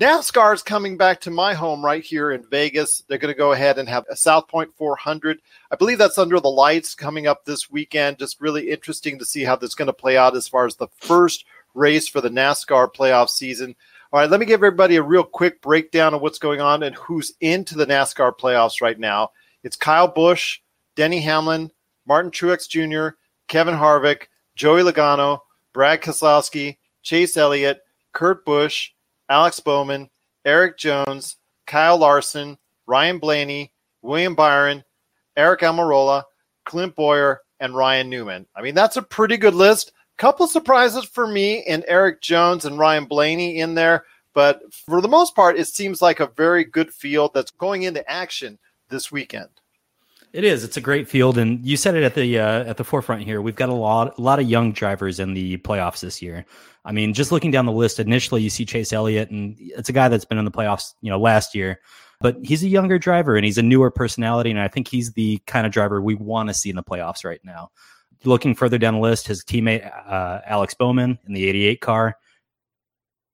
NASCAR 0.00 0.54
is 0.54 0.62
coming 0.62 0.96
back 0.96 1.20
to 1.20 1.30
my 1.30 1.52
home 1.52 1.84
right 1.84 2.02
here 2.02 2.30
in 2.30 2.48
Vegas. 2.48 3.02
They're 3.06 3.18
going 3.18 3.32
to 3.32 3.38
go 3.38 3.52
ahead 3.52 3.76
and 3.76 3.86
have 3.90 4.06
a 4.08 4.16
South 4.16 4.48
Point 4.48 4.72
400. 4.74 5.38
I 5.70 5.76
believe 5.76 5.98
that's 5.98 6.16
under 6.16 6.40
the 6.40 6.48
lights 6.48 6.94
coming 6.94 7.26
up 7.26 7.44
this 7.44 7.70
weekend. 7.70 8.18
Just 8.18 8.40
really 8.40 8.70
interesting 8.70 9.18
to 9.18 9.26
see 9.26 9.44
how 9.44 9.54
this 9.54 9.70
is 9.70 9.74
going 9.74 9.88
to 9.88 9.92
play 9.92 10.16
out 10.16 10.34
as 10.34 10.48
far 10.48 10.64
as 10.64 10.76
the 10.76 10.88
first 10.96 11.44
race 11.74 12.08
for 12.08 12.22
the 12.22 12.30
NASCAR 12.30 12.92
playoff 12.92 13.28
season. 13.28 13.76
All 14.12 14.20
right, 14.20 14.30
let 14.30 14.40
me 14.40 14.46
give 14.46 14.60
everybody 14.60 14.96
a 14.96 15.02
real 15.02 15.24
quick 15.24 15.60
breakdown 15.60 16.14
of 16.14 16.22
what's 16.22 16.38
going 16.38 16.62
on 16.62 16.82
and 16.84 16.94
who's 16.96 17.34
into 17.42 17.74
the 17.74 17.86
NASCAR 17.86 18.32
playoffs 18.38 18.80
right 18.80 18.98
now. 18.98 19.32
It's 19.62 19.76
Kyle 19.76 20.08
Busch, 20.08 20.60
Denny 20.96 21.20
Hamlin, 21.20 21.70
Martin 22.06 22.30
Truex 22.30 22.66
Jr., 22.66 23.16
Kevin 23.46 23.74
Harvick, 23.74 24.28
Joey 24.56 24.82
Logano, 24.82 25.40
Brad 25.74 26.00
Keselowski, 26.00 26.78
Chase 27.02 27.36
Elliott, 27.36 27.82
Kurt 28.14 28.46
Busch, 28.46 28.92
Alex 29.32 29.60
Bowman, 29.60 30.10
Erik 30.44 30.76
Jones, 30.76 31.38
Kyle 31.66 31.96
Larson, 31.96 32.58
Ryan 32.86 33.18
Blaney, 33.18 33.72
William 34.02 34.34
Byron, 34.34 34.84
Aric 35.38 35.60
Almirola, 35.60 36.24
Clint 36.66 36.94
Bowyer, 36.94 37.40
and 37.58 37.74
Ryan 37.74 38.10
Newman. 38.10 38.46
I 38.54 38.60
mean, 38.60 38.74
that's 38.74 38.98
a 38.98 39.02
pretty 39.02 39.38
good 39.38 39.54
list. 39.54 39.92
Couple 40.18 40.46
surprises 40.46 41.06
for 41.06 41.26
me 41.26 41.64
and 41.64 41.82
Erik 41.88 42.20
Jones 42.20 42.66
and 42.66 42.78
Ryan 42.78 43.06
Blaney 43.06 43.60
in 43.60 43.74
there, 43.74 44.04
but 44.34 44.60
for 44.70 45.00
the 45.00 45.08
most 45.08 45.34
part, 45.34 45.58
it 45.58 45.66
seems 45.66 46.02
like 46.02 46.20
a 46.20 46.26
very 46.36 46.64
good 46.64 46.92
field 46.92 47.30
that's 47.32 47.52
going 47.52 47.84
into 47.84 48.06
action 48.10 48.58
this 48.90 49.10
weekend. 49.10 49.48
It 50.32 50.44
is. 50.44 50.64
It's 50.64 50.78
a 50.78 50.80
great 50.80 51.08
field, 51.08 51.36
and 51.36 51.64
you 51.64 51.76
said 51.76 51.94
it 51.94 52.02
at 52.02 52.14
the 52.14 52.38
uh, 52.38 52.64
at 52.64 52.78
the 52.78 52.84
forefront 52.84 53.22
here. 53.22 53.42
We've 53.42 53.56
got 53.56 53.68
a 53.68 53.74
lot, 53.74 54.18
a 54.18 54.20
lot 54.20 54.38
of 54.38 54.48
young 54.48 54.72
drivers 54.72 55.20
in 55.20 55.34
the 55.34 55.58
playoffs 55.58 56.00
this 56.00 56.22
year. 56.22 56.46
I 56.86 56.92
mean, 56.92 57.12
just 57.12 57.32
looking 57.32 57.50
down 57.50 57.66
the 57.66 57.72
list, 57.72 58.00
initially 58.00 58.42
you 58.42 58.48
see 58.48 58.64
Chase 58.64 58.94
Elliott, 58.94 59.30
and 59.30 59.56
it's 59.58 59.90
a 59.90 59.92
guy 59.92 60.08
that's 60.08 60.24
been 60.24 60.38
in 60.38 60.46
the 60.46 60.50
playoffs, 60.50 60.94
you 61.02 61.10
know, 61.10 61.18
last 61.18 61.54
year. 61.54 61.80
But 62.20 62.38
he's 62.42 62.62
a 62.62 62.68
younger 62.68 62.98
driver, 62.98 63.36
and 63.36 63.44
he's 63.44 63.58
a 63.58 63.62
newer 63.62 63.90
personality, 63.90 64.50
and 64.50 64.58
I 64.58 64.68
think 64.68 64.88
he's 64.88 65.12
the 65.12 65.36
kind 65.46 65.66
of 65.66 65.72
driver 65.72 66.00
we 66.00 66.14
want 66.14 66.48
to 66.48 66.54
see 66.54 66.70
in 66.70 66.76
the 66.76 66.82
playoffs 66.82 67.24
right 67.24 67.40
now. 67.44 67.70
Looking 68.24 68.54
further 68.54 68.78
down 68.78 68.94
the 68.94 69.00
list, 69.00 69.26
his 69.26 69.44
teammate 69.44 69.84
uh, 70.08 70.40
Alex 70.46 70.72
Bowman 70.72 71.18
in 71.26 71.34
the 71.34 71.46
'88 71.46 71.80
car, 71.82 72.16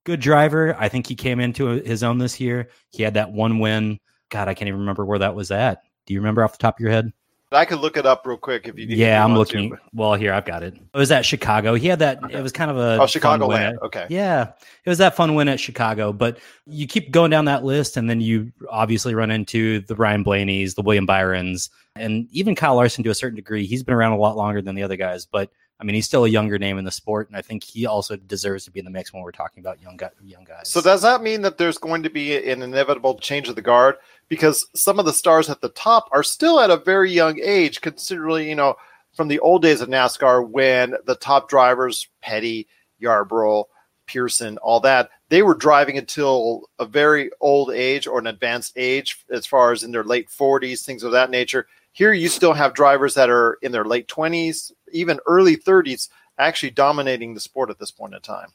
good 0.03 0.19
driver. 0.19 0.75
I 0.77 0.89
think 0.89 1.07
he 1.07 1.15
came 1.15 1.39
into 1.39 1.67
his 1.67 2.03
own 2.03 2.17
this 2.17 2.41
year. 2.41 2.69
He 2.89 3.03
had 3.03 3.13
that 3.13 3.31
one 3.31 3.59
win. 3.59 3.99
God, 4.29 4.49
I 4.49 4.53
can't 4.53 4.67
even 4.67 4.81
remember 4.81 5.05
where 5.05 5.19
that 5.19 5.33
was 5.33 5.49
at. 5.49 5.83
Do 6.09 6.15
you 6.15 6.19
remember 6.21 6.43
off 6.43 6.53
the 6.53 6.57
top 6.57 6.79
of 6.79 6.79
your 6.81 6.89
head? 6.89 7.13
I 7.51 7.65
could 7.65 7.79
look 7.79 7.95
it 7.95 8.05
up 8.07 8.25
real 8.25 8.35
quick 8.35 8.67
if 8.67 8.79
you. 8.79 8.85
If 8.85 8.97
yeah, 8.97 9.23
I'm 9.23 9.35
looking. 9.35 9.69
To. 9.69 9.77
Well, 9.93 10.15
here 10.15 10.33
I've 10.33 10.45
got 10.45 10.63
it. 10.63 10.73
It 10.73 10.97
was 10.97 11.11
at 11.11 11.23
Chicago. 11.23 11.75
He 11.75 11.87
had 11.87 11.99
that. 11.99 12.23
Okay. 12.23 12.39
It 12.39 12.41
was 12.41 12.51
kind 12.51 12.71
of 12.71 12.77
a 12.77 13.01
oh 13.01 13.05
Chicagoland. 13.05 13.79
Okay. 13.83 14.07
Yeah, 14.09 14.51
it 14.85 14.89
was 14.89 14.97
that 14.97 15.15
fun 15.15 15.35
win 15.35 15.47
at 15.47 15.59
Chicago. 15.59 16.11
But 16.11 16.39
you 16.65 16.87
keep 16.87 17.11
going 17.11 17.29
down 17.29 17.45
that 17.45 17.63
list, 17.63 17.95
and 17.95 18.09
then 18.09 18.21
you 18.21 18.51
obviously 18.71 19.13
run 19.13 19.29
into 19.29 19.81
the 19.81 19.95
Ryan 19.95 20.23
Blaney's, 20.23 20.73
the 20.73 20.81
William 20.81 21.05
Byrons, 21.05 21.69
and 21.95 22.27
even 22.31 22.55
Kyle 22.55 22.75
Larson 22.75 23.03
to 23.03 23.11
a 23.11 23.15
certain 23.15 23.35
degree. 23.35 23.67
He's 23.67 23.83
been 23.83 23.93
around 23.93 24.13
a 24.13 24.17
lot 24.17 24.35
longer 24.35 24.63
than 24.63 24.73
the 24.73 24.81
other 24.81 24.95
guys, 24.95 25.27
but 25.27 25.51
I 25.79 25.85
mean, 25.85 25.93
he's 25.93 26.05
still 26.05 26.25
a 26.25 26.29
younger 26.29 26.59
name 26.59 26.77
in 26.77 26.85
the 26.85 26.91
sport, 26.91 27.29
and 27.29 27.37
I 27.37 27.41
think 27.41 27.63
he 27.63 27.85
also 27.85 28.15
deserves 28.15 28.65
to 28.65 28.71
be 28.71 28.79
in 28.79 28.85
the 28.85 28.91
mix 28.91 29.13
when 29.13 29.23
we're 29.23 29.31
talking 29.31 29.61
about 29.61 29.79
young. 29.79 29.99
Young 30.23 30.43
guys. 30.43 30.69
So 30.69 30.81
does 30.81 31.03
that 31.03 31.21
mean 31.21 31.41
that 31.43 31.57
there's 31.57 31.77
going 31.77 32.03
to 32.03 32.09
be 32.09 32.35
an 32.49 32.63
inevitable 32.63 33.17
change 33.19 33.47
of 33.47 33.55
the 33.55 33.61
guard 33.61 33.95
because 34.29 34.67
some 34.75 34.99
of 34.99 35.05
the 35.05 35.13
stars 35.13 35.49
at 35.49 35.59
the 35.59 35.69
top 35.69 36.07
are 36.11 36.23
still 36.23 36.59
at 36.59 36.69
a 36.69 36.77
very 36.77 37.11
young 37.11 37.39
age, 37.41 37.81
considerably, 37.81 38.47
you 38.47 38.55
know, 38.55 38.75
from 39.13 39.27
the 39.27 39.39
old 39.39 39.61
days 39.61 39.81
of 39.81 39.89
NASCAR 39.89 40.47
when 40.47 40.95
the 41.05 41.15
top 41.15 41.49
drivers, 41.49 42.07
Petty, 42.21 42.67
Yarborough, 42.99 43.65
Pearson, 44.05 44.57
all 44.59 44.79
that, 44.79 45.09
they 45.29 45.41
were 45.41 45.55
driving 45.55 45.97
until 45.97 46.69
a 46.79 46.85
very 46.85 47.29
old 47.41 47.71
age 47.71 48.07
or 48.07 48.19
an 48.19 48.27
advanced 48.27 48.73
age, 48.75 49.25
as 49.29 49.45
far 49.45 49.71
as 49.71 49.83
in 49.83 49.91
their 49.91 50.03
late 50.03 50.29
40s, 50.29 50.83
things 50.83 51.03
of 51.03 51.11
that 51.11 51.29
nature. 51.31 51.67
Here, 51.91 52.13
you 52.13 52.29
still 52.29 52.53
have 52.53 52.73
drivers 52.73 53.15
that 53.15 53.29
are 53.29 53.57
in 53.61 53.71
their 53.71 53.85
late 53.85 54.07
20s, 54.07 54.71
even 54.91 55.19
early 55.25 55.57
30s, 55.57 56.09
actually 56.37 56.71
dominating 56.71 57.33
the 57.33 57.39
sport 57.39 57.69
at 57.69 57.79
this 57.79 57.91
point 57.91 58.13
in 58.13 58.21
time. 58.21 58.49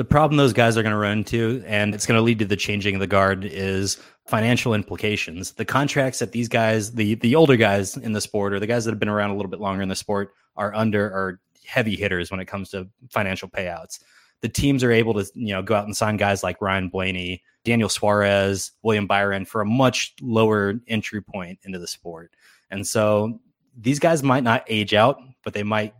The 0.00 0.04
problem 0.06 0.38
those 0.38 0.54
guys 0.54 0.78
are 0.78 0.82
going 0.82 0.94
to 0.94 0.98
run 0.98 1.18
into, 1.18 1.62
and 1.66 1.94
it's 1.94 2.06
going 2.06 2.16
to 2.16 2.22
lead 2.22 2.38
to 2.38 2.46
the 2.46 2.56
changing 2.56 2.94
of 2.94 3.00
the 3.00 3.06
guard, 3.06 3.44
is 3.44 3.98
financial 4.26 4.72
implications. 4.72 5.52
The 5.52 5.66
contracts 5.66 6.20
that 6.20 6.32
these 6.32 6.48
guys, 6.48 6.92
the 6.92 7.16
the 7.16 7.34
older 7.34 7.56
guys 7.56 7.98
in 7.98 8.12
the 8.12 8.20
sport, 8.22 8.54
or 8.54 8.60
the 8.60 8.66
guys 8.66 8.86
that 8.86 8.92
have 8.92 8.98
been 8.98 9.10
around 9.10 9.28
a 9.28 9.36
little 9.36 9.50
bit 9.50 9.60
longer 9.60 9.82
in 9.82 9.90
the 9.90 9.94
sport, 9.94 10.32
are 10.56 10.74
under 10.74 11.04
are 11.04 11.38
heavy 11.66 11.96
hitters 11.96 12.30
when 12.30 12.40
it 12.40 12.46
comes 12.46 12.70
to 12.70 12.88
financial 13.10 13.46
payouts. 13.46 14.00
The 14.40 14.48
teams 14.48 14.82
are 14.82 14.90
able 14.90 15.12
to, 15.12 15.30
you 15.34 15.52
know, 15.52 15.60
go 15.60 15.74
out 15.74 15.84
and 15.84 15.94
sign 15.94 16.16
guys 16.16 16.42
like 16.42 16.62
Ryan 16.62 16.88
Blaney, 16.88 17.42
Daniel 17.66 17.90
Suarez, 17.90 18.72
William 18.82 19.06
Byron 19.06 19.44
for 19.44 19.60
a 19.60 19.66
much 19.66 20.14
lower 20.22 20.80
entry 20.88 21.20
point 21.20 21.58
into 21.64 21.78
the 21.78 21.86
sport. 21.86 22.32
And 22.70 22.86
so 22.86 23.38
these 23.78 23.98
guys 23.98 24.22
might 24.22 24.44
not 24.44 24.64
age 24.66 24.94
out, 24.94 25.20
but 25.44 25.52
they 25.52 25.62
might 25.62 25.92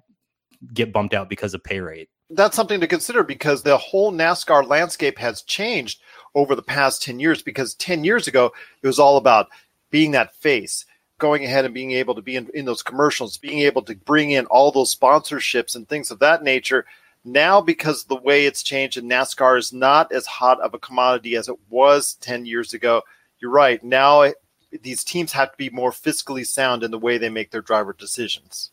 get 0.73 0.91
bumped 0.91 1.13
out 1.13 1.29
because 1.29 1.53
of 1.53 1.63
pay 1.63 1.81
rate. 1.81 2.09
That's 2.31 2.55
something 2.55 2.81
to 2.81 2.87
consider 2.87 3.25
because 3.25 3.63
the 3.63 3.77
whole 3.77 4.13
NASCAR 4.13 4.67
landscape 4.67 5.19
has 5.19 5.43
changed 5.43 6.01
over 6.35 6.55
the 6.55 6.63
past 6.63 7.03
10 7.03 7.19
years 7.19 7.43
because 7.43 7.75
10 7.75 8.05
years 8.05 8.29
ago 8.29 8.53
it 8.83 8.87
was 8.87 9.01
all 9.01 9.17
about 9.17 9.49
being 9.91 10.13
that 10.13 10.35
face 10.37 10.87
going 11.19 11.45
ahead 11.45 11.65
and 11.65 11.75
being 11.75 11.91
able 11.91 12.15
to 12.15 12.23
be 12.23 12.37
in, 12.37 12.49
in 12.55 12.65
those 12.65 12.85
commercials 12.85 13.37
being 13.37 13.59
able 13.59 13.83
to 13.83 13.97
bring 13.97 14.31
in 14.31 14.47
all 14.47 14.71
those 14.71 14.95
sponsorships 14.95 15.75
and 15.75 15.89
things 15.89 16.13
of 16.13 16.21
that 16.21 16.45
nature. 16.45 16.87
Now 17.25 17.61
because 17.61 18.05
the 18.05 18.17
way 18.17 18.47
it's 18.47 18.63
changed 18.63 18.97
and 18.97 19.11
nascar 19.11 19.59
is 19.59 19.73
not 19.73 20.13
as 20.13 20.27
hot 20.27 20.61
of 20.61 20.73
a 20.73 20.79
commodity 20.79 21.35
as 21.35 21.49
it 21.49 21.57
was 21.69 22.15
10 22.21 22.47
years 22.47 22.73
ago 22.73 23.03
you're 23.41 23.51
right. 23.51 23.83
Now 23.83 24.23
it, 24.23 24.37
these 24.83 25.03
teams 25.03 25.33
have 25.33 25.51
to 25.51 25.57
be 25.57 25.71
more 25.71 25.91
fiscally 25.91 26.47
sound 26.47 26.85
in 26.85 26.93
the 26.93 26.99
way 26.99 27.19
they 27.19 27.29
make 27.29 27.51
their 27.51 27.61
driver 27.61 27.93
decisions 27.93 28.71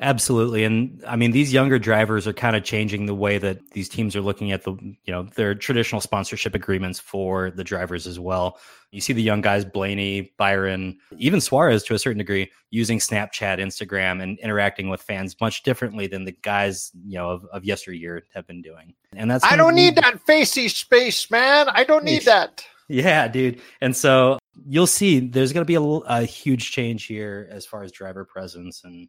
Absolutely. 0.00 0.62
And 0.62 1.02
I 1.08 1.16
mean, 1.16 1.32
these 1.32 1.52
younger 1.52 1.78
drivers 1.78 2.28
are 2.28 2.32
kind 2.32 2.54
of 2.54 2.62
changing 2.62 3.06
the 3.06 3.14
way 3.16 3.36
that 3.38 3.58
these 3.72 3.88
teams 3.88 4.14
are 4.14 4.20
looking 4.20 4.52
at 4.52 4.62
the, 4.62 4.72
you 4.72 5.12
know, 5.12 5.24
their 5.34 5.56
traditional 5.56 6.00
sponsorship 6.00 6.54
agreements 6.54 7.00
for 7.00 7.50
the 7.50 7.64
drivers 7.64 8.06
as 8.06 8.20
well. 8.20 8.58
You 8.92 9.00
see 9.00 9.12
the 9.12 9.22
young 9.22 9.40
guys, 9.40 9.64
Blaney, 9.64 10.32
Byron, 10.38 10.98
even 11.18 11.40
Suarez 11.40 11.82
to 11.84 11.94
a 11.94 11.98
certain 11.98 12.18
degree, 12.18 12.48
using 12.70 12.98
Snapchat, 13.00 13.58
Instagram, 13.58 14.22
and 14.22 14.38
interacting 14.38 14.88
with 14.88 15.02
fans 15.02 15.34
much 15.40 15.64
differently 15.64 16.06
than 16.06 16.24
the 16.24 16.36
guys, 16.42 16.92
you 17.04 17.18
know, 17.18 17.30
of, 17.30 17.44
of 17.46 17.64
yesteryear 17.64 18.22
have 18.32 18.46
been 18.46 18.62
doing. 18.62 18.94
And 19.16 19.28
that's 19.28 19.44
I 19.44 19.56
don't 19.56 19.74
need 19.74 19.96
that 19.96 20.24
facey 20.26 20.68
space, 20.68 21.28
man. 21.28 21.68
I 21.70 21.82
don't 21.82 22.04
need 22.04 22.22
that. 22.22 22.64
Yeah, 22.88 23.26
dude. 23.26 23.60
And 23.80 23.96
so 23.96 24.38
you'll 24.66 24.86
see 24.86 25.18
there's 25.18 25.52
going 25.52 25.66
to 25.66 25.66
be 25.66 25.74
a, 25.74 25.80
a 25.80 26.22
huge 26.22 26.70
change 26.70 27.06
here 27.06 27.48
as 27.50 27.66
far 27.66 27.82
as 27.82 27.90
driver 27.92 28.24
presence 28.24 28.82
and 28.84 29.08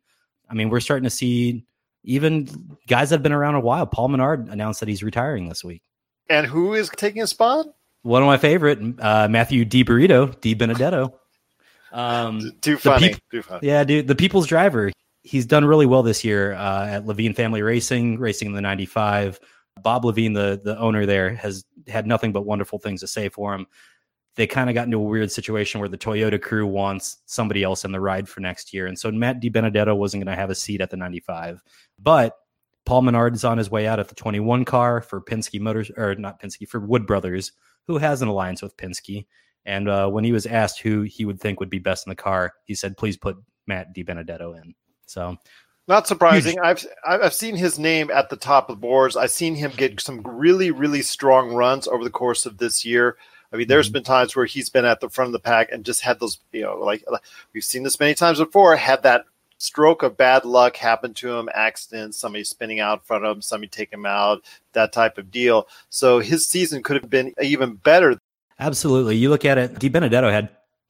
I 0.49 0.53
mean, 0.53 0.69
we're 0.69 0.79
starting 0.79 1.03
to 1.03 1.09
see 1.09 1.65
even 2.03 2.77
guys 2.87 3.09
that 3.09 3.15
have 3.15 3.23
been 3.23 3.33
around 3.33 3.55
a 3.55 3.59
while. 3.59 3.85
Paul 3.85 4.09
Menard 4.09 4.49
announced 4.49 4.79
that 4.79 4.89
he's 4.89 5.03
retiring 5.03 5.49
this 5.49 5.63
week. 5.63 5.83
And 6.29 6.45
who 6.47 6.73
is 6.73 6.89
taking 6.89 7.21
his 7.21 7.29
spot? 7.31 7.67
One 8.03 8.21
of 8.21 8.27
my 8.27 8.37
favorite, 8.37 8.79
uh, 8.99 9.27
Matthew 9.27 9.65
D. 9.65 9.83
Burrito, 9.83 10.39
D. 10.41 10.53
Benedetto. 10.53 11.19
Um, 11.91 12.53
Too 12.61 12.77
funny. 12.77 13.09
Peop- 13.09 13.21
Too 13.31 13.41
funny. 13.41 13.67
Yeah, 13.67 13.83
dude, 13.83 14.07
the 14.07 14.15
people's 14.15 14.47
driver. 14.47 14.91
He's 15.23 15.45
done 15.45 15.65
really 15.65 15.85
well 15.85 16.03
this 16.03 16.23
year 16.23 16.53
uh, 16.53 16.87
at 16.87 17.05
Leavine 17.05 17.35
Family 17.35 17.61
Racing, 17.61 18.19
racing 18.19 18.47
in 18.47 18.53
the 18.53 18.61
95. 18.61 19.39
Bob 19.81 20.03
Leavine, 20.03 20.33
the 20.33 20.61
the 20.63 20.77
owner 20.77 21.05
there, 21.05 21.33
has 21.35 21.65
had 21.87 22.05
nothing 22.07 22.31
but 22.31 22.45
wonderful 22.45 22.79
things 22.79 23.01
to 23.01 23.07
say 23.07 23.29
for 23.29 23.53
him 23.53 23.65
they 24.39 24.47
kind 24.47 24.69
of 24.69 24.73
got 24.73 24.85
into 24.85 24.95
a 24.95 25.01
weird 25.01 25.29
situation 25.29 25.81
where 25.81 25.89
the 25.89 25.97
Toyota 25.97 26.41
crew 26.41 26.65
wants 26.65 27.17
somebody 27.25 27.61
else 27.61 27.83
in 27.83 27.91
the 27.91 27.99
ride 27.99 28.29
for 28.29 28.39
next 28.39 28.73
year. 28.73 28.87
And 28.87 28.97
so 28.97 29.11
Matt 29.11 29.41
DiBenedetto 29.41 29.97
wasn't 29.97 30.23
going 30.23 30.33
to 30.33 30.39
have 30.39 30.49
a 30.49 30.55
seat 30.55 30.79
at 30.79 30.89
the 30.89 30.95
95. 30.95 31.61
But 32.01 32.37
Paul 32.85 33.01
Menard 33.01 33.35
is 33.35 33.43
on 33.43 33.57
his 33.57 33.69
way 33.69 33.85
out 33.85 33.99
at 33.99 34.07
the 34.07 34.15
21 34.15 34.63
car 34.63 35.01
for 35.01 35.19
Penske 35.19 35.59
Motors, 35.59 35.91
or 35.97 36.15
not 36.15 36.41
Penske, 36.41 36.69
for 36.69 36.79
Wood 36.79 37.05
Brothers, 37.05 37.51
who 37.85 37.97
has 37.97 38.21
an 38.21 38.29
alliance 38.29 38.61
with 38.61 38.77
Penske. 38.77 39.25
And 39.65 39.89
uh, 39.89 40.09
when 40.09 40.23
he 40.23 40.31
was 40.31 40.45
asked 40.45 40.79
who 40.79 41.01
he 41.01 41.25
would 41.25 41.41
think 41.41 41.59
would 41.59 41.69
be 41.69 41.79
best 41.79 42.07
in 42.07 42.11
the 42.11 42.15
car, 42.15 42.53
he 42.63 42.75
said, 42.75 42.95
please 42.95 43.17
put 43.17 43.35
Matt 43.67 43.93
DiBenedetto 43.93 44.55
in. 44.55 44.73
So 45.05 45.35
not 45.89 46.07
surprising. 46.07 46.57
I've 46.63 46.85
I've 47.05 47.33
seen 47.33 47.55
his 47.55 47.77
name 47.77 48.09
at 48.09 48.29
the 48.29 48.37
top 48.37 48.69
of 48.69 48.77
the 48.77 48.79
boards. 48.79 49.17
I've 49.17 49.31
seen 49.31 49.55
him 49.55 49.73
get 49.75 49.99
some 49.99 50.21
really 50.21 50.71
really 50.71 51.01
strong 51.01 51.51
runs 51.53 51.89
over 51.89 52.05
the 52.05 52.09
course 52.09 52.45
of 52.45 52.57
this 52.57 52.85
year. 52.85 53.17
I 53.51 53.57
mean, 53.57 53.67
there's 53.67 53.87
mm-hmm. 53.87 53.93
been 53.93 54.03
times 54.03 54.35
where 54.35 54.45
he's 54.45 54.69
been 54.69 54.85
at 54.85 54.99
the 54.99 55.09
front 55.09 55.27
of 55.27 55.33
the 55.33 55.39
pack 55.39 55.71
and 55.71 55.85
just 55.85 56.01
had 56.01 56.19
those, 56.19 56.39
you 56.51 56.61
know, 56.61 56.77
like 56.77 57.03
we've 57.53 57.63
seen 57.63 57.83
this 57.83 57.99
many 57.99 58.13
times 58.13 58.39
before, 58.39 58.75
had 58.75 59.03
that 59.03 59.25
stroke 59.57 60.03
of 60.03 60.15
bad 60.15 60.45
luck 60.45 60.77
happen 60.77 61.13
to 61.13 61.35
him, 61.35 61.49
accident, 61.53 62.15
somebody 62.15 62.43
spinning 62.43 62.79
out 62.79 62.99
in 62.99 63.03
front 63.03 63.25
of 63.25 63.35
him, 63.35 63.41
somebody 63.41 63.67
take 63.67 63.91
him 63.91 64.05
out, 64.05 64.43
that 64.73 64.93
type 64.93 65.17
of 65.17 65.31
deal. 65.31 65.67
So 65.89 66.19
his 66.19 66.47
season 66.47 66.81
could 66.81 67.01
have 67.01 67.09
been 67.09 67.33
even 67.41 67.75
better. 67.75 68.19
Absolutely. 68.59 69.17
You 69.17 69.29
look 69.29 69.45
at 69.45 69.57
it, 69.57 69.75
DiBenedetto 69.75 70.31
had, 70.31 70.49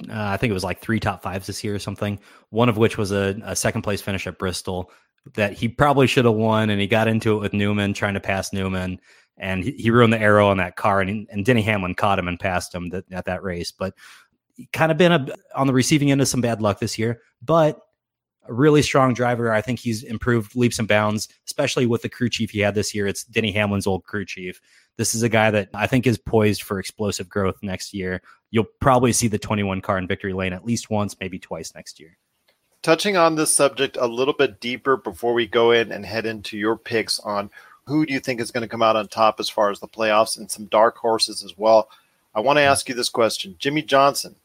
uh, 0.10 0.30
I 0.30 0.38
think 0.38 0.51
it 0.51 0.53
was 0.53 0.64
like 0.64 0.80
three 0.80 0.99
top 0.99 1.22
fives 1.22 1.47
this 1.47 1.64
year 1.64 1.76
or 1.76 1.80
something, 1.80 2.20
one 2.49 2.70
of 2.70 2.78
which 2.78 2.97
was 2.97 3.12
a, 3.12 3.39
a 3.43 3.55
second 3.55 3.82
place 3.82 4.01
finish 4.01 4.28
at 4.28 4.38
Bristol 4.38 4.91
that 5.34 5.53
he 5.53 5.68
probably 5.68 6.07
should 6.07 6.26
have 6.26 6.36
won. 6.36 6.70
And 6.70 6.80
he 6.80 6.88
got 6.88 7.07
into 7.07 7.36
it 7.36 7.39
with 7.39 7.53
Newman, 7.53 7.93
trying 7.93 8.14
to 8.14 8.20
pass 8.20 8.53
Newman 8.53 8.99
and 9.39 9.63
he, 9.63 9.71
he 9.71 9.91
ruined 9.91 10.13
the 10.13 10.21
aero 10.21 10.47
on 10.47 10.57
that 10.57 10.75
car, 10.75 11.01
and, 11.01 11.27
and 11.31 11.45
Denny 11.45 11.61
Hamlin 11.61 11.95
caught 11.95 12.19
him 12.19 12.27
and 12.27 12.39
passed 12.39 12.73
him 12.73 12.89
that, 12.89 13.05
at 13.11 13.25
that 13.25 13.43
race. 13.43 13.71
But 13.71 13.95
kind 14.73 14.91
of 14.91 14.97
been 14.97 15.11
a, 15.11 15.27
on 15.55 15.67
the 15.67 15.73
receiving 15.73 16.11
end 16.11 16.21
of 16.21 16.27
some 16.27 16.41
bad 16.41 16.61
luck 16.61 16.79
this 16.79 16.99
year, 16.99 17.21
but 17.41 17.79
a 18.47 18.53
really 18.53 18.81
strong 18.81 19.13
driver. 19.13 19.51
I 19.51 19.61
think 19.61 19.79
he's 19.79 20.03
improved 20.03 20.55
leaps 20.55 20.79
and 20.79 20.87
bounds, 20.87 21.29
especially 21.45 21.85
with 21.85 22.01
the 22.01 22.09
crew 22.09 22.29
chief 22.29 22.51
he 22.51 22.59
had 22.59 22.75
this 22.75 22.93
year. 22.93 23.07
It's 23.07 23.23
Denny 23.23 23.51
Hamlin's 23.51 23.87
old 23.87 24.03
crew 24.03 24.25
chief. 24.25 24.59
This 24.97 25.15
is 25.15 25.23
a 25.23 25.29
guy 25.29 25.51
that 25.51 25.69
I 25.73 25.87
think 25.87 26.07
is 26.07 26.17
poised 26.17 26.63
for 26.63 26.79
explosive 26.79 27.29
growth 27.29 27.55
next 27.61 27.93
year. 27.93 28.21
You'll 28.51 28.67
probably 28.81 29.13
see 29.13 29.27
the 29.27 29.39
21 29.39 29.81
car 29.81 29.97
in 29.97 30.07
victory 30.07 30.33
lane 30.33 30.51
at 30.51 30.65
least 30.65 30.89
once, 30.89 31.15
maybe 31.19 31.39
twice 31.39 31.73
next 31.73 31.99
year. 31.99 32.17
Touching 32.81 33.17
on 33.17 33.35
this 33.35 33.53
subject 33.53 33.97
a 33.99 34.07
little 34.07 34.33
bit 34.33 34.59
deeper 34.59 34.97
before 34.97 35.33
we 35.33 35.45
go 35.45 35.71
in 35.71 35.91
and 35.91 36.05
head 36.05 36.25
into 36.25 36.57
your 36.57 36.77
picks 36.77 37.19
on 37.19 37.49
who 37.89 38.05
do 38.05 38.13
you 38.13 38.19
think 38.19 38.39
is 38.39 38.51
going 38.51 38.61
to 38.61 38.67
come 38.67 38.83
out 38.83 38.95
on 38.95 39.07
top 39.07 39.39
as 39.39 39.49
far 39.49 39.71
as 39.71 39.79
the 39.79 39.87
playoffs 39.87 40.37
and 40.37 40.49
some 40.49 40.65
dark 40.65 40.95
horses 40.97 41.43
as 41.43 41.57
well? 41.57 41.89
I 42.35 42.39
want 42.39 42.57
to 42.57 42.61
ask 42.61 42.87
you 42.87 42.93
this 42.93 43.09
question. 43.09 43.55
Jimmie 43.57 43.81
Johnson, 43.81 44.35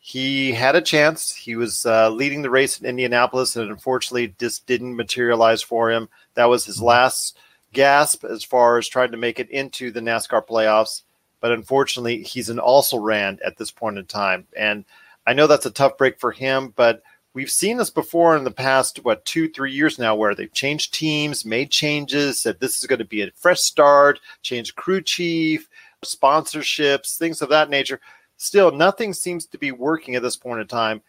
he 0.00 0.50
had 0.50 0.74
a 0.74 0.80
chance. 0.80 1.32
He 1.32 1.54
was 1.54 1.86
uh, 1.86 2.10
leading 2.10 2.42
the 2.42 2.50
race 2.50 2.80
in 2.80 2.86
Indianapolis, 2.86 3.54
and 3.54 3.70
unfortunately, 3.70 4.34
this 4.38 4.58
didn't 4.58 4.96
materialize 4.96 5.62
for 5.62 5.92
him. 5.92 6.08
That 6.34 6.46
was 6.46 6.64
his 6.64 6.82
last 6.82 7.38
gasp 7.72 8.24
as 8.24 8.42
far 8.42 8.78
as 8.78 8.88
trying 8.88 9.12
to 9.12 9.16
make 9.16 9.38
it 9.38 9.48
into 9.50 9.92
the 9.92 10.00
NASCAR 10.00 10.44
playoffs. 10.44 11.02
But 11.40 11.52
unfortunately, 11.52 12.22
he's 12.24 12.50
an 12.50 12.58
also 12.58 12.98
ran 12.98 13.38
at 13.44 13.56
this 13.58 13.70
point 13.70 13.96
in 13.96 14.06
time. 14.06 14.46
And 14.56 14.84
I 15.24 15.34
know 15.34 15.46
that's 15.46 15.66
a 15.66 15.70
tough 15.70 15.96
break 15.96 16.18
for 16.18 16.32
him, 16.32 16.72
but 16.74 17.02
we've 17.34 17.50
seen 17.50 17.76
this 17.76 17.90
before 17.90 18.36
in 18.36 18.44
the 18.44 18.50
past 18.50 19.04
what 19.04 19.24
two 19.24 19.48
three 19.48 19.72
years 19.72 19.98
now 19.98 20.14
where 20.14 20.34
they've 20.34 20.52
changed 20.52 20.94
teams 20.94 21.44
made 21.44 21.70
changes 21.70 22.40
said 22.40 22.58
this 22.60 22.78
is 22.78 22.86
going 22.86 22.98
to 22.98 23.04
be 23.04 23.22
a 23.22 23.30
fresh 23.34 23.60
start 23.60 24.20
changed 24.42 24.76
crew 24.76 25.00
chief 25.00 25.68
sponsorships 26.04 27.16
things 27.16 27.42
of 27.42 27.48
that 27.48 27.70
nature. 27.70 28.00
Still 28.36 28.72
nothing 28.72 29.12
seems 29.12 29.46
to 29.46 29.58
be 29.58 29.70
working 29.70 30.16
at 30.16 30.22
this 30.22 30.36
point 30.36 30.60
in 30.60 30.66
time. 30.66 31.00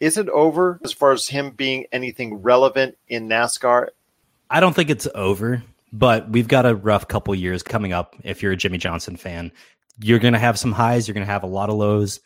Is 0.00 0.16
it 0.16 0.28
over 0.30 0.80
as 0.84 0.92
far 0.92 1.12
as 1.12 1.28
him 1.28 1.50
being 1.50 1.86
anything 1.92 2.36
relevant 2.36 2.96
in 3.08 3.28
nascar? 3.28 3.88
I 4.50 4.60
don't 4.60 4.74
think 4.74 4.90
it's 4.90 5.08
over 5.14 5.62
but 5.92 6.28
we've 6.28 6.48
got 6.48 6.66
a 6.66 6.74
rough 6.74 7.08
couple 7.08 7.34
years 7.34 7.62
coming 7.62 7.92
up 7.92 8.16
if 8.22 8.42
you're 8.42 8.52
a 8.52 8.56
jimmie 8.56 8.78
johnson 8.78 9.16
fan. 9.16 9.52
You're 10.00 10.18
going 10.18 10.34
to 10.34 10.38
have 10.38 10.58
some 10.58 10.72
highs 10.72 11.06
you're 11.06 11.14
going 11.14 11.26
to 11.26 11.32
have 11.32 11.42
a 11.42 11.48
lot 11.48 11.70
of 11.70 11.76
lows 11.76 12.20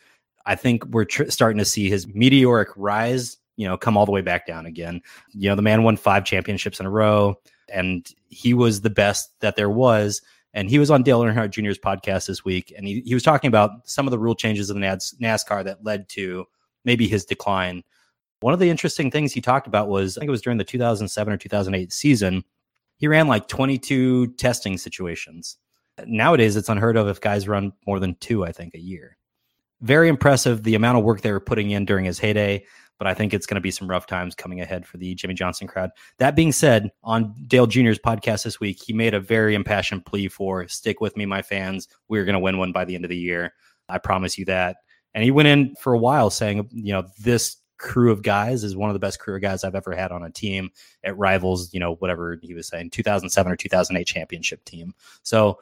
I 0.45 0.55
think 0.55 0.85
we're 0.85 1.05
tr- 1.05 1.29
starting 1.29 1.59
to 1.59 1.65
see 1.65 1.89
his 1.89 2.07
meteoric 2.07 2.69
rise, 2.75 3.37
you 3.57 3.67
know, 3.67 3.77
come 3.77 3.97
all 3.97 4.05
the 4.05 4.11
way 4.11 4.21
back 4.21 4.47
down 4.47 4.65
again. 4.65 5.01
You 5.31 5.49
know, 5.49 5.55
the 5.55 5.61
man 5.61 5.83
won 5.83 5.97
five 5.97 6.25
championships 6.25 6.79
in 6.79 6.85
a 6.85 6.89
row, 6.89 7.35
and 7.71 8.07
he 8.29 8.53
was 8.53 8.81
the 8.81 8.89
best 8.89 9.29
that 9.41 9.55
there 9.55 9.69
was. 9.69 10.21
And 10.53 10.69
he 10.69 10.79
was 10.79 10.91
on 10.91 11.03
Dale 11.03 11.21
Earnhardt 11.21 11.51
Jr.'s 11.51 11.79
podcast 11.79 12.27
this 12.27 12.43
week, 12.43 12.73
and 12.75 12.85
he, 12.85 13.01
he 13.05 13.13
was 13.13 13.23
talking 13.23 13.47
about 13.47 13.71
some 13.85 14.05
of 14.05 14.11
the 14.11 14.19
rule 14.19 14.35
changes 14.35 14.69
in 14.69 14.77
NASCAR 14.77 15.63
that 15.63 15.83
led 15.83 16.09
to 16.09 16.45
maybe 16.83 17.07
his 17.07 17.23
decline. 17.23 17.83
One 18.41 18.53
of 18.53 18.59
the 18.59 18.69
interesting 18.69 19.11
things 19.11 19.31
he 19.31 19.39
talked 19.39 19.67
about 19.67 19.87
was 19.87 20.17
I 20.17 20.21
think 20.21 20.27
it 20.27 20.31
was 20.31 20.41
during 20.41 20.57
the 20.57 20.65
2007 20.65 21.33
or 21.33 21.37
2008 21.37 21.93
season, 21.93 22.43
he 22.97 23.07
ran 23.07 23.27
like 23.27 23.47
22 23.47 24.33
testing 24.33 24.77
situations. 24.77 25.57
Nowadays, 26.05 26.55
it's 26.55 26.69
unheard 26.69 26.97
of 26.97 27.07
if 27.07 27.21
guys 27.21 27.47
run 27.47 27.71
more 27.87 27.99
than 27.99 28.15
two, 28.15 28.43
I 28.43 28.51
think, 28.51 28.73
a 28.73 28.79
year 28.79 29.17
very 29.81 30.07
impressive 30.07 30.63
the 30.63 30.75
amount 30.75 30.97
of 30.97 31.03
work 31.03 31.21
they 31.21 31.31
were 31.31 31.39
putting 31.39 31.71
in 31.71 31.85
during 31.85 32.05
his 32.05 32.19
heyday. 32.19 32.65
but 33.01 33.07
I 33.07 33.15
think 33.15 33.33
it's 33.33 33.47
going 33.47 33.55
to 33.55 33.61
be 33.61 33.71
some 33.71 33.89
rough 33.89 34.05
times 34.05 34.35
coming 34.35 34.61
ahead 34.61 34.85
for 34.85 34.97
the 34.97 35.15
Jimmie 35.15 35.33
Johnson 35.33 35.67
crowd. 35.67 35.89
That 36.19 36.35
being 36.35 36.51
said, 36.51 36.91
on 37.03 37.33
Dale 37.47 37.65
Jr.'s 37.65 37.97
podcast 37.97 38.43
this 38.43 38.59
week, 38.59 38.79
he 38.79 38.93
made 38.93 39.15
a 39.15 39.19
very 39.19 39.55
impassioned 39.55 40.05
plea 40.05 40.27
for 40.27 40.67
stick 40.67 41.01
with 41.01 41.17
me, 41.17 41.25
my 41.25 41.41
fans. 41.41 41.87
We're 42.09 42.25
going 42.25 42.33
to 42.33 42.39
win 42.39 42.59
one 42.59 42.71
by 42.71 42.85
the 42.85 42.93
end 42.93 43.03
of 43.03 43.09
the 43.09 43.17
year. 43.17 43.55
I 43.89 43.97
promise 43.97 44.37
you 44.37 44.45
that. 44.45 44.77
And 45.15 45.23
he 45.23 45.31
went 45.31 45.47
in 45.47 45.73
for 45.81 45.93
a 45.93 45.97
while 45.97 46.29
saying, 46.29 46.69
you 46.71 46.93
know, 46.93 47.07
this 47.19 47.57
crew 47.79 48.11
of 48.11 48.21
guys 48.21 48.63
is 48.63 48.75
one 48.75 48.91
of 48.91 48.93
the 48.93 48.99
best 48.99 49.19
crew 49.19 49.35
of 49.35 49.41
guys 49.41 49.63
I've 49.63 49.73
ever 49.73 49.95
had 49.95 50.11
on 50.11 50.21
a 50.21 50.29
team. 50.29 50.69
It 51.01 51.17
rivals, 51.17 51.73
you 51.73 51.79
know, 51.79 51.95
whatever 51.95 52.37
he 52.43 52.53
was 52.53 52.67
saying, 52.67 52.91
2007 52.91 53.51
or 53.51 53.55
2008 53.55 54.05
championship 54.05 54.63
team. 54.63 54.93
So 55.23 55.57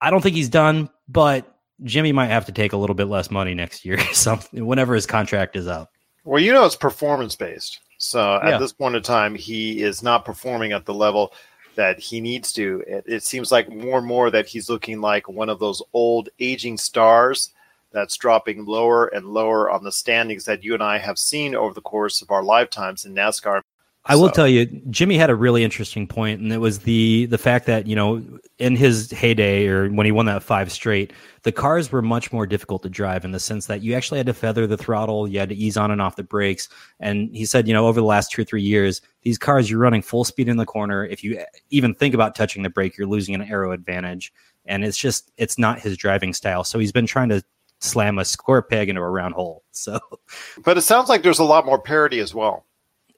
I 0.00 0.10
don't 0.10 0.22
think 0.22 0.34
he's 0.34 0.48
done, 0.48 0.90
but 1.06 1.53
Jimmie 1.82 2.12
might 2.12 2.26
have 2.26 2.46
to 2.46 2.52
take 2.52 2.72
a 2.72 2.76
little 2.76 2.94
bit 2.94 3.08
less 3.08 3.30
money 3.30 3.54
next 3.54 3.84
year, 3.84 3.98
something 4.12 4.64
whenever 4.64 4.94
his 4.94 5.06
contract 5.06 5.56
is 5.56 5.66
up. 5.66 5.92
Well, 6.24 6.40
you 6.42 6.52
know, 6.52 6.64
it's 6.64 6.76
performance 6.76 7.36
based. 7.36 7.80
So 7.98 8.20
Yeah. 8.42 8.54
at 8.54 8.60
this 8.60 8.72
point 8.72 8.96
in 8.96 9.02
time, 9.02 9.34
he 9.34 9.82
is 9.82 10.02
not 10.02 10.24
performing 10.24 10.72
at 10.72 10.84
the 10.86 10.94
level 10.94 11.32
that 11.74 11.98
he 11.98 12.20
needs 12.20 12.52
to. 12.52 12.82
It, 12.86 13.04
it 13.06 13.22
seems 13.24 13.50
like 13.50 13.68
more 13.68 13.98
and 13.98 14.06
more 14.06 14.30
that 14.30 14.46
he's 14.46 14.70
looking 14.70 15.00
like 15.00 15.28
one 15.28 15.48
of 15.48 15.58
those 15.58 15.82
old 15.92 16.28
aging 16.38 16.78
stars 16.78 17.50
that's 17.92 18.16
dropping 18.16 18.64
lower 18.64 19.06
and 19.06 19.26
lower 19.26 19.70
on 19.70 19.84
the 19.84 19.92
standings 19.92 20.44
that 20.44 20.62
you 20.64 20.74
and 20.74 20.82
I 20.82 20.98
have 20.98 21.18
seen 21.18 21.54
over 21.54 21.74
the 21.74 21.80
course 21.80 22.22
of 22.22 22.30
our 22.30 22.42
lifetimes 22.42 23.04
in 23.04 23.14
NASCAR. 23.14 23.60
I 24.06 24.16
will 24.16 24.28
tell 24.28 24.46
you, 24.46 24.66
Jimmie 24.90 25.16
had 25.16 25.30
a 25.30 25.34
really 25.34 25.64
interesting 25.64 26.06
point, 26.06 26.38
and 26.38 26.52
it 26.52 26.58
was 26.58 26.80
the 26.80 27.24
the 27.26 27.38
fact 27.38 27.64
that 27.66 27.86
you 27.86 27.96
know 27.96 28.22
in 28.58 28.76
his 28.76 29.10
heyday 29.10 29.66
or 29.66 29.88
when 29.88 30.04
he 30.04 30.12
won 30.12 30.26
that 30.26 30.42
five 30.42 30.70
straight, 30.70 31.14
the 31.42 31.52
cars 31.52 31.90
were 31.90 32.02
much 32.02 32.30
more 32.30 32.46
difficult 32.46 32.82
to 32.82 32.90
drive 32.90 33.24
in 33.24 33.30
the 33.30 33.40
sense 33.40 33.64
that 33.66 33.80
you 33.80 33.94
actually 33.94 34.18
had 34.18 34.26
to 34.26 34.34
feather 34.34 34.66
the 34.66 34.76
throttle, 34.76 35.26
you 35.26 35.38
had 35.38 35.48
to 35.48 35.54
ease 35.54 35.78
on 35.78 35.90
and 35.90 36.02
off 36.02 36.16
the 36.16 36.22
brakes, 36.22 36.68
and 37.00 37.34
he 37.34 37.46
said, 37.46 37.66
you 37.66 37.72
know, 37.72 37.86
over 37.86 37.98
the 37.98 38.06
last 38.06 38.30
two 38.30 38.42
or 38.42 38.44
three 38.44 38.62
years, 38.62 39.00
these 39.22 39.38
cars 39.38 39.70
you're 39.70 39.80
running 39.80 40.02
full 40.02 40.24
speed 40.24 40.50
in 40.50 40.58
the 40.58 40.66
corner. 40.66 41.06
If 41.06 41.24
you 41.24 41.42
even 41.70 41.94
think 41.94 42.14
about 42.14 42.34
touching 42.34 42.62
the 42.62 42.70
brake, 42.70 42.98
you're 42.98 43.06
losing 43.06 43.34
an 43.34 43.42
aero 43.42 43.72
advantage, 43.72 44.34
and 44.66 44.84
it's 44.84 44.98
just 44.98 45.32
it's 45.38 45.58
not 45.58 45.80
his 45.80 45.96
driving 45.96 46.34
style. 46.34 46.62
So 46.62 46.78
he's 46.78 46.92
been 46.92 47.06
trying 47.06 47.30
to 47.30 47.42
slam 47.80 48.18
a 48.18 48.24
square 48.26 48.60
peg 48.60 48.90
into 48.90 49.00
a 49.00 49.08
round 49.08 49.34
hole. 49.34 49.62
So 49.70 49.98
But 50.62 50.76
it 50.76 50.82
sounds 50.82 51.08
like 51.08 51.22
there's 51.22 51.38
a 51.38 51.44
lot 51.44 51.64
more 51.64 51.80
parity 51.80 52.20
as 52.20 52.34
well. 52.34 52.66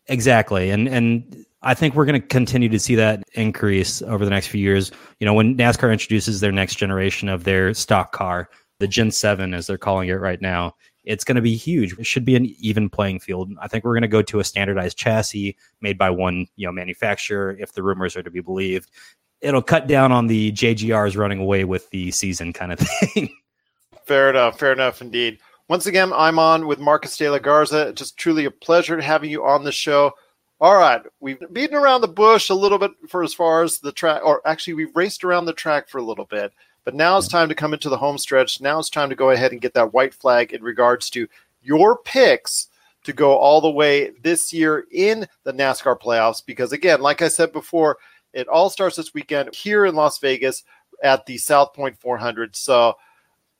Exactly. 0.08 0.70
And 0.70 0.88
and 0.88 1.46
I 1.62 1.74
think 1.74 1.94
we're 1.94 2.04
going 2.04 2.20
to 2.20 2.26
continue 2.26 2.68
to 2.68 2.78
see 2.78 2.94
that 2.94 3.24
increase 3.34 4.00
over 4.02 4.24
the 4.24 4.30
next 4.30 4.46
few 4.48 4.60
years. 4.60 4.92
You 5.18 5.26
know, 5.26 5.34
when 5.34 5.56
NASCAR 5.56 5.90
introduces 5.90 6.40
their 6.40 6.52
next 6.52 6.76
generation 6.76 7.28
of 7.28 7.44
their 7.44 7.74
stock 7.74 8.12
car, 8.12 8.48
the 8.78 8.86
Gen 8.86 9.10
7 9.10 9.52
as 9.52 9.66
they're 9.66 9.78
calling 9.78 10.08
it 10.08 10.14
right 10.14 10.40
now, 10.40 10.74
it's 11.04 11.24
going 11.24 11.36
to 11.36 11.42
be 11.42 11.56
huge. 11.56 11.98
It 11.98 12.06
should 12.06 12.24
be 12.24 12.36
an 12.36 12.46
even 12.60 12.88
playing 12.88 13.20
field. 13.20 13.52
I 13.60 13.68
think 13.68 13.84
we're 13.84 13.94
going 13.94 14.02
to 14.02 14.08
go 14.08 14.22
to 14.22 14.40
a 14.40 14.44
standardized 14.44 14.98
chassis 14.98 15.56
made 15.80 15.96
by 15.96 16.10
one, 16.10 16.46
you 16.56 16.66
know, 16.66 16.72
manufacturer 16.72 17.56
if 17.58 17.72
the 17.72 17.82
rumors 17.82 18.16
are 18.16 18.22
to 18.22 18.30
be 18.30 18.40
believed. 18.40 18.90
It'll 19.40 19.62
cut 19.62 19.86
down 19.86 20.12
on 20.12 20.26
the 20.26 20.52
JGRs 20.52 21.16
running 21.16 21.40
away 21.40 21.64
with 21.64 21.88
the 21.90 22.10
season 22.10 22.52
kind 22.52 22.72
of 22.72 22.78
thing. 22.80 23.34
Fair 24.04 24.30
enough. 24.30 24.58
Fair 24.58 24.72
enough 24.72 25.00
indeed. 25.00 25.38
Once 25.68 25.86
again, 25.86 26.12
I'm 26.12 26.38
on 26.38 26.68
with 26.68 26.78
Marcus 26.78 27.16
de 27.16 27.28
la 27.28 27.38
Garza. 27.38 27.92
Just 27.92 28.16
truly 28.16 28.44
a 28.44 28.50
pleasure 28.50 29.00
having 29.00 29.30
you 29.30 29.44
on 29.44 29.64
the 29.64 29.72
show. 29.72 30.12
All 30.60 30.76
right, 30.76 31.02
we've 31.18 31.42
beaten 31.52 31.76
around 31.76 32.02
the 32.02 32.08
bush 32.08 32.50
a 32.50 32.54
little 32.54 32.78
bit 32.78 32.92
for 33.08 33.24
as 33.24 33.34
far 33.34 33.64
as 33.64 33.78
the 33.78 33.90
track, 33.90 34.22
or 34.24 34.40
actually, 34.46 34.74
we've 34.74 34.94
raced 34.94 35.24
around 35.24 35.44
the 35.44 35.52
track 35.52 35.88
for 35.88 35.98
a 35.98 36.04
little 36.04 36.24
bit. 36.24 36.52
But 36.84 36.94
now 36.94 37.18
it's 37.18 37.26
time 37.26 37.48
to 37.48 37.54
come 37.54 37.74
into 37.74 37.88
the 37.88 37.96
home 37.96 38.16
stretch. 38.16 38.60
Now 38.60 38.78
it's 38.78 38.88
time 38.88 39.10
to 39.10 39.16
go 39.16 39.30
ahead 39.30 39.50
and 39.50 39.60
get 39.60 39.74
that 39.74 39.92
white 39.92 40.14
flag 40.14 40.52
in 40.52 40.62
regards 40.62 41.10
to 41.10 41.26
your 41.60 41.98
picks 41.98 42.68
to 43.02 43.12
go 43.12 43.36
all 43.36 43.60
the 43.60 43.68
way 43.68 44.12
this 44.22 44.52
year 44.52 44.86
in 44.92 45.26
the 45.42 45.52
NASCAR 45.52 46.00
playoffs. 46.00 46.46
Because 46.46 46.72
again, 46.72 47.00
like 47.00 47.22
I 47.22 47.28
said 47.28 47.52
before, 47.52 47.98
it 48.32 48.46
all 48.46 48.70
starts 48.70 48.94
this 48.94 49.14
weekend 49.14 49.52
here 49.52 49.84
in 49.84 49.96
Las 49.96 50.18
Vegas 50.18 50.62
at 51.02 51.26
the 51.26 51.36
South 51.38 51.74
Point 51.74 51.98
400. 51.98 52.54
So 52.54 52.94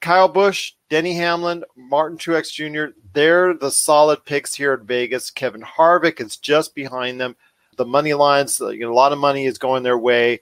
Kyle 0.01 0.29
Busch, 0.29 0.73
Denny 0.89 1.15
Hamlin, 1.15 1.65
Martin 1.77 2.19
Truex 2.19 2.53
Jr., 2.53 2.93
they're 3.13 3.55
the 3.55 3.71
solid 3.71 4.25
picks 4.25 4.55
here 4.55 4.73
at 4.73 4.83
Vegas. 4.83 5.31
Kevin 5.31 5.63
Harvick 5.63 6.21
is 6.21 6.37
just 6.37 6.75
behind 6.75 7.21
them. 7.21 7.37
The 7.77 7.85
money 7.85 8.15
lines, 8.15 8.61
uh, 8.61 8.69
you 8.69 8.81
know, 8.81 8.93
a 8.93 8.95
lot 8.95 9.13
of 9.13 9.19
money 9.19 9.47
is 9.47 9.59
going 9.59 9.83
their 9.83 9.99
way. 9.99 10.41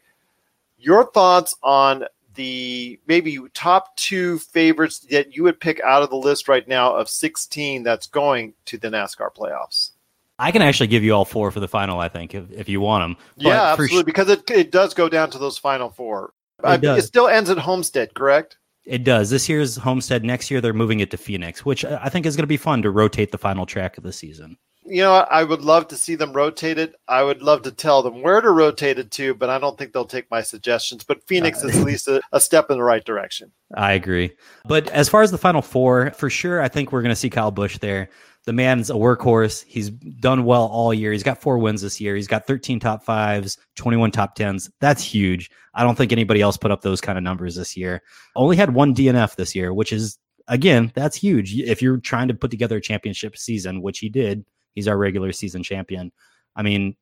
Your 0.79 1.11
thoughts 1.11 1.55
on 1.63 2.05
the 2.35 2.99
maybe 3.07 3.39
top 3.55 3.97
two 3.97 4.39
favorites 4.39 5.01
that 5.11 5.35
you 5.35 5.43
would 5.45 5.61
pick 5.61 5.81
out 5.81 6.03
of 6.03 6.11
the 6.11 6.17
list 6.17 6.49
right 6.49 6.67
now 6.67 6.95
of 6.95 7.09
16 7.09 7.83
that's 7.83 8.07
going 8.07 8.55
to 8.67 8.79
the 8.79 8.89
NASCAR 8.89 9.35
playoffs? 9.35 9.91
I 10.39 10.51
can 10.51 10.63
actually 10.63 10.89
give 10.89 11.05
you 11.05 11.13
all 11.13 11.25
four 11.25 11.53
for 11.53 11.61
the 11.61 11.69
final, 11.69 12.01
I 12.01 12.09
think, 12.09 12.35
if, 12.35 12.51
if 12.51 12.69
you 12.69 12.81
want 12.81 13.03
them. 13.03 13.25
yeah, 13.37 13.73
absolutely, 13.73 14.03
because 14.03 14.29
it, 14.29 14.51
it 14.51 14.73
does 14.73 14.93
go 14.93 15.09
down 15.09 15.31
to 15.31 15.39
those 15.39 15.59
final 15.59 15.91
four. 15.91 16.33
I- 16.63 16.77
does. 16.77 17.05
it 17.05 17.07
still 17.07 17.29
ends 17.29 17.51
at 17.51 17.59
Homestead, 17.59 18.15
correct? 18.15 18.59
It 18.85 19.05
does. 19.05 19.31
This 19.31 19.49
year's 19.49 19.77
Homestead. 19.77 20.25
Next 20.25 20.51
year, 20.51 20.61
they're 20.61 20.75
moving 20.75 21.01
it 21.01 21.11
to 21.13 21.17
Phoenix, 21.17 21.65
which 21.65 21.85
I 21.85 22.09
think 22.09 22.27
is 22.27 22.37
going 22.37 22.43
to 22.43 22.49
be 22.49 22.59
fun 22.59 22.83
to 22.83 22.91
rotate 22.91 23.33
the 23.33 23.39
final 23.39 23.65
track 23.65 23.97
of 23.97 24.05
the 24.05 24.13
season. 24.13 24.59
You 24.87 25.03
know, 25.03 25.15
I 25.15 25.43
would 25.45 25.63
love 25.63 25.89
to 25.89 25.97
see 25.97 26.15
them 26.15 26.33
rotate 26.33 26.79
it. 26.79 26.95
I 27.09 27.23
would 27.23 27.43
love 27.43 27.63
to 27.63 27.73
tell 27.73 28.03
them 28.03 28.23
where 28.23 28.41
to 28.41 28.51
rotate 28.51 28.99
it 28.99 29.11
to, 29.13 29.35
but 29.35 29.49
I 29.49 29.59
don't 29.59 29.79
think 29.79 29.93
they'll 29.93 30.05
take 30.05 30.31
my 30.31 30.43
suggestions. 30.43 31.05
But 31.05 31.27
Phoenix 31.27 31.63
is 31.65 31.75
uh, 31.75 31.81
at 31.81 31.87
least 31.87 32.09
a, 32.09 32.21
a 32.33 32.41
step 32.41 32.71
in 32.71 32.77
the 32.77 32.85
right 32.85 33.05
direction. 33.05 33.51
I 33.75 33.95
agree. 33.95 34.33
But 34.67 34.91
as 34.91 35.09
far 35.09 35.23
as 35.23 35.31
the 35.31 35.39
final 35.39 35.63
four, 35.63 36.11
for 36.11 36.29
sure, 36.29 36.61
I 36.61 36.69
think 36.69 36.93
we're 36.93 37.03
going 37.03 37.11
to 37.11 37.17
see 37.17 37.31
Kyle 37.31 37.51
Busch 37.51 37.79
there. 37.79 38.11
The 38.45 38.53
man's 38.53 38.91
a 38.91 38.95
workhorse. 38.95 39.65
He's 39.67 39.89
done 39.89 40.45
well 40.45 40.67
all 40.67 40.93
year. 40.93 41.13
He's 41.13 41.23
got 41.23 41.41
four 41.41 41.59
wins 41.59 41.81
this 41.81 41.99
year. 42.01 42.15
He's 42.15 42.27
got 42.27 42.47
13 42.47 42.79
top 42.79 43.03
fives, 43.03 43.57
21 43.77 44.11
top 44.11 44.35
tens. 44.35 44.71
That's 44.81 45.03
huge. 45.03 45.51
I 45.73 45.83
don't 45.83 45.97
think 45.97 46.13
anybody 46.13 46.43
else 46.43 46.59
put 46.59 46.71
up 46.71 46.83
those 46.83 47.01
kind 47.01 47.17
of 47.17 47.25
numbers 47.25 47.57
this 47.57 47.75
year. 47.75 48.03
Only 48.37 48.57
had 48.57 48.75
one 48.75 48.95
DNF 48.95 49.37
this 49.37 49.55
year, 49.55 49.73
which 49.73 49.95
is, 49.95 50.19
again, 50.47 50.93
that's 50.95 51.17
huge. 51.17 51.55
If 51.55 51.81
you're 51.81 51.97
trying 51.97 52.29
to 52.29 52.35
put 52.35 52.51
together 52.51 52.77
a 52.77 52.83
championship 52.83 53.39
season, 53.39 53.81
which 53.81 54.01
he 54.01 54.11
did, 54.11 54.45
he's 54.75 54.89
our 54.89 54.97
regular 54.97 55.33
season 55.33 55.63
champion. 55.63 56.13
I 56.57 56.63
mean, 56.63 56.97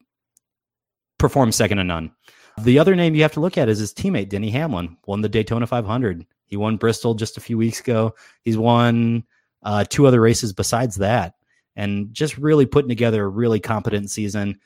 performed 1.18 1.54
second 1.54 1.78
to 1.78 1.84
none. 1.84 2.12
The 2.60 2.78
other 2.78 2.94
name 2.94 3.14
you 3.14 3.22
have 3.22 3.32
to 3.32 3.40
look 3.40 3.56
at 3.56 3.68
is 3.68 3.78
his 3.78 3.94
teammate, 3.94 4.28
Denny 4.28 4.50
Hamlin, 4.50 4.96
won 5.06 5.22
the 5.22 5.28
Daytona 5.28 5.66
500. 5.66 6.26
He 6.46 6.56
won 6.56 6.76
Bristol 6.76 7.14
just 7.14 7.36
a 7.36 7.40
few 7.40 7.56
weeks 7.56 7.80
ago. 7.80 8.14
He's 8.42 8.58
won 8.58 9.24
uh, 9.62 9.84
two 9.88 10.06
other 10.06 10.20
races 10.20 10.52
besides 10.52 10.96
that, 10.96 11.34
and 11.76 12.12
just 12.12 12.36
really 12.36 12.66
putting 12.66 12.90
together 12.90 13.24
a 13.24 13.28
really 13.28 13.60
competent 13.60 14.10
season. 14.10 14.60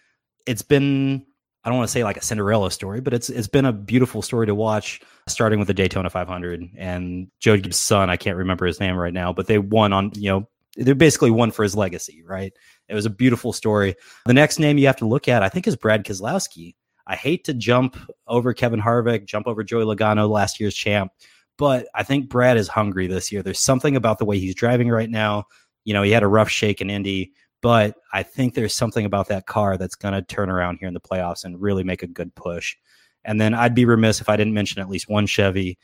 It's 0.46 0.62
been 0.62 1.24
I 1.66 1.68
don't 1.68 1.78
want 1.78 1.88
to 1.88 1.92
say 1.92 2.04
like 2.04 2.16
a 2.16 2.22
Cinderella 2.22 2.70
story, 2.70 3.00
but 3.00 3.12
it's 3.12 3.28
it's 3.28 3.48
been 3.48 3.64
a 3.64 3.72
beautiful 3.72 4.22
story 4.22 4.46
to 4.46 4.54
watch, 4.54 5.00
starting 5.26 5.58
with 5.58 5.66
the 5.66 5.74
Daytona 5.74 6.08
500 6.08 6.70
and 6.76 7.28
Joe 7.40 7.56
Gibbs' 7.56 7.76
son. 7.76 8.08
I 8.08 8.16
can't 8.16 8.36
remember 8.36 8.66
his 8.66 8.78
name 8.78 8.96
right 8.96 9.12
now, 9.12 9.32
but 9.32 9.48
they 9.48 9.58
won 9.58 9.92
on 9.92 10.12
you 10.14 10.30
know 10.30 10.48
they 10.76 10.92
basically 10.92 11.32
won 11.32 11.50
for 11.50 11.64
his 11.64 11.74
legacy, 11.74 12.22
right? 12.24 12.52
It 12.88 12.94
was 12.94 13.06
a 13.06 13.10
beautiful 13.10 13.52
story. 13.52 13.96
The 14.26 14.34
next 14.34 14.58
name 14.58 14.78
you 14.78 14.86
have 14.86 14.96
to 14.96 15.06
look 15.06 15.28
at, 15.28 15.42
I 15.42 15.48
think, 15.48 15.66
is 15.66 15.76
Brad 15.76 16.04
Keselowski. 16.04 16.74
I 17.06 17.16
hate 17.16 17.44
to 17.44 17.54
jump 17.54 17.96
over 18.26 18.52
Kevin 18.52 18.80
Harvick, 18.80 19.26
jump 19.26 19.46
over 19.46 19.62
Joey 19.62 19.84
Logano, 19.84 20.28
last 20.28 20.58
year's 20.58 20.74
champ, 20.74 21.12
but 21.56 21.88
I 21.94 22.02
think 22.02 22.28
Brad 22.28 22.56
is 22.56 22.68
hungry 22.68 23.06
this 23.06 23.30
year. 23.30 23.42
There's 23.42 23.60
something 23.60 23.96
about 23.96 24.18
the 24.18 24.24
way 24.24 24.38
he's 24.38 24.54
driving 24.54 24.88
right 24.88 25.10
now. 25.10 25.44
You 25.84 25.94
know, 25.94 26.02
he 26.02 26.10
had 26.10 26.22
a 26.22 26.28
rough 26.28 26.48
shake 26.48 26.80
in 26.80 26.90
Indy, 26.90 27.32
but 27.62 27.96
I 28.12 28.22
think 28.22 28.54
there's 28.54 28.74
something 28.74 29.06
about 29.06 29.28
that 29.28 29.46
car 29.46 29.76
that's 29.76 29.94
going 29.94 30.14
to 30.14 30.22
turn 30.22 30.50
around 30.50 30.78
here 30.78 30.88
in 30.88 30.94
the 30.94 31.00
playoffs 31.00 31.44
and 31.44 31.60
really 31.60 31.84
make 31.84 32.02
a 32.02 32.08
good 32.08 32.34
push. 32.34 32.76
And 33.24 33.40
then 33.40 33.54
I'd 33.54 33.74
be 33.74 33.84
remiss 33.84 34.20
if 34.20 34.28
I 34.28 34.36
didn't 34.36 34.54
mention 34.54 34.80
at 34.80 34.88
least 34.88 35.08
one 35.08 35.26
Chevy. 35.26 35.78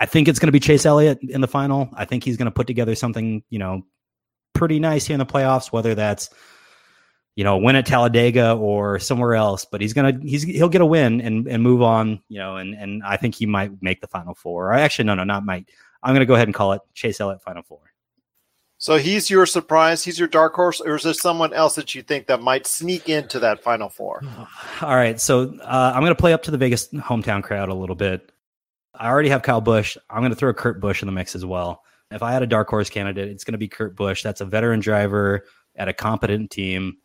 I 0.00 0.06
think 0.06 0.28
it's 0.28 0.38
going 0.38 0.48
to 0.48 0.52
be 0.52 0.60
Chase 0.60 0.86
Elliott 0.86 1.18
in 1.22 1.40
the 1.40 1.48
final. 1.48 1.88
I 1.94 2.04
think 2.04 2.24
he's 2.24 2.36
going 2.36 2.46
to 2.46 2.52
put 2.52 2.66
together 2.66 2.94
something, 2.94 3.42
you 3.48 3.58
know, 3.58 3.82
pretty 4.54 4.80
nice 4.80 5.06
here 5.06 5.14
in 5.14 5.18
the 5.18 5.26
playoffs, 5.26 5.72
whether 5.72 5.94
that's 5.94 6.30
you 7.36 7.42
know, 7.42 7.56
win 7.56 7.74
at 7.74 7.86
Talladega 7.86 8.52
or 8.52 8.98
somewhere 8.98 9.34
else, 9.34 9.64
but 9.64 9.80
he's 9.80 9.92
gonna 9.92 10.18
he's 10.22 10.44
he'll 10.44 10.68
get 10.68 10.80
a 10.80 10.86
win 10.86 11.20
and 11.20 11.48
and 11.48 11.62
move 11.62 11.82
on, 11.82 12.20
you 12.28 12.38
know, 12.38 12.56
and 12.56 12.74
and 12.74 13.02
I 13.02 13.16
think 13.16 13.34
he 13.34 13.46
might 13.46 13.70
make 13.82 14.00
the 14.00 14.06
final 14.06 14.34
four. 14.34 14.68
Or 14.68 14.72
actually, 14.72 15.06
no, 15.06 15.14
no, 15.14 15.24
not 15.24 15.44
might. 15.44 15.68
I'm 16.02 16.14
gonna 16.14 16.26
go 16.26 16.34
ahead 16.34 16.46
and 16.48 16.54
call 16.54 16.72
it 16.72 16.82
Chase 16.94 17.20
Elliott 17.20 17.42
final 17.42 17.62
four. 17.62 17.80
So 18.78 18.98
he's 18.98 19.30
your 19.30 19.46
surprise. 19.46 20.04
He's 20.04 20.18
your 20.18 20.28
dark 20.28 20.54
horse, 20.54 20.80
or 20.80 20.94
is 20.94 21.02
there 21.02 21.14
someone 21.14 21.52
else 21.52 21.74
that 21.74 21.94
you 21.94 22.02
think 22.02 22.26
that 22.26 22.40
might 22.40 22.66
sneak 22.66 23.08
into 23.08 23.40
that 23.40 23.62
final 23.62 23.88
four? 23.88 24.22
All 24.80 24.94
right, 24.94 25.20
so 25.20 25.56
uh, 25.62 25.92
I'm 25.94 26.02
gonna 26.02 26.14
play 26.14 26.32
up 26.32 26.44
to 26.44 26.52
the 26.52 26.58
Vegas 26.58 26.88
hometown 26.88 27.42
crowd 27.42 27.68
a 27.68 27.74
little 27.74 27.96
bit. 27.96 28.30
I 28.94 29.08
already 29.08 29.30
have 29.30 29.42
Kyle 29.42 29.60
Busch. 29.60 29.96
I'm 30.08 30.22
gonna 30.22 30.36
throw 30.36 30.54
Kurt 30.54 30.80
Busch 30.80 31.02
in 31.02 31.06
the 31.06 31.12
mix 31.12 31.34
as 31.34 31.44
well. 31.44 31.82
If 32.10 32.22
I 32.22 32.32
had 32.32 32.42
a 32.42 32.46
dark 32.46 32.68
horse 32.68 32.90
candidate, 32.90 33.28
it's 33.28 33.44
gonna 33.44 33.58
be 33.58 33.68
Kurt 33.68 33.96
Busch. 33.96 34.22
That's 34.22 34.40
a 34.40 34.44
veteran 34.44 34.80
driver 34.80 35.44
at 35.76 35.88
a 35.88 35.92
competent 35.92 36.50
team. 36.50 36.98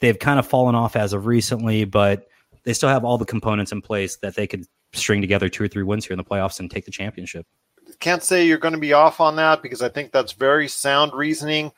They've 0.00 0.18
kind 0.18 0.38
of 0.38 0.46
fallen 0.46 0.74
off 0.74 0.96
as 0.96 1.12
of 1.12 1.26
recently, 1.26 1.84
but 1.84 2.26
they 2.64 2.72
still 2.72 2.88
have 2.88 3.04
all 3.04 3.18
the 3.18 3.24
components 3.24 3.72
in 3.72 3.80
place 3.80 4.16
that 4.16 4.34
they 4.34 4.46
could 4.46 4.66
string 4.92 5.20
together 5.20 5.48
two 5.48 5.64
or 5.64 5.68
three 5.68 5.82
wins 5.82 6.06
here 6.06 6.14
in 6.14 6.18
the 6.18 6.24
playoffs 6.24 6.60
and 6.60 6.70
take 6.70 6.84
the 6.84 6.90
championship. 6.90 7.46
Can't 8.00 8.22
say 8.22 8.46
you're 8.46 8.58
going 8.58 8.74
to 8.74 8.80
be 8.80 8.92
off 8.92 9.20
on 9.20 9.36
that 9.36 9.62
because 9.62 9.82
I 9.82 9.88
think 9.88 10.12
that's 10.12 10.32
very 10.32 10.68
sound 10.68 11.12
reasoning. 11.14 11.72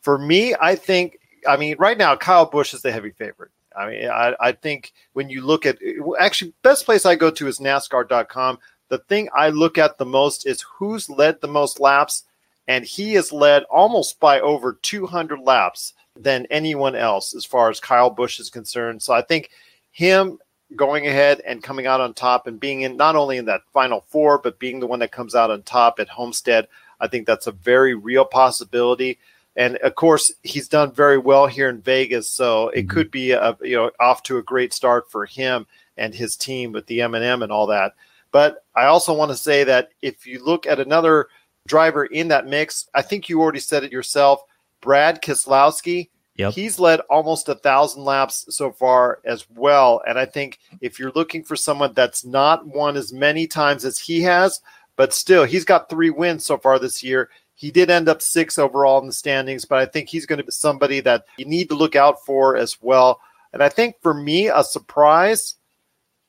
For 0.00 0.16
me, 0.16 0.54
I 0.60 0.74
think 0.74 1.18
I 1.46 1.56
mean, 1.56 1.76
right 1.78 1.98
now, 1.98 2.16
Kyle 2.16 2.46
Busch 2.46 2.74
is 2.74 2.82
the 2.82 2.92
heavy 2.92 3.10
favorite. 3.10 3.50
I 3.76 3.86
mean, 3.88 4.08
I, 4.08 4.34
I 4.40 4.52
think 4.52 4.92
when 5.12 5.28
you 5.28 5.44
look 5.44 5.66
at 5.66 5.78
actually, 6.18 6.54
best 6.62 6.86
place 6.86 7.04
I 7.04 7.14
go 7.14 7.30
to 7.30 7.46
is 7.46 7.58
NASCAR.com. 7.58 8.58
The 8.88 8.98
thing 8.98 9.28
I 9.34 9.50
look 9.50 9.78
at 9.78 9.98
the 9.98 10.06
most 10.06 10.46
is 10.46 10.62
who's 10.62 11.10
led 11.10 11.40
the 11.40 11.48
most 11.48 11.80
laps, 11.80 12.24
and 12.68 12.84
he 12.84 13.14
has 13.14 13.32
led 13.32 13.64
almost 13.64 14.20
by 14.20 14.40
over 14.40 14.78
200 14.82 15.40
laps 15.40 15.94
than 16.18 16.46
anyone 16.50 16.94
else 16.94 17.34
as 17.34 17.44
far 17.44 17.70
as 17.70 17.80
Kyle 17.80 18.10
Busch 18.10 18.40
is 18.40 18.50
concerned. 18.50 19.02
So 19.02 19.12
I 19.12 19.22
think 19.22 19.50
him 19.92 20.38
going 20.74 21.06
ahead 21.06 21.40
and 21.46 21.62
coming 21.62 21.86
out 21.86 22.00
on 22.00 22.12
top 22.12 22.46
and 22.46 22.58
being 22.58 22.82
in 22.82 22.96
not 22.96 23.16
only 23.16 23.36
in 23.36 23.44
that 23.44 23.62
final 23.72 24.04
four, 24.08 24.38
but 24.38 24.58
being 24.58 24.80
the 24.80 24.86
one 24.86 24.98
that 24.98 25.12
comes 25.12 25.34
out 25.34 25.50
on 25.50 25.62
top 25.62 26.00
at 26.00 26.08
Homestead, 26.08 26.66
I 27.00 27.08
think 27.08 27.26
that's 27.26 27.46
a 27.46 27.52
very 27.52 27.94
real 27.94 28.24
possibility. 28.24 29.18
And 29.54 29.76
of 29.78 29.94
course, 29.94 30.32
he's 30.42 30.68
done 30.68 30.92
very 30.92 31.18
well 31.18 31.46
here 31.46 31.68
in 31.68 31.80
Vegas, 31.80 32.30
so 32.30 32.68
it 32.68 32.82
mm-hmm. 32.82 32.88
could 32.90 33.10
be 33.10 33.32
a, 33.32 33.56
you 33.62 33.76
know 33.76 33.90
off 34.00 34.22
to 34.24 34.38
a 34.38 34.42
great 34.42 34.74
start 34.74 35.10
for 35.10 35.24
him 35.24 35.66
and 35.96 36.14
his 36.14 36.36
team 36.36 36.72
with 36.72 36.86
the 36.86 37.00
M&M 37.00 37.42
and 37.42 37.50
all 37.50 37.66
that. 37.68 37.94
But 38.32 38.64
I 38.74 38.86
also 38.86 39.14
want 39.14 39.30
to 39.30 39.36
say 39.36 39.64
that 39.64 39.90
if 40.02 40.26
you 40.26 40.44
look 40.44 40.66
at 40.66 40.80
another 40.80 41.28
driver 41.66 42.06
in 42.06 42.28
that 42.28 42.46
mix, 42.46 42.88
I 42.94 43.02
think 43.02 43.28
you 43.28 43.40
already 43.40 43.60
said 43.60 43.84
it 43.84 43.92
yourself, 43.92 44.42
Brad 44.80 45.22
Keselowski. 45.22 46.10
Yep. 46.36 46.52
He's 46.52 46.78
led 46.78 47.00
almost 47.08 47.48
a 47.48 47.54
thousand 47.54 48.04
laps 48.04 48.44
so 48.54 48.70
far 48.70 49.20
as 49.24 49.46
well. 49.50 50.02
And 50.06 50.18
I 50.18 50.26
think 50.26 50.58
if 50.82 50.98
you're 50.98 51.12
looking 51.14 51.42
for 51.42 51.56
someone 51.56 51.94
that's 51.94 52.26
not 52.26 52.66
won 52.66 52.96
as 52.96 53.12
many 53.12 53.46
times 53.46 53.86
as 53.86 53.98
he 53.98 54.20
has, 54.22 54.60
but 54.96 55.14
still, 55.14 55.44
he's 55.44 55.64
got 55.64 55.88
three 55.88 56.10
wins 56.10 56.44
so 56.44 56.58
far 56.58 56.78
this 56.78 57.02
year. 57.02 57.30
He 57.54 57.70
did 57.70 57.90
end 57.90 58.08
up 58.08 58.20
six 58.20 58.58
overall 58.58 59.00
in 59.00 59.06
the 59.06 59.14
standings, 59.14 59.64
but 59.64 59.78
I 59.78 59.86
think 59.86 60.10
he's 60.10 60.26
going 60.26 60.38
to 60.38 60.44
be 60.44 60.52
somebody 60.52 61.00
that 61.00 61.24
you 61.38 61.46
need 61.46 61.70
to 61.70 61.74
look 61.74 61.96
out 61.96 62.24
for 62.26 62.54
as 62.56 62.76
well. 62.82 63.20
And 63.54 63.62
I 63.62 63.70
think 63.70 63.96
for 64.02 64.12
me, 64.12 64.48
a 64.48 64.62
surprise, 64.62 65.54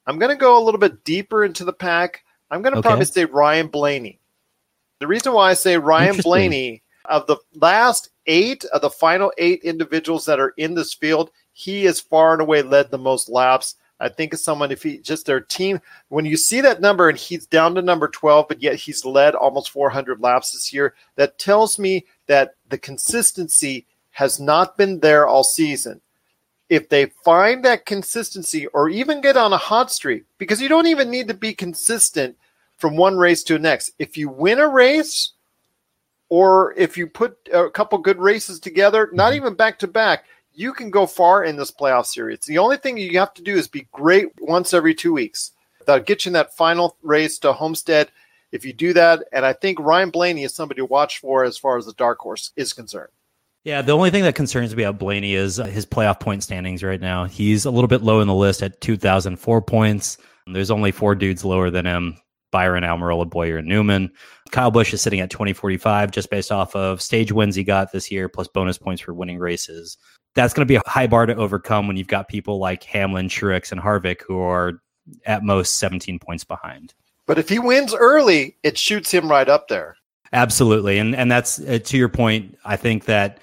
I'm 0.07 0.17
going 0.17 0.31
to 0.31 0.39
go 0.39 0.57
a 0.57 0.63
little 0.63 0.79
bit 0.79 1.03
deeper 1.03 1.43
into 1.43 1.65
the 1.65 1.73
pack. 1.73 2.23
I'm 2.49 2.61
going 2.61 2.73
to 2.73 2.79
okay. 2.79 2.87
probably 2.87 3.05
say 3.05 3.25
Ryan 3.25 3.67
Blaney. 3.67 4.19
The 4.99 5.07
reason 5.07 5.33
why 5.33 5.51
I 5.51 5.53
say 5.53 5.77
Ryan 5.77 6.17
Blaney, 6.17 6.81
of 7.05 7.27
the 7.27 7.37
last 7.55 8.09
eight 8.25 8.65
of 8.65 8.81
the 8.81 8.89
final 8.89 9.31
eight 9.37 9.61
individuals 9.63 10.25
that 10.25 10.39
are 10.39 10.53
in 10.57 10.73
this 10.73 10.93
field, 10.93 11.31
he 11.53 11.85
has 11.85 11.99
far 11.99 12.33
and 12.33 12.41
away 12.41 12.61
led 12.61 12.91
the 12.91 12.97
most 12.97 13.29
laps. 13.29 13.75
I 13.99 14.09
think 14.09 14.33
of 14.33 14.39
someone 14.39 14.71
if 14.71 14.83
he 14.83 14.99
just 14.99 15.25
their 15.25 15.41
team 15.41 15.79
when 16.09 16.25
you 16.25 16.37
see 16.37 16.61
that 16.61 16.81
number 16.81 17.09
and 17.09 17.17
he's 17.17 17.47
down 17.47 17.73
to 17.75 17.81
number 17.81 18.07
12 18.07 18.47
but 18.47 18.61
yet 18.61 18.75
he's 18.75 19.03
led 19.03 19.33
almost 19.33 19.71
400 19.71 20.19
laps 20.21 20.51
this 20.51 20.71
year 20.71 20.93
that 21.15 21.39
tells 21.39 21.79
me 21.79 22.05
that 22.27 22.53
the 22.69 22.77
consistency 22.77 23.87
has 24.11 24.39
not 24.39 24.77
been 24.77 24.99
there 24.99 25.25
all 25.25 25.43
season. 25.43 25.99
If 26.69 26.89
they 26.89 27.05
find 27.23 27.63
that 27.63 27.85
consistency 27.85 28.67
or 28.67 28.89
even 28.89 29.21
get 29.21 29.37
on 29.37 29.53
a 29.53 29.57
hot 29.57 29.91
streak 29.91 30.25
because 30.37 30.61
you 30.61 30.67
don't 30.67 30.87
even 30.87 31.09
need 31.09 31.27
to 31.29 31.33
be 31.33 31.53
consistent 31.53 32.35
from 32.77 32.95
one 32.95 33.17
race 33.17 33.43
to 33.43 33.53
the 33.53 33.59
next. 33.59 33.91
If 33.99 34.17
you 34.17 34.29
win 34.29 34.59
a 34.59 34.67
race 34.67 35.33
or 36.29 36.73
if 36.77 36.97
you 36.97 37.07
put 37.07 37.37
a 37.51 37.69
couple 37.69 37.97
good 37.97 38.19
races 38.19 38.59
together, 38.59 39.09
not 39.13 39.29
mm-hmm. 39.29 39.37
even 39.37 39.53
back 39.55 39.79
to 39.79 39.87
back, 39.87 40.25
you 40.53 40.73
can 40.73 40.89
go 40.89 41.05
far 41.05 41.43
in 41.43 41.55
this 41.55 41.71
playoff 41.71 42.05
series. 42.07 42.39
The 42.41 42.57
only 42.57 42.77
thing 42.77 42.97
you 42.97 43.19
have 43.19 43.33
to 43.35 43.43
do 43.43 43.55
is 43.55 43.67
be 43.67 43.87
great 43.91 44.27
once 44.39 44.73
every 44.73 44.95
two 44.95 45.13
weeks. 45.13 45.51
That'll 45.85 46.03
get 46.03 46.25
you 46.25 46.29
in 46.29 46.33
that 46.33 46.55
final 46.55 46.97
race 47.01 47.37
to 47.39 47.53
Homestead. 47.53 48.09
If 48.51 48.65
you 48.65 48.73
do 48.73 48.93
that, 48.93 49.23
and 49.31 49.45
I 49.45 49.53
think 49.53 49.79
Ryan 49.79 50.09
Blaney 50.09 50.43
is 50.43 50.53
somebody 50.53 50.79
to 50.79 50.85
watch 50.85 51.19
for 51.19 51.43
as 51.43 51.57
far 51.57 51.77
as 51.77 51.85
the 51.85 51.93
dark 51.93 52.19
horse 52.19 52.51
is 52.55 52.73
concerned. 52.73 53.11
Yeah, 53.67 53.81
the 53.81 53.91
only 53.91 54.11
thing 54.11 54.23
that 54.23 54.33
concerns 54.35 54.73
me 54.73 54.83
about 54.83 54.97
Blaney 54.97 55.33
is 55.33 55.57
his 55.57 55.85
playoff 55.85 56.21
point 56.21 56.41
standings 56.41 56.83
right 56.83 57.01
now. 57.01 57.25
He's 57.25 57.65
a 57.65 57.69
little 57.69 57.89
bit 57.89 58.01
low 58.01 58.21
in 58.21 58.27
the 58.29 58.33
list 58.33 58.63
at 58.63 58.79
2,004 58.79 59.61
points. 59.61 60.17
There's 60.45 60.71
only 60.71 60.93
four 60.93 61.15
dudes 61.15 61.43
lower 61.43 61.69
than 61.69 61.85
him 61.85 62.17
Byron, 62.49 62.85
Almirola, 62.85 63.29
Bowyer, 63.29 63.57
and 63.57 63.67
Newman. 63.67 64.09
Kyle 64.51 64.71
Busch 64.71 64.93
is 64.93 65.01
sitting 65.01 65.19
at 65.19 65.29
2045 65.29 66.11
just 66.11 66.29
based 66.29 66.49
off 66.49 66.77
of 66.77 67.01
stage 67.01 67.33
wins 67.33 67.57
he 67.57 67.65
got 67.65 67.91
this 67.91 68.09
year 68.09 68.29
plus 68.29 68.47
bonus 68.47 68.77
points 68.77 69.01
for 69.01 69.13
winning 69.13 69.37
races 69.37 69.97
that's 70.37 70.53
going 70.53 70.65
to 70.65 70.71
be 70.71 70.75
a 70.75 70.81
high 70.85 71.07
bar 71.07 71.25
to 71.25 71.35
overcome 71.35 71.87
when 71.87 71.97
you've 71.97 72.07
got 72.07 72.29
people 72.29 72.59
like 72.59 72.83
Hamlin, 72.83 73.27
Truex, 73.27 73.71
and 73.71 73.81
Harvick 73.81 74.21
who 74.21 74.39
are 74.39 74.81
at 75.25 75.43
most 75.43 75.77
17 75.79 76.19
points 76.19 76.43
behind. 76.43 76.93
But 77.25 77.39
if 77.39 77.49
he 77.49 77.59
wins 77.59 77.93
early, 77.93 78.55
it 78.63 78.77
shoots 78.77 79.11
him 79.11 79.29
right 79.29 79.49
up 79.49 79.67
there. 79.67 79.97
Absolutely, 80.31 80.99
and 80.99 81.15
and 81.15 81.31
that's 81.31 81.59
uh, 81.59 81.79
to 81.83 81.97
your 81.97 82.09
point. 82.09 82.57
I 82.65 82.75
think 82.75 83.05
that 83.05 83.39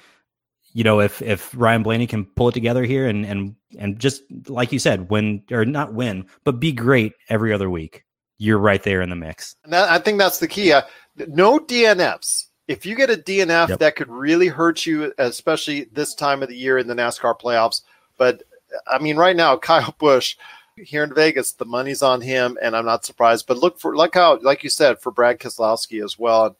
you 0.74 0.84
know 0.84 1.00
if 1.00 1.22
if 1.22 1.54
Ryan 1.56 1.82
Blaney 1.82 2.06
can 2.06 2.26
pull 2.26 2.48
it 2.48 2.52
together 2.52 2.84
here 2.84 3.08
and 3.08 3.24
and 3.24 3.56
and 3.78 3.98
just 3.98 4.22
like 4.48 4.70
you 4.70 4.78
said, 4.78 5.08
win 5.10 5.42
or 5.50 5.64
not 5.64 5.94
win, 5.94 6.26
but 6.44 6.60
be 6.60 6.72
great 6.72 7.14
every 7.30 7.52
other 7.52 7.70
week, 7.70 8.04
you're 8.36 8.58
right 8.58 8.82
there 8.82 9.00
in 9.00 9.08
the 9.08 9.16
mix. 9.16 9.56
And 9.64 9.72
that, 9.72 9.88
I 9.88 9.98
think 9.98 10.18
that's 10.18 10.38
the 10.38 10.48
key. 10.48 10.72
Uh, 10.72 10.82
no 11.28 11.58
DNFs 11.58 12.48
if 12.68 12.86
you 12.86 12.94
get 12.94 13.10
a 13.10 13.16
DNF, 13.16 13.68
yep. 13.68 13.78
that 13.78 13.96
could 13.96 14.08
really 14.08 14.48
hurt 14.48 14.86
you, 14.86 15.12
especially 15.18 15.84
this 15.92 16.14
time 16.14 16.42
of 16.42 16.48
the 16.48 16.56
year 16.56 16.78
in 16.78 16.86
the 16.86 16.94
NASCAR 16.94 17.38
playoffs. 17.38 17.82
But 18.16 18.42
I 18.86 18.98
mean, 18.98 19.16
right 19.16 19.36
now, 19.36 19.56
Kyle 19.58 19.94
Busch 19.98 20.36
here 20.76 21.04
in 21.04 21.14
Vegas, 21.14 21.52
the 21.52 21.64
money's 21.64 22.02
on 22.02 22.20
him, 22.20 22.58
and 22.62 22.76
I'm 22.76 22.86
not 22.86 23.04
surprised. 23.04 23.46
But 23.46 23.58
look 23.58 23.78
for 23.78 23.94
like 23.96 24.14
how, 24.14 24.38
like 24.40 24.64
you 24.64 24.70
said, 24.70 24.98
for 24.98 25.12
Brad 25.12 25.38
Keselowski 25.38 26.02
as 26.04 26.18
well. 26.18 26.46
And, 26.46 26.56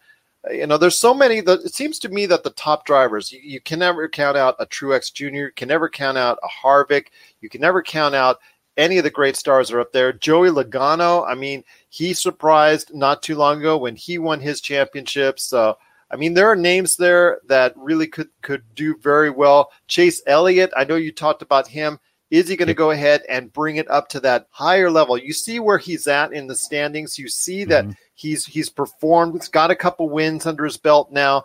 you 0.51 0.67
know, 0.67 0.77
there's 0.77 0.99
so 0.99 1.15
many 1.15 1.41
that 1.41 1.61
it 1.61 1.75
seems 1.75 1.99
to 2.01 2.09
me 2.09 2.27
that 2.27 2.43
the 2.43 2.51
top 2.51 2.85
drivers, 2.85 3.33
you, 3.33 3.41
you 3.43 3.61
can 3.61 3.79
never 3.79 4.09
count 4.09 4.37
out 4.37 4.57
a 4.59 4.67
Truex 4.67 5.13
Jr., 5.13 5.53
can 5.55 5.69
never 5.69 5.89
count 5.89 6.19
out 6.19 6.39
a 6.43 6.49
Harvick, 6.49 7.07
you 7.41 7.49
can 7.49 7.61
never 7.61 7.83
count 7.83 8.15
out 8.15 8.39
any 8.77 8.99
of 8.99 9.05
the 9.05 9.11
great 9.11 9.37
stars 9.37 9.71
are 9.71 9.81
up 9.81 9.93
there. 9.93 10.13
Joey 10.13 10.51
Logano, 10.51 11.25
I 11.29 11.35
mean, 11.35 11.63
he 11.91 12.13
surprised 12.13 12.93
not 12.93 13.23
too 13.23 13.37
long 13.37 13.61
ago 13.61 13.79
when 13.79 13.95
he 13.95 14.19
won 14.19 14.41
his 14.41 14.61
championship. 14.61 15.39
So 15.39 15.79
I 16.11 16.17
mean, 16.17 16.35
there 16.35 16.49
are 16.49 16.57
names 16.57 16.97
there 16.97 17.41
that 17.49 17.77
really 17.77 18.07
could 18.07 18.29
could 18.43 18.63
do 18.75 18.97
very 18.99 19.31
well. 19.31 19.73
Chase 19.89 20.23
Elliott, 20.27 20.73
I 20.77 20.85
know 20.85 20.97
you 20.97 21.13
talked 21.13 21.43
about 21.43 21.67
him. 21.67 21.99
Is 22.35 22.49
he 22.49 22.57
going 22.57 22.67
to 22.67 22.75
go 22.75 22.91
ahead 22.91 23.23
and 23.29 23.53
bring 23.53 23.77
it 23.77 23.89
up 23.89 24.09
to 24.09 24.21
that 24.21 24.49
higher 24.51 24.91
level? 24.91 25.17
You 25.17 25.33
see 25.33 25.61
where 25.61 25.79
he's 25.79 26.09
at 26.09 26.33
in 26.33 26.49
the 26.49 26.57
standings. 26.57 27.17
You 27.17 27.29
see 27.29 27.63
that 27.67 27.85
mm-hmm. 27.85 27.93
he's 28.17 28.45
he's 28.45 28.69
performed. 28.69 29.35
He's 29.35 29.47
got 29.47 29.71
a 29.71 29.77
couple 29.77 30.09
wins 30.09 30.45
under 30.45 30.65
his 30.65 30.77
belt 30.77 31.13
now. 31.13 31.45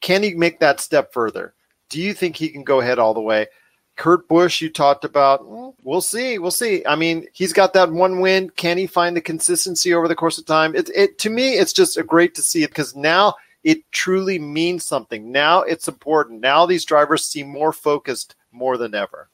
Can 0.00 0.24
he 0.24 0.34
make 0.34 0.58
that 0.58 0.80
step 0.80 1.12
further? 1.12 1.54
Do 1.88 2.00
you 2.00 2.14
think 2.14 2.34
he 2.34 2.48
can 2.48 2.64
go 2.64 2.80
ahead 2.80 2.98
all 2.98 3.14
the 3.14 3.20
way? 3.20 3.46
Kurt 3.94 4.26
Busch, 4.26 4.60
you 4.60 4.70
talked 4.70 5.04
about. 5.04 5.42
Mm, 5.42 5.72
we'll 5.84 6.00
see. 6.00 6.40
We'll 6.40 6.50
see. 6.50 6.84
I 6.84 6.96
mean, 6.96 7.24
he's 7.32 7.52
got 7.52 7.72
that 7.74 7.92
one 7.92 8.18
win. 8.18 8.50
Can 8.50 8.78
he 8.78 8.88
find 8.88 9.16
the 9.16 9.20
consistency 9.20 9.94
over 9.94 10.08
the 10.08 10.16
course 10.16 10.36
of 10.36 10.46
time? 10.46 10.74
It, 10.74 10.90
it 10.96 11.18
to 11.18 11.30
me, 11.30 11.52
it's 11.52 11.72
just 11.72 12.04
great 12.08 12.34
to 12.34 12.42
see 12.42 12.64
it 12.64 12.70
because 12.70 12.96
now 12.96 13.34
it 13.62 13.88
truly 13.92 14.40
means 14.40 14.84
something. 14.84 15.30
Now 15.30 15.62
it's 15.62 15.86
important. 15.86 16.40
Now 16.40 16.66
these 16.66 16.84
drivers 16.84 17.24
seem 17.24 17.46
more 17.46 17.72
focused 17.72 18.34
more 18.50 18.76
than 18.76 18.96
ever. 18.96 19.28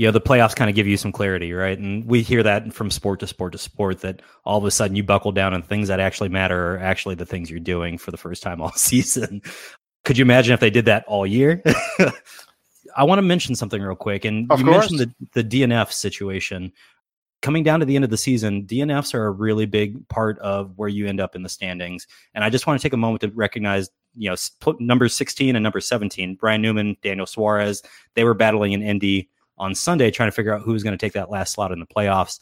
Yeah, 0.00 0.10
the 0.10 0.18
playoffs 0.18 0.56
kind 0.56 0.70
of 0.70 0.74
give 0.74 0.86
you 0.86 0.96
some 0.96 1.12
clarity, 1.12 1.52
right? 1.52 1.78
And 1.78 2.06
we 2.06 2.22
hear 2.22 2.42
that 2.42 2.72
from 2.72 2.90
sport 2.90 3.20
to 3.20 3.26
sport 3.26 3.52
to 3.52 3.58
sport 3.58 4.00
that 4.00 4.22
all 4.46 4.56
of 4.56 4.64
a 4.64 4.70
sudden 4.70 4.96
you 4.96 5.02
buckle 5.02 5.30
down 5.30 5.52
and 5.52 5.62
things 5.62 5.88
that 5.88 6.00
actually 6.00 6.30
matter 6.30 6.72
are 6.72 6.78
actually 6.78 7.16
the 7.16 7.26
things 7.26 7.50
you're 7.50 7.60
doing 7.60 7.98
for 7.98 8.10
the 8.10 8.16
first 8.16 8.42
time 8.42 8.62
all 8.62 8.72
season. 8.72 9.42
Could 10.06 10.16
you 10.16 10.22
imagine 10.22 10.54
if 10.54 10.60
they 10.60 10.70
did 10.70 10.86
that 10.86 11.04
all 11.06 11.26
year? 11.26 11.62
I 12.96 13.04
want 13.04 13.18
to 13.18 13.22
mention 13.22 13.54
something 13.54 13.82
real 13.82 13.94
quick. 13.94 14.24
And 14.24 14.50
of 14.50 14.60
you 14.60 14.64
course. 14.64 14.90
mentioned 14.90 15.14
the, 15.34 15.42
the 15.42 15.60
DNF 15.60 15.92
situation 15.92 16.72
coming 17.42 17.62
down 17.62 17.80
to 17.80 17.84
the 17.84 17.94
end 17.94 18.04
of 18.06 18.10
the 18.10 18.16
season, 18.16 18.64
DNFs 18.64 19.12
are 19.12 19.26
a 19.26 19.30
really 19.30 19.66
big 19.66 20.08
part 20.08 20.38
of 20.38 20.72
where 20.78 20.88
you 20.88 21.08
end 21.08 21.20
up 21.20 21.36
in 21.36 21.42
the 21.42 21.50
standings. 21.50 22.06
And 22.32 22.42
I 22.42 22.48
just 22.48 22.66
want 22.66 22.80
to 22.80 22.82
take 22.82 22.94
a 22.94 22.96
moment 22.96 23.20
to 23.20 23.28
recognize, 23.32 23.90
you 24.16 24.30
know, 24.30 24.74
number 24.78 25.10
16 25.10 25.54
and 25.54 25.62
number 25.62 25.82
17, 25.82 26.36
Brian 26.36 26.62
Newman, 26.62 26.96
Daniel 27.02 27.26
Suarez, 27.26 27.82
they 28.14 28.24
were 28.24 28.32
battling 28.32 28.72
in 28.72 28.80
Indy 28.80 29.28
on 29.60 29.74
Sunday 29.74 30.10
trying 30.10 30.28
to 30.28 30.34
figure 30.34 30.52
out 30.52 30.62
who's 30.62 30.82
going 30.82 30.96
to 30.96 30.98
take 30.98 31.12
that 31.12 31.30
last 31.30 31.52
slot 31.52 31.70
in 31.70 31.78
the 31.78 31.86
playoffs. 31.86 32.40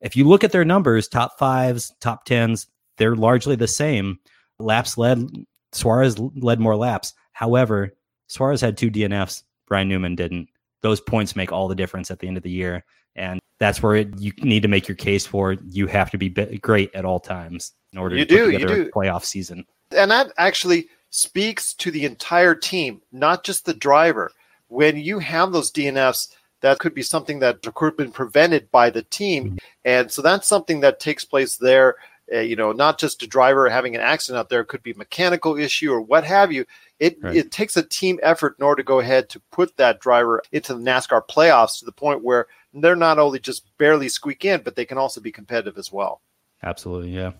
If 0.00 0.16
you 0.16 0.24
look 0.24 0.44
at 0.44 0.52
their 0.52 0.64
numbers, 0.64 1.08
top 1.08 1.38
fives, 1.38 1.94
top 2.00 2.24
tens, 2.24 2.66
they're 2.98 3.16
largely 3.16 3.56
the 3.56 3.68
same. 3.68 4.18
Laps 4.58 4.98
led, 4.98 5.26
Suarez 5.72 6.18
led 6.18 6.60
more 6.60 6.76
laps. 6.76 7.14
However, 7.32 7.94
Suarez 8.26 8.60
had 8.60 8.76
two 8.76 8.90
DNFs, 8.90 9.44
Brian 9.66 9.88
Newman 9.88 10.16
didn't. 10.16 10.48
Those 10.82 11.00
points 11.00 11.36
make 11.36 11.52
all 11.52 11.68
the 11.68 11.74
difference 11.74 12.10
at 12.10 12.18
the 12.18 12.26
end 12.26 12.36
of 12.36 12.42
the 12.42 12.50
year. 12.50 12.84
And 13.16 13.40
that's 13.58 13.82
where 13.82 13.96
it, 13.96 14.18
you 14.18 14.32
need 14.38 14.62
to 14.62 14.68
make 14.68 14.88
your 14.88 14.96
case 14.96 15.26
for 15.26 15.52
you 15.52 15.86
have 15.86 16.10
to 16.10 16.18
be 16.18 16.28
great 16.28 16.94
at 16.94 17.04
all 17.04 17.20
times 17.20 17.72
in 17.92 17.98
order 17.98 18.16
you 18.16 18.24
to 18.24 18.28
do, 18.28 18.44
put 18.46 18.52
together 18.52 18.76
you 18.76 18.84
do. 18.84 18.88
a 18.88 18.92
playoff 18.92 19.24
season. 19.24 19.64
And 19.92 20.10
that 20.10 20.32
actually 20.38 20.88
speaks 21.10 21.74
to 21.74 21.90
the 21.90 22.04
entire 22.04 22.54
team, 22.54 23.02
not 23.12 23.44
just 23.44 23.64
the 23.64 23.74
driver. 23.74 24.32
When 24.68 24.96
you 24.96 25.18
have 25.18 25.52
those 25.52 25.72
DNFs, 25.72 26.28
that 26.60 26.78
could 26.78 26.94
be 26.94 27.02
something 27.02 27.40
that 27.40 27.62
could 27.74 27.86
have 27.86 27.96
been 27.96 28.12
prevented 28.12 28.70
by 28.70 28.90
the 28.90 29.02
team. 29.02 29.44
Mm-hmm. 29.44 29.56
And 29.84 30.10
so 30.10 30.22
that's 30.22 30.46
something 30.48 30.80
that 30.80 31.00
takes 31.00 31.24
place 31.24 31.56
there. 31.56 31.96
uh, 32.32 32.38
you 32.38 32.54
know, 32.54 32.72
not 32.72 32.98
just 32.98 33.22
a 33.22 33.26
driver 33.26 33.68
having 33.68 33.94
an 33.96 34.00
accident 34.00 34.38
out 34.38 34.48
there, 34.48 34.60
it 34.60 34.68
could 34.68 34.82
be 34.82 34.92
mechanical 34.94 35.56
issue 35.56 35.90
or 35.92 36.00
what 36.00 36.24
have 36.24 36.52
you. 36.52 36.64
It 37.00 37.18
Right. 37.20 37.36
it 37.36 37.50
takes 37.50 37.76
a 37.76 37.82
team 37.82 38.20
effort 38.22 38.54
in 38.58 38.64
order 38.64 38.82
to 38.82 38.86
go 38.86 39.00
ahead 39.00 39.28
to 39.30 39.40
put 39.50 39.76
that 39.78 40.00
driver 40.00 40.42
into 40.52 40.74
the 40.74 40.80
NASCAR 40.80 41.22
playoffs 41.28 41.78
to 41.78 41.84
the 41.84 41.92
point 41.92 42.22
where 42.22 42.46
they're 42.72 42.94
not 42.94 43.18
only 43.18 43.40
just 43.40 43.76
barely 43.78 44.08
squeak 44.08 44.44
in, 44.44 44.60
but 44.62 44.76
they 44.76 44.84
can 44.84 44.98
also 44.98 45.20
be 45.20 45.32
competitive 45.32 45.76
as 45.76 45.90
well. 45.90 46.20
Absolutely, 46.62 47.10
yeah. 47.10 47.32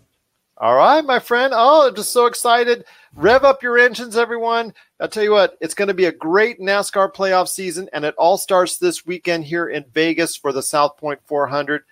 All 0.61 0.77
right, 0.77 1.03
my 1.03 1.19
friend. 1.19 1.55
Oh, 1.57 1.89
I'm 1.89 1.95
just 1.95 2.13
so 2.13 2.27
excited. 2.27 2.85
Rev 3.15 3.45
up 3.45 3.63
your 3.63 3.79
engines, 3.79 4.19
everyone. 4.19 4.75
I'll 5.01 5.09
tell 5.09 5.23
you 5.23 5.33
what, 5.33 5.57
it's 5.63 5.73
going 5.73 5.89
to 5.89 5.95
be 5.95 6.05
a 6.05 6.13
great 6.13 6.61
NASCAR 6.61 7.15
playoff 7.15 7.49
season, 7.49 7.89
and 7.95 8.05
it 8.05 8.15
all 8.19 8.37
starts 8.37 8.77
this 8.77 9.07
weekend 9.07 9.47
here 9.47 9.71
in 9.71 9.87
Vegas 9.95 10.37
for 10.37 10.53
the 10.53 10.63
South 10.63 10.99
Point 10.99 11.19
400. 11.25 11.85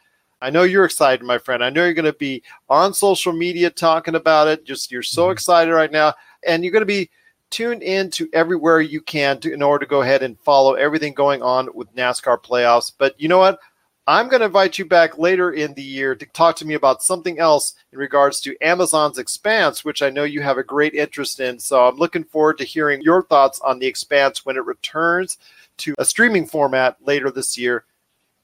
I 0.43 0.51
know 0.51 0.65
you're 0.65 0.85
excited, 0.85 1.25
my 1.25 1.39
friend. 1.39 1.65
I 1.65 1.71
know 1.71 1.83
you're 1.83 1.95
going 1.95 2.05
to 2.05 2.13
be 2.13 2.43
on 2.69 2.93
social 2.93 3.33
media 3.33 3.71
talking 3.71 4.17
about 4.17 4.49
it. 4.49 4.67
Just 4.67 4.93
you're 4.93 5.03
so 5.03 5.23
mm-hmm. 5.23 5.33
excited 5.33 5.73
right 5.73 5.91
now, 5.91 6.13
and 6.47 6.63
you're 6.63 6.73
going 6.73 6.83
to 6.83 6.87
be 6.87 7.09
tuned 7.49 7.83
in 7.83 8.11
to 8.11 8.29
everywhere 8.35 8.83
you 8.83 9.01
can 9.01 9.41
to, 9.41 9.51
in 9.51 9.63
order 9.63 9.87
to 9.87 9.89
go 9.89 10.03
ahead 10.03 10.23
and 10.23 10.39
follow 10.41 10.75
everything 10.75 11.15
going 11.15 11.41
on 11.41 11.71
with 11.73 11.95
NASCAR 11.95 12.43
playoffs. 12.43 12.93
But 12.99 13.19
you 13.19 13.29
know 13.29 13.39
what? 13.39 13.61
I'm 14.09 14.29
going 14.29 14.41
to 14.41 14.47
invite 14.47 14.79
you 14.79 14.87
back 14.87 15.19
later 15.19 15.53
in 15.53 15.75
the 15.75 15.83
year 15.83 16.15
to 16.15 16.25
talk 16.25 16.57
to 16.57 16.67
me 16.67 16.73
about 16.73 17.03
something 17.03 17.39
else 17.39 17.75
in 17.93 17.99
regards 17.99 18.41
to 18.41 18.57
Amazon's 18.63 19.19
Expanse, 19.19 19.85
which 19.85 20.01
I 20.01 20.09
know 20.09 20.25
you 20.25 20.41
have 20.41 20.57
a 20.57 20.63
great 20.63 20.95
interest 20.95 21.41
in. 21.41 21.59
So 21.59 21.87
I'm 21.87 21.97
looking 21.97 22.25
forward 22.25 22.57
to 22.57 22.65
hearing 22.65 23.03
your 23.03 23.23
thoughts 23.23 23.61
on 23.61 23.79
the 23.79 23.87
Expanse 23.87 24.47
when 24.47 24.57
it 24.57 24.65
returns 24.65 25.37
to 25.79 25.95
a 25.99 26.07
streaming 26.07 26.47
format 26.47 26.97
later 27.05 27.31
this 27.31 27.59
year, 27.59 27.85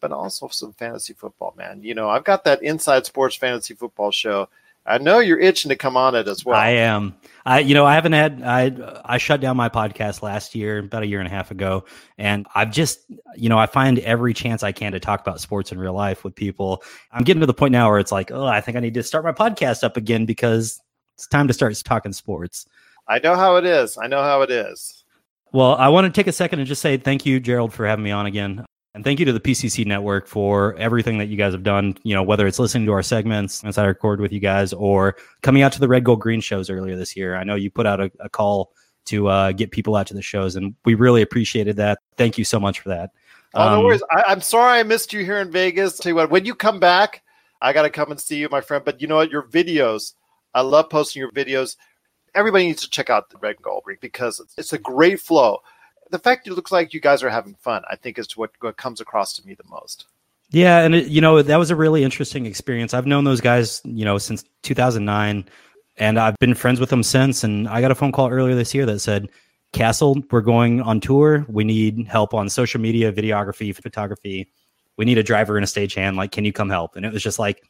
but 0.01 0.13
also 0.13 0.49
some 0.49 0.75
fantasy 0.75 1.15
football, 1.15 1.55
man. 1.57 1.83
You 1.83 1.95
know, 1.95 2.11
I've 2.11 2.25
got 2.25 2.45
that 2.45 2.63
Inside 2.63 3.07
Sports 3.07 3.37
Fantasy 3.37 3.73
Football 3.73 4.11
show. 4.11 4.51
I 4.87 4.99
know 4.99 5.19
you're 5.19 5.41
itching 5.41 5.71
to 5.71 5.77
come 5.77 5.97
on 5.97 6.15
it 6.15 6.29
as 6.29 6.45
well. 6.45 6.57
I 6.57 6.71
am. 6.71 7.17
I 7.47 7.61
you 7.61 7.75
know 7.75 7.87
I 7.87 7.95
haven't 7.95 8.13
had 8.13 8.43
I 8.43 9.01
I 9.05 9.19
shut 9.19 9.41
down 9.41 9.57
my 9.57 9.69
podcast 9.69 10.23
last 10.23 10.55
year 10.55 10.79
about 10.79 11.03
a 11.03 11.07
year 11.07 11.21
and 11.21 11.27
a 11.27 11.31
half 11.31 11.51
ago, 11.51 11.85
and 12.19 12.47
I've 12.55 12.71
just 12.71 13.01
you 13.35 13.49
know 13.49 13.59
I 13.59 13.67
find 13.67 13.99
every 14.01 14.35
chance 14.35 14.63
I 14.63 14.73
can 14.73 14.93
to 14.93 15.01
talk 15.01 15.21
about 15.21 15.41
sports 15.41 15.73
in 15.73 15.79
real 15.79 15.95
life 15.95 16.23
with 16.25 16.35
people. 16.35 16.83
I'm 17.13 17.25
getting 17.25 17.41
to 17.41 17.47
the 17.47 17.55
point 17.55 17.73
now 17.73 17.89
where 17.91 17.99
it's 17.99 18.13
like 18.13 18.31
oh 18.31 18.47
I 18.47 18.61
think 18.61 18.77
I 18.77 18.81
need 18.81 18.95
to 18.95 19.03
start 19.03 19.25
my 19.25 19.33
podcast 19.33 19.85
up 19.85 19.97
again 19.97 20.27
because 20.27 20.81
it's 21.17 21.27
time 21.27 21.49
to 21.49 21.55
start 21.55 21.75
talking 21.85 22.13
sports. 22.13 22.67
I 23.09 23.19
know 23.19 23.37
how 23.37 23.57
it 23.57 23.65
is. 23.65 23.99
I 23.99 24.07
know 24.07 24.23
how 24.23 24.43
it 24.43 24.51
is. 24.51 25.05
Well, 25.53 25.77
I 25.77 25.89
want 25.89 26.13
to 26.13 26.19
take 26.19 26.27
a 26.27 26.33
second 26.33 26.59
and 26.59 26.69
just 26.69 26.83
say 26.83 26.97
thank 26.97 27.25
you, 27.25 27.39
Gerald, 27.41 27.73
for 27.73 27.87
having 27.87 28.05
me 28.05 28.11
on 28.11 28.27
again. 28.27 28.65
And 28.95 29.03
thank 29.03 29.19
you 29.19 29.25
to 29.27 29.33
the 29.33 29.41
PCC 29.41 29.85
network 29.85 30.29
for 30.29 30.77
everything 30.77 31.19
that 31.19 31.27
you 31.27 31.37
guys 31.37 31.53
have 31.53 31.65
done. 31.65 31.99
You 32.05 32.15
know, 32.15 32.23
whether 32.23 32.47
it's 32.47 32.61
listening 32.61 32.87
to 32.87 32.93
our 32.93 33.03
segments 33.03 33.65
as 33.65 33.77
I 33.77 33.87
record 33.87 34.21
with 34.21 34.33
you 34.33 34.39
guys 34.39 34.73
or 34.73 35.17
coming 35.43 35.63
out 35.63 35.73
to 35.73 35.81
the 35.81 35.89
Red 35.89 36.05
Gold 36.05 36.21
Green 36.21 36.41
shows 36.41 36.71
earlier 36.71 36.97
this 36.97 37.17
year. 37.17 37.35
I 37.35 37.43
know 37.43 37.57
you 37.57 37.71
put 37.73 37.87
out 37.87 38.01
a, 38.01 38.11
a 38.21 38.29
call 38.29 38.73
to 39.07 39.27
uh, 39.29 39.53
get 39.53 39.73
people 39.73 39.97
out 39.97 40.07
to 40.07 40.15
the 40.15 40.23
shows, 40.23 40.55
and 40.57 40.75
we 40.85 40.95
really 40.95 41.23
appreciated 41.23 41.77
that. 41.77 41.99
Thank 42.17 42.39
you 42.39 42.45
so 42.45 42.61
much 42.61 42.81
for 42.81 42.89
that. 42.91 43.11
Oh, 43.55 43.69
no 43.69 43.79
Um, 43.79 43.85
worries. 43.85 44.03
I, 44.11 44.25
I'm 44.29 44.41
sorry 44.41 44.79
I 44.79 44.83
missed 44.85 45.13
you 45.13 45.25
here 45.25 45.41
in 45.41 45.51
Vegas. 45.51 45.99
Tell 45.99 46.11
you 46.11 46.17
what, 46.17 46.31
when 46.31 46.45
you 46.45 46.55
come 46.55 46.79
back, 46.79 47.23
I 47.61 47.73
got 47.73 47.83
to 47.83 47.91
come 47.91 48.11
and 48.11 48.21
see 48.21 48.37
you, 48.37 48.49
my 48.49 48.61
friend. 48.61 48.85
But 48.85 49.01
you 49.01 49.09
know 49.09 49.17
what? 49.17 49.31
Your 49.31 49.43
videos, 49.43 50.15
I 50.55 50.61
love 50.61 50.89
posting 50.89 51.21
your 51.21 51.33
videos. 51.33 51.77
Everybody 52.35 52.67
needs 52.67 52.83
to 52.83 52.91
check 52.91 53.11
out 53.11 53.31
the 53.31 53.39
Red 53.39 53.57
and 53.57 53.63
Gold 53.63 53.83
Ring 53.87 53.99
because 54.01 54.41
it's 54.57 54.73
a 54.73 54.79
great 54.79 55.21
flow. 55.21 55.59
The 56.11 56.19
fact 56.19 56.47
it 56.47 56.53
looks 56.53 56.73
like 56.73 56.95
you 56.95 57.01
guys 57.01 57.23
are 57.23 57.31
having 57.31 57.55
fun, 57.55 57.83
I 57.91 57.97
think, 57.97 58.19
is 58.19 58.37
what, 58.37 58.51
what 58.61 58.77
comes 58.77 59.01
across 59.01 59.35
to 59.37 59.47
me 59.47 59.55
the 59.55 59.65
most. 59.69 60.07
Yeah, 60.51 60.85
and 60.85 60.95
it, 60.95 61.09
you 61.09 61.21
know 61.21 61.43
that 61.43 61.57
was 61.57 61.71
a 61.71 61.77
really 61.77 62.05
interesting 62.05 62.47
experience. 62.47 62.95
I've 62.95 63.07
known 63.07 63.25
those 63.25 63.41
guys, 63.41 63.81
you 63.85 64.05
know, 64.05 64.19
since 64.19 64.45
2009, 64.63 65.45
and 65.97 66.19
I've 66.19 66.39
been 66.39 66.55
friends 66.55 66.79
with 66.79 66.91
them 66.91 67.03
since. 67.03 67.43
And 67.43 67.67
I 67.69 67.81
got 67.81 67.91
a 67.91 67.95
phone 67.95 68.13
call 68.13 68.31
earlier 68.31 68.55
this 68.55 68.73
year 68.73 68.87
that 68.87 69.01
said, 69.01 69.29
"Castle, 69.73 70.23
we're 70.31 70.43
going 70.43 70.81
on 70.81 71.01
tour. 71.01 71.45
We 71.49 71.65
need 71.65 72.07
help 72.07 72.35
on 72.35 72.49
social 72.49 72.81
media, 72.81 73.13
videography, 73.13 73.75
photography. 73.75 74.49
We 74.97 75.05
need 75.05 75.19
a 75.19 75.25
driver 75.25 75.57
and 75.57 75.65
a 75.65 75.67
stagehand. 75.67 76.17
Like, 76.17 76.31
can 76.31 76.45
you 76.45 76.53
come 76.53 76.71
help?" 76.71 76.95
And 76.95 77.05
it 77.05 77.13
was 77.13 77.23
just 77.23 77.41
like, 77.41 77.63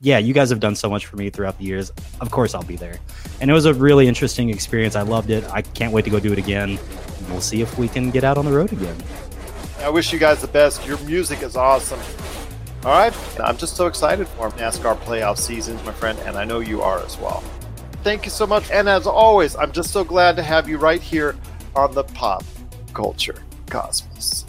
"Yeah, 0.00 0.16
you 0.16 0.32
guys 0.32 0.48
have 0.48 0.60
done 0.60 0.76
so 0.76 0.88
much 0.88 1.04
for 1.04 1.16
me 1.16 1.28
throughout 1.28 1.58
the 1.58 1.64
years. 1.64 1.92
Of 2.22 2.30
course, 2.30 2.54
I'll 2.54 2.62
be 2.62 2.76
there." 2.76 2.98
And 3.42 3.50
it 3.50 3.52
was 3.52 3.66
a 3.66 3.74
really 3.74 4.06
interesting 4.06 4.48
experience. 4.48 4.96
I 4.96 5.02
loved 5.02 5.28
it. 5.28 5.44
I 5.52 5.60
can't 5.60 5.92
wait 5.92 6.04
to 6.04 6.10
go 6.10 6.20
do 6.20 6.32
it 6.32 6.38
again. 6.38 6.78
We'll 7.28 7.40
see 7.40 7.60
if 7.62 7.78
we 7.78 7.88
can 7.88 8.10
get 8.10 8.24
out 8.24 8.38
on 8.38 8.44
the 8.44 8.52
road 8.52 8.72
again. 8.72 8.96
I 9.80 9.88
wish 9.90 10.12
you 10.12 10.18
guys 10.18 10.40
the 10.40 10.48
best. 10.48 10.86
Your 10.86 10.98
music 11.00 11.42
is 11.42 11.56
awesome. 11.56 12.00
All 12.84 12.92
right. 12.92 13.40
I'm 13.40 13.56
just 13.56 13.76
so 13.76 13.86
excited 13.86 14.28
for 14.28 14.50
NASCAR 14.50 14.96
playoff 14.98 15.38
season, 15.38 15.76
my 15.84 15.92
friend, 15.92 16.18
and 16.20 16.36
I 16.36 16.44
know 16.44 16.60
you 16.60 16.82
are 16.82 17.04
as 17.04 17.18
well. 17.18 17.42
Thank 18.02 18.24
you 18.24 18.30
so 18.30 18.46
much. 18.46 18.70
And 18.70 18.88
as 18.88 19.06
always, 19.06 19.56
I'm 19.56 19.72
just 19.72 19.90
so 19.90 20.04
glad 20.04 20.36
to 20.36 20.42
have 20.42 20.68
you 20.68 20.78
right 20.78 21.02
here 21.02 21.36
on 21.74 21.92
the 21.92 22.04
Pop 22.04 22.44
Culture 22.94 23.42
Cosmos. 23.68 24.44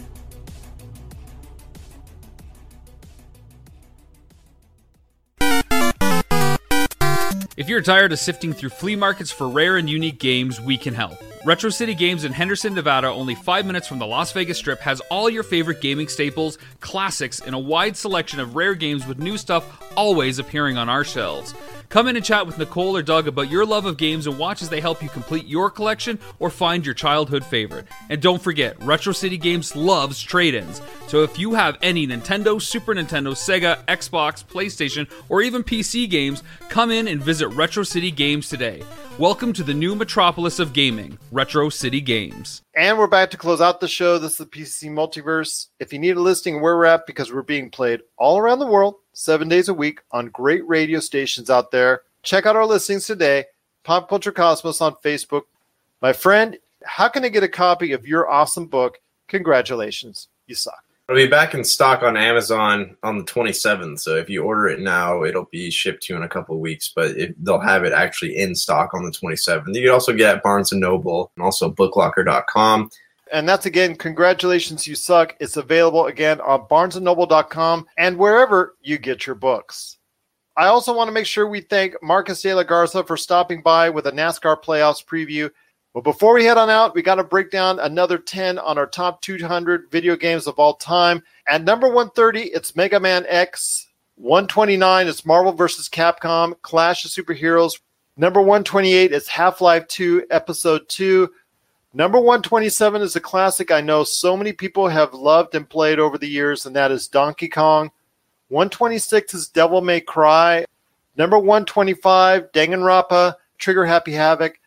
If 7.56 7.68
you're 7.68 7.82
tired 7.82 8.12
of 8.12 8.20
sifting 8.20 8.52
through 8.52 8.70
flea 8.70 8.94
markets 8.94 9.32
for 9.32 9.48
rare 9.48 9.76
and 9.76 9.90
unique 9.90 10.20
games, 10.20 10.60
we 10.60 10.78
can 10.78 10.94
help. 10.94 11.18
Retro 11.48 11.70
City 11.70 11.94
Games 11.94 12.24
in 12.24 12.32
Henderson, 12.34 12.74
Nevada, 12.74 13.06
only 13.06 13.34
five 13.34 13.64
minutes 13.64 13.88
from 13.88 13.98
the 13.98 14.06
Las 14.06 14.32
Vegas 14.32 14.58
Strip, 14.58 14.80
has 14.80 15.00
all 15.08 15.30
your 15.30 15.42
favorite 15.42 15.80
gaming 15.80 16.06
staples, 16.06 16.58
classics, 16.80 17.40
and 17.40 17.54
a 17.54 17.58
wide 17.58 17.96
selection 17.96 18.38
of 18.38 18.54
rare 18.54 18.74
games 18.74 19.06
with 19.06 19.18
new 19.18 19.38
stuff 19.38 19.82
always 19.96 20.38
appearing 20.38 20.76
on 20.76 20.90
our 20.90 21.04
shelves. 21.04 21.54
Come 21.88 22.06
in 22.06 22.16
and 22.16 22.24
chat 22.24 22.46
with 22.46 22.58
Nicole 22.58 22.94
or 22.94 23.02
Doug 23.02 23.28
about 23.28 23.50
your 23.50 23.64
love 23.64 23.86
of 23.86 23.96
games 23.96 24.26
and 24.26 24.38
watch 24.38 24.60
as 24.60 24.68
they 24.68 24.78
help 24.78 25.02
you 25.02 25.08
complete 25.08 25.46
your 25.46 25.70
collection 25.70 26.18
or 26.38 26.50
find 26.50 26.84
your 26.84 26.94
childhood 26.94 27.42
favorite. 27.46 27.86
And 28.10 28.20
don't 28.20 28.42
forget, 28.42 28.76
Retro 28.82 29.14
City 29.14 29.38
Games 29.38 29.74
loves 29.74 30.20
trade 30.20 30.54
ins. 30.54 30.82
So 31.06 31.22
if 31.22 31.38
you 31.38 31.54
have 31.54 31.78
any 31.80 32.06
Nintendo, 32.06 32.60
Super 32.60 32.94
Nintendo, 32.94 33.32
Sega, 33.32 33.82
Xbox, 33.86 34.44
PlayStation, 34.44 35.10
or 35.30 35.40
even 35.40 35.64
PC 35.64 36.10
games, 36.10 36.42
come 36.68 36.90
in 36.90 37.08
and 37.08 37.22
visit 37.22 37.48
Retro 37.48 37.84
City 37.84 38.10
Games 38.10 38.50
today. 38.50 38.82
Welcome 39.16 39.54
to 39.54 39.62
the 39.62 39.74
new 39.74 39.94
metropolis 39.94 40.58
of 40.58 40.74
gaming, 40.74 41.18
Retro 41.32 41.70
City 41.70 42.02
Games. 42.02 42.62
And 42.76 42.98
we're 42.98 43.06
back 43.06 43.30
to 43.30 43.38
close 43.38 43.62
out 43.62 43.80
the 43.80 43.88
show. 43.88 44.18
This 44.18 44.32
is 44.32 44.38
the 44.38 44.46
PC 44.46 44.90
Multiverse. 44.90 45.68
If 45.80 45.94
you 45.94 45.98
need 45.98 46.18
a 46.18 46.20
listing 46.20 46.60
where 46.60 46.76
we're 46.76 46.84
at, 46.84 47.06
because 47.06 47.32
we're 47.32 47.42
being 47.42 47.70
played 47.70 48.02
all 48.18 48.38
around 48.38 48.58
the 48.58 48.66
world, 48.66 48.96
seven 49.18 49.48
days 49.48 49.68
a 49.68 49.74
week 49.74 50.00
on 50.12 50.28
great 50.28 50.66
radio 50.68 51.00
stations 51.00 51.50
out 51.50 51.72
there, 51.72 52.02
check 52.22 52.46
out 52.46 52.54
our 52.54 52.64
listings 52.64 53.04
today. 53.04 53.44
Pop 53.82 54.08
Culture 54.08 54.30
Cosmos 54.30 54.80
on 54.80 54.94
Facebook. 55.04 55.42
My 56.00 56.12
friend, 56.12 56.56
how 56.84 57.08
can 57.08 57.24
I 57.24 57.28
get 57.28 57.42
a 57.42 57.48
copy 57.48 57.92
of 57.92 58.06
your 58.06 58.30
awesome 58.30 58.66
book? 58.66 59.00
Congratulations. 59.26 60.28
You 60.46 60.54
suck. 60.54 60.84
It'll 61.08 61.16
be 61.16 61.26
back 61.26 61.54
in 61.54 61.64
stock 61.64 62.02
on 62.02 62.16
Amazon 62.16 62.96
on 63.02 63.18
the 63.18 63.24
27th. 63.24 63.98
So 63.98 64.14
if 64.14 64.30
you 64.30 64.44
order 64.44 64.68
it 64.68 64.78
now, 64.78 65.24
it'll 65.24 65.48
be 65.50 65.70
shipped 65.70 66.04
to 66.04 66.12
you 66.12 66.16
in 66.18 66.22
a 66.22 66.28
couple 66.28 66.54
of 66.54 66.60
weeks. 66.60 66.92
But 66.94 67.12
it, 67.12 67.44
they'll 67.44 67.58
have 67.58 67.84
it 67.84 67.92
actually 67.92 68.36
in 68.36 68.54
stock 68.54 68.94
on 68.94 69.04
the 69.04 69.10
27th. 69.10 69.74
You 69.74 69.82
can 69.82 69.90
also 69.90 70.12
get 70.12 70.36
at 70.36 70.42
Barnes 70.44 70.70
Noble 70.70 71.32
and 71.34 71.42
also 71.42 71.72
BookLocker.com. 71.72 72.90
And 73.32 73.48
that's 73.48 73.66
again, 73.66 73.94
congratulations, 73.96 74.86
you 74.86 74.94
suck. 74.94 75.36
It's 75.40 75.56
available 75.56 76.06
again 76.06 76.40
on 76.40 76.66
barnesandnoble.com 76.68 77.86
and 77.96 78.18
wherever 78.18 78.76
you 78.82 78.98
get 78.98 79.26
your 79.26 79.36
books. 79.36 79.98
I 80.56 80.66
also 80.66 80.92
want 80.94 81.08
to 81.08 81.12
make 81.12 81.26
sure 81.26 81.46
we 81.46 81.60
thank 81.60 81.94
Marcus 82.02 82.42
De 82.42 82.52
La 82.52 82.64
Garza 82.64 83.04
for 83.04 83.16
stopping 83.16 83.62
by 83.62 83.90
with 83.90 84.06
a 84.06 84.12
NASCAR 84.12 84.62
playoffs 84.62 85.04
preview. 85.04 85.50
But 85.94 86.04
before 86.04 86.34
we 86.34 86.44
head 86.44 86.58
on 86.58 86.68
out, 86.68 86.94
we 86.94 87.02
got 87.02 87.14
to 87.16 87.24
break 87.24 87.50
down 87.50 87.78
another 87.78 88.18
10 88.18 88.58
on 88.58 88.76
our 88.76 88.86
top 88.86 89.22
200 89.22 89.90
video 89.90 90.16
games 90.16 90.46
of 90.46 90.58
all 90.58 90.74
time. 90.74 91.22
At 91.48 91.64
number 91.64 91.86
130, 91.86 92.42
it's 92.42 92.76
Mega 92.76 92.98
Man 92.98 93.24
X. 93.28 93.88
129 94.16 95.06
is 95.06 95.24
Marvel 95.24 95.52
vs. 95.52 95.88
Capcom 95.88 96.60
Clash 96.62 97.04
of 97.04 97.12
Superheroes. 97.12 97.78
Number 98.16 98.40
128 98.40 99.12
is 99.12 99.28
Half 99.28 99.60
Life 99.60 99.86
2 99.86 100.26
Episode 100.30 100.88
2. 100.88 101.30
Number 101.94 102.18
127 102.18 103.00
is 103.00 103.16
a 103.16 103.20
classic 103.20 103.70
I 103.70 103.80
know 103.80 104.04
so 104.04 104.36
many 104.36 104.52
people 104.52 104.88
have 104.88 105.14
loved 105.14 105.54
and 105.54 105.68
played 105.68 105.98
over 105.98 106.18
the 106.18 106.28
years, 106.28 106.66
and 106.66 106.76
that 106.76 106.90
is 106.90 107.08
Donkey 107.08 107.48
Kong. 107.48 107.90
126 108.48 109.32
is 109.32 109.48
Devil 109.48 109.80
May 109.80 110.02
Cry. 110.02 110.66
Number 111.16 111.38
125, 111.38 112.52
Danganronpa, 112.52 113.36
Trigger 113.56 113.86
Happy 113.86 114.12
Havoc. 114.12 114.60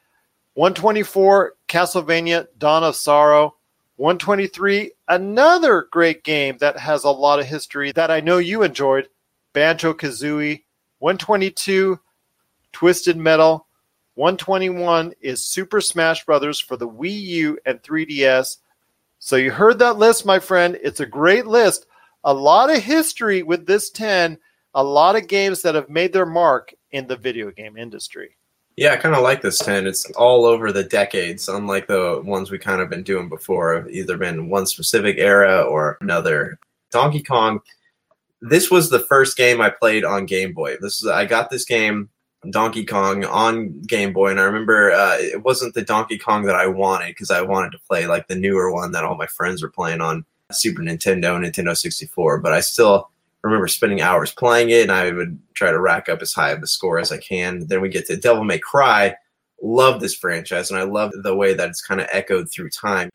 124, 0.55 1.53
Castlevania, 1.67 2.47
Dawn 2.57 2.83
of 2.83 2.95
Sorrow. 2.95 3.55
123, 3.97 4.91
another 5.07 5.87
great 5.91 6.23
game 6.23 6.57
that 6.57 6.77
has 6.79 7.03
a 7.03 7.11
lot 7.11 7.39
of 7.39 7.45
history 7.45 7.91
that 7.91 8.09
I 8.09 8.19
know 8.19 8.39
you 8.39 8.63
enjoyed, 8.63 9.07
Banjo 9.53 9.93
Kazooie. 9.93 10.63
122, 10.97 11.99
Twisted 12.73 13.15
Metal. 13.15 13.67
121 14.21 15.13
is 15.19 15.43
Super 15.43 15.81
Smash 15.81 16.23
Brothers 16.25 16.59
for 16.59 16.77
the 16.77 16.87
Wii 16.87 17.21
U 17.21 17.57
and 17.65 17.81
3DS. 17.81 18.57
So 19.17 19.35
you 19.35 19.49
heard 19.49 19.79
that 19.79 19.97
list, 19.97 20.27
my 20.27 20.37
friend. 20.37 20.77
It's 20.83 20.99
a 20.99 21.07
great 21.07 21.47
list. 21.47 21.87
A 22.23 22.31
lot 22.31 22.69
of 22.69 22.83
history 22.83 23.41
with 23.41 23.65
this 23.65 23.89
10, 23.89 24.37
a 24.75 24.83
lot 24.83 25.15
of 25.15 25.27
games 25.27 25.63
that 25.63 25.73
have 25.73 25.89
made 25.89 26.13
their 26.13 26.27
mark 26.27 26.71
in 26.91 27.07
the 27.07 27.15
video 27.15 27.49
game 27.49 27.77
industry. 27.77 28.37
Yeah, 28.77 28.93
I 28.93 28.97
kind 28.97 29.15
of 29.15 29.23
like 29.23 29.41
this 29.41 29.57
10. 29.57 29.87
It's 29.87 30.05
all 30.11 30.45
over 30.45 30.71
the 30.71 30.83
decades, 30.83 31.49
unlike 31.49 31.87
the 31.87 32.21
ones 32.23 32.51
we 32.51 32.59
kind 32.59 32.79
of 32.79 32.91
been 32.91 33.01
doing 33.01 33.27
before, 33.27 33.89
either 33.89 34.17
been 34.17 34.49
one 34.49 34.67
specific 34.67 35.15
era 35.17 35.63
or 35.63 35.97
another. 35.99 36.59
Donkey 36.91 37.23
Kong, 37.23 37.59
this 38.39 38.69
was 38.69 38.91
the 38.91 38.99
first 38.99 39.35
game 39.35 39.61
I 39.61 39.71
played 39.71 40.05
on 40.05 40.27
Game 40.27 40.53
Boy. 40.53 40.77
This 40.79 41.01
is 41.01 41.07
I 41.07 41.25
got 41.25 41.49
this 41.49 41.65
game 41.65 42.11
Donkey 42.49 42.85
Kong 42.85 43.23
on 43.25 43.81
Game 43.81 44.13
Boy, 44.13 44.31
and 44.31 44.39
I 44.39 44.43
remember 44.43 44.91
uh, 44.91 45.17
it 45.19 45.43
wasn't 45.43 45.75
the 45.75 45.83
Donkey 45.83 46.17
Kong 46.17 46.43
that 46.43 46.55
I 46.55 46.65
wanted 46.65 47.09
because 47.09 47.29
I 47.29 47.41
wanted 47.41 47.71
to 47.73 47.79
play 47.87 48.07
like 48.07 48.27
the 48.27 48.35
newer 48.35 48.71
one 48.71 48.91
that 48.93 49.03
all 49.03 49.15
my 49.15 49.27
friends 49.27 49.61
were 49.61 49.69
playing 49.69 50.01
on 50.01 50.25
Super 50.51 50.81
Nintendo, 50.81 51.39
Nintendo 51.39 51.77
64. 51.77 52.39
But 52.39 52.53
I 52.53 52.61
still 52.61 53.11
remember 53.43 53.67
spending 53.67 54.01
hours 54.01 54.31
playing 54.31 54.71
it, 54.71 54.81
and 54.81 54.91
I 54.91 55.11
would 55.11 55.39
try 55.53 55.71
to 55.71 55.79
rack 55.79 56.09
up 56.09 56.21
as 56.21 56.33
high 56.33 56.49
of 56.51 56.63
a 56.63 56.67
score 56.67 56.97
as 56.97 57.11
I 57.11 57.17
can. 57.17 57.67
Then 57.67 57.81
we 57.81 57.89
get 57.89 58.07
to 58.07 58.17
Devil 58.17 58.43
May 58.43 58.59
Cry. 58.59 59.15
Love 59.61 60.01
this 60.01 60.15
franchise, 60.15 60.71
and 60.71 60.79
I 60.79 60.83
love 60.83 61.11
the 61.21 61.35
way 61.35 61.53
that 61.53 61.69
it's 61.69 61.85
kind 61.85 62.01
of 62.01 62.07
echoed 62.11 62.51
through 62.51 62.71
time. 62.71 63.11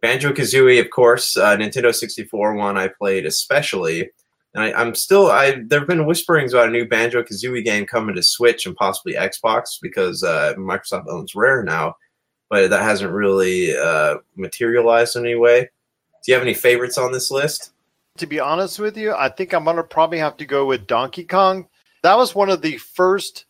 Banjo 0.00 0.32
Kazooie, 0.32 0.80
of 0.80 0.90
course, 0.90 1.36
uh, 1.36 1.56
Nintendo 1.56 1.94
64 1.94 2.54
one 2.54 2.76
I 2.76 2.88
played 2.88 3.26
especially. 3.26 4.10
And 4.54 4.64
I, 4.64 4.80
am 4.80 4.94
still, 4.94 5.30
I 5.30 5.62
there 5.66 5.80
have 5.80 5.88
been 5.88 6.06
whisperings 6.06 6.52
about 6.52 6.68
a 6.68 6.72
new 6.72 6.86
Banjo 6.86 7.22
Kazooie 7.22 7.64
game 7.64 7.86
coming 7.86 8.14
to 8.14 8.22
Switch 8.22 8.66
and 8.66 8.74
possibly 8.74 9.14
Xbox 9.14 9.78
because 9.80 10.22
uh, 10.22 10.54
Microsoft 10.56 11.06
owns 11.08 11.34
Rare 11.34 11.62
now, 11.62 11.94
but 12.48 12.70
that 12.70 12.82
hasn't 12.82 13.12
really 13.12 13.76
uh, 13.76 14.16
materialized 14.36 15.16
in 15.16 15.26
any 15.26 15.34
way. 15.34 15.68
Do 16.24 16.32
you 16.32 16.34
have 16.34 16.42
any 16.42 16.54
favorites 16.54 16.98
on 16.98 17.12
this 17.12 17.30
list? 17.30 17.72
to 18.18 18.26
be 18.26 18.40
honest 18.40 18.78
with 18.78 18.96
you, 18.96 19.14
I 19.14 19.28
think 19.28 19.52
I'm 19.52 19.64
to 19.64 19.82
probably 19.82 20.18
have 20.18 20.36
to 20.38 20.46
go 20.46 20.66
with 20.66 20.86
Donkey 20.86 21.24
Kong. 21.24 21.68
That 22.02 22.16
was 22.16 22.34
one 22.34 22.50
of 22.50 22.62
the 22.62 22.76
first 22.76 23.46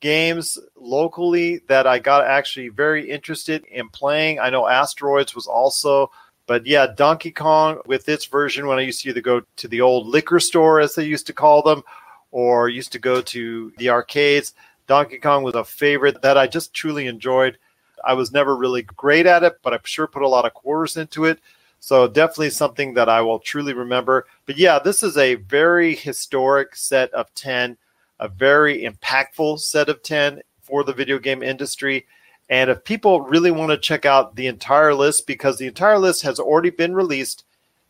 games 0.00 0.58
locally 0.76 1.60
that 1.68 1.86
I 1.86 1.98
got 1.98 2.26
actually 2.26 2.68
very 2.68 3.08
interested 3.08 3.64
in 3.70 3.88
playing. 3.88 4.40
I 4.40 4.50
know 4.50 4.66
Asteroids 4.66 5.34
was 5.34 5.46
also, 5.46 6.10
but 6.52 6.66
yeah, 6.66 6.86
Donkey 6.86 7.30
Kong 7.30 7.80
with 7.86 8.10
its 8.10 8.26
version 8.26 8.66
when 8.66 8.76
I 8.76 8.82
used 8.82 9.00
to 9.00 9.08
either 9.08 9.22
go 9.22 9.40
to 9.56 9.68
the 9.68 9.80
old 9.80 10.06
liquor 10.06 10.38
store, 10.38 10.80
as 10.80 10.94
they 10.94 11.02
used 11.02 11.26
to 11.28 11.32
call 11.32 11.62
them, 11.62 11.82
or 12.30 12.68
used 12.68 12.92
to 12.92 12.98
go 12.98 13.22
to 13.22 13.72
the 13.78 13.88
arcades. 13.88 14.52
Donkey 14.86 15.16
Kong 15.16 15.44
was 15.44 15.54
a 15.54 15.64
favorite 15.64 16.20
that 16.20 16.36
I 16.36 16.46
just 16.46 16.74
truly 16.74 17.06
enjoyed. 17.06 17.56
I 18.04 18.12
was 18.12 18.32
never 18.32 18.54
really 18.54 18.82
great 18.82 19.24
at 19.24 19.42
it, 19.42 19.60
but 19.62 19.72
I'm 19.72 19.80
sure 19.84 20.06
put 20.06 20.20
a 20.20 20.28
lot 20.28 20.44
of 20.44 20.52
quarters 20.52 20.98
into 20.98 21.24
it. 21.24 21.38
So 21.80 22.06
definitely 22.06 22.50
something 22.50 22.92
that 22.92 23.08
I 23.08 23.22
will 23.22 23.38
truly 23.38 23.72
remember. 23.72 24.26
But 24.44 24.58
yeah, 24.58 24.78
this 24.78 25.02
is 25.02 25.16
a 25.16 25.36
very 25.36 25.94
historic 25.94 26.76
set 26.76 27.10
of 27.14 27.32
10, 27.32 27.78
a 28.20 28.28
very 28.28 28.82
impactful 28.82 29.58
set 29.60 29.88
of 29.88 30.02
10 30.02 30.42
for 30.60 30.84
the 30.84 30.92
video 30.92 31.18
game 31.18 31.42
industry. 31.42 32.04
And 32.48 32.70
if 32.70 32.84
people 32.84 33.22
really 33.22 33.50
want 33.50 33.70
to 33.70 33.78
check 33.78 34.04
out 34.04 34.36
the 34.36 34.46
entire 34.46 34.94
list, 34.94 35.26
because 35.26 35.58
the 35.58 35.66
entire 35.66 35.98
list 35.98 36.22
has 36.22 36.38
already 36.38 36.70
been 36.70 36.94
released, 36.94 37.42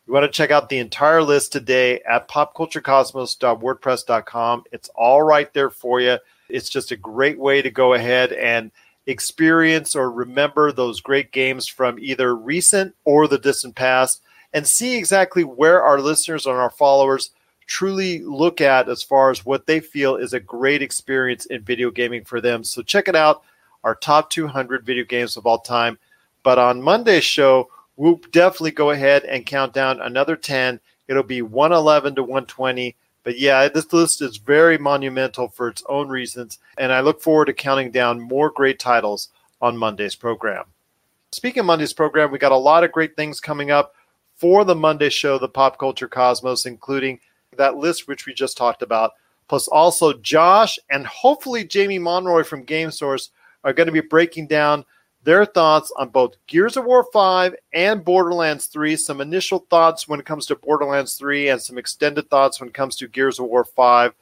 you 0.05 0.13
want 0.13 0.25
to 0.25 0.31
check 0.31 0.51
out 0.51 0.69
the 0.69 0.77
entire 0.79 1.23
list 1.23 1.51
today 1.51 1.99
at 2.01 2.27
popculturecosmos.wordpress.com. 2.27 4.63
It's 4.71 4.89
all 4.95 5.23
right 5.23 5.53
there 5.53 5.69
for 5.69 6.01
you. 6.01 6.17
It's 6.49 6.69
just 6.69 6.91
a 6.91 6.97
great 6.97 7.39
way 7.39 7.61
to 7.61 7.71
go 7.71 7.93
ahead 7.93 8.33
and 8.33 8.71
experience 9.05 9.95
or 9.95 10.11
remember 10.11 10.71
those 10.71 11.01
great 11.01 11.31
games 11.31 11.67
from 11.67 11.99
either 11.99 12.35
recent 12.35 12.95
or 13.05 13.27
the 13.27 13.37
distant 13.37 13.75
past 13.75 14.21
and 14.53 14.67
see 14.67 14.97
exactly 14.97 15.43
where 15.43 15.81
our 15.81 15.99
listeners 15.99 16.45
and 16.45 16.55
our 16.55 16.69
followers 16.69 17.31
truly 17.65 18.19
look 18.19 18.61
at 18.61 18.89
as 18.89 19.03
far 19.03 19.31
as 19.31 19.45
what 19.45 19.65
they 19.65 19.79
feel 19.79 20.15
is 20.15 20.33
a 20.33 20.39
great 20.39 20.81
experience 20.81 21.45
in 21.47 21.61
video 21.61 21.89
gaming 21.89 22.23
for 22.23 22.39
them. 22.39 22.63
So 22.63 22.81
check 22.81 23.07
it 23.07 23.15
out, 23.15 23.43
our 23.83 23.95
top 23.95 24.29
200 24.29 24.85
video 24.85 25.03
games 25.03 25.37
of 25.37 25.45
all 25.45 25.59
time. 25.59 25.97
But 26.43 26.59
on 26.59 26.81
Monday's 26.81 27.23
show, 27.23 27.69
we'll 27.95 28.19
definitely 28.31 28.71
go 28.71 28.91
ahead 28.91 29.23
and 29.23 29.45
count 29.45 29.73
down 29.73 30.01
another 30.01 30.35
10. 30.35 30.79
It'll 31.07 31.23
be 31.23 31.41
111 31.41 32.15
to 32.15 32.23
120 32.23 32.95
but 33.23 33.39
yeah, 33.39 33.69
this 33.69 33.91
list 33.93 34.21
is 34.21 34.37
very 34.37 34.77
monumental 34.77 35.47
for 35.47 35.69
its 35.69 35.83
own 35.87 36.09
reasons, 36.09 36.59
and 36.77 36.91
I 36.91 36.99
look 36.99 37.21
forward 37.21 37.45
to 37.45 37.53
counting 37.53 37.91
down 37.91 38.19
more 38.19 38.49
great 38.49 38.79
titles 38.79 39.29
on 39.61 39.77
Monday's 39.77 40.15
program. 40.15 40.65
Speaking 41.31 41.61
of 41.61 41.65
Monday's 41.65 41.93
program, 41.93 42.31
we 42.31 42.37
got 42.37 42.51
a 42.51 42.57
lot 42.57 42.83
of 42.83 42.91
great 42.91 43.15
things 43.15 43.39
coming 43.39 43.71
up 43.71 43.95
for 44.35 44.65
the 44.65 44.75
Monday 44.75 45.09
show, 45.09 45.39
the 45.39 45.47
Pop 45.47 45.79
Culture 45.79 46.07
Cosmos, 46.07 46.65
including 46.65 47.19
that 47.55 47.77
list 47.77 48.07
which 48.07 48.25
we 48.25 48.33
just 48.33 48.57
talked 48.57 48.81
about, 48.81 49.13
plus 49.47 49.67
also 49.69 50.13
Josh 50.13 50.77
and 50.89 51.07
hopefully 51.07 51.63
Jamie 51.63 51.99
Monroy 51.99 52.43
from 52.43 52.63
Game 52.63 52.91
Source 52.91 53.29
are 53.63 53.73
going 53.73 53.87
to 53.87 53.93
be 53.93 54.01
breaking 54.01 54.47
down 54.47 54.85
their 55.23 55.45
thoughts 55.45 55.91
on 55.97 56.09
both 56.09 56.35
Gears 56.47 56.75
of 56.75 56.85
War 56.85 57.05
5 57.13 57.55
and 57.73 58.03
Borderlands 58.03 58.65
3. 58.65 58.95
Some 58.95 59.21
initial 59.21 59.65
thoughts 59.69 60.07
when 60.07 60.19
it 60.19 60.25
comes 60.25 60.45
to 60.47 60.55
Borderlands 60.55 61.15
3 61.15 61.49
and 61.49 61.61
some 61.61 61.77
extended 61.77 62.29
thoughts 62.29 62.59
when 62.59 62.69
it 62.69 62.75
comes 62.75 62.95
to 62.97 63.07
Gears 63.07 63.39
of 63.39 63.45
War 63.45 63.63
5. 63.63 64.13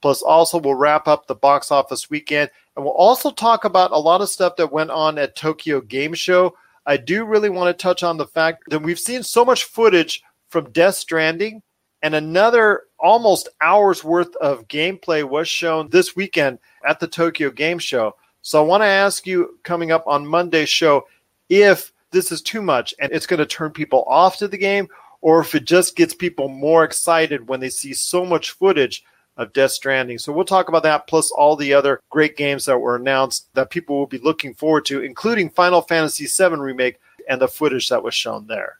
Plus, 0.00 0.22
also, 0.22 0.58
we'll 0.58 0.74
wrap 0.74 1.08
up 1.08 1.26
the 1.26 1.34
box 1.34 1.70
office 1.70 2.10
weekend 2.10 2.50
and 2.76 2.84
we'll 2.84 2.94
also 2.94 3.30
talk 3.30 3.64
about 3.64 3.90
a 3.90 3.98
lot 3.98 4.20
of 4.20 4.28
stuff 4.28 4.56
that 4.56 4.72
went 4.72 4.90
on 4.90 5.18
at 5.18 5.36
Tokyo 5.36 5.80
Game 5.80 6.14
Show. 6.14 6.56
I 6.86 6.96
do 6.96 7.24
really 7.24 7.50
want 7.50 7.76
to 7.76 7.82
touch 7.82 8.02
on 8.02 8.16
the 8.16 8.26
fact 8.26 8.64
that 8.70 8.82
we've 8.82 8.98
seen 8.98 9.22
so 9.22 9.44
much 9.44 9.64
footage 9.64 10.22
from 10.48 10.70
Death 10.70 10.94
Stranding, 10.94 11.62
and 12.02 12.14
another 12.14 12.84
almost 12.98 13.48
hour's 13.60 14.02
worth 14.02 14.34
of 14.36 14.66
gameplay 14.68 15.28
was 15.28 15.48
shown 15.48 15.88
this 15.90 16.16
weekend 16.16 16.58
at 16.86 17.00
the 17.00 17.08
Tokyo 17.08 17.50
Game 17.50 17.78
Show. 17.78 18.14
So 18.48 18.58
I 18.58 18.66
want 18.66 18.80
to 18.80 18.86
ask 18.86 19.26
you 19.26 19.58
coming 19.62 19.92
up 19.92 20.06
on 20.06 20.26
Monday's 20.26 20.70
show 20.70 21.06
if 21.50 21.92
this 22.12 22.32
is 22.32 22.40
too 22.40 22.62
much 22.62 22.94
and 22.98 23.12
it's 23.12 23.26
going 23.26 23.40
to 23.40 23.44
turn 23.44 23.72
people 23.72 24.04
off 24.04 24.38
to 24.38 24.48
the 24.48 24.56
game, 24.56 24.88
or 25.20 25.40
if 25.40 25.54
it 25.54 25.66
just 25.66 25.96
gets 25.96 26.14
people 26.14 26.48
more 26.48 26.82
excited 26.82 27.46
when 27.46 27.60
they 27.60 27.68
see 27.68 27.92
so 27.92 28.24
much 28.24 28.52
footage 28.52 29.04
of 29.36 29.52
Death 29.52 29.72
Stranding. 29.72 30.16
So 30.16 30.32
we'll 30.32 30.46
talk 30.46 30.70
about 30.70 30.82
that, 30.84 31.06
plus 31.08 31.30
all 31.30 31.56
the 31.56 31.74
other 31.74 32.00
great 32.08 32.38
games 32.38 32.64
that 32.64 32.78
were 32.78 32.96
announced 32.96 33.52
that 33.52 33.68
people 33.68 33.98
will 33.98 34.06
be 34.06 34.16
looking 34.16 34.54
forward 34.54 34.86
to, 34.86 35.02
including 35.02 35.50
Final 35.50 35.82
Fantasy 35.82 36.24
VII 36.26 36.56
Remake 36.56 37.00
and 37.28 37.42
the 37.42 37.48
footage 37.48 37.90
that 37.90 38.02
was 38.02 38.14
shown 38.14 38.46
there. 38.46 38.78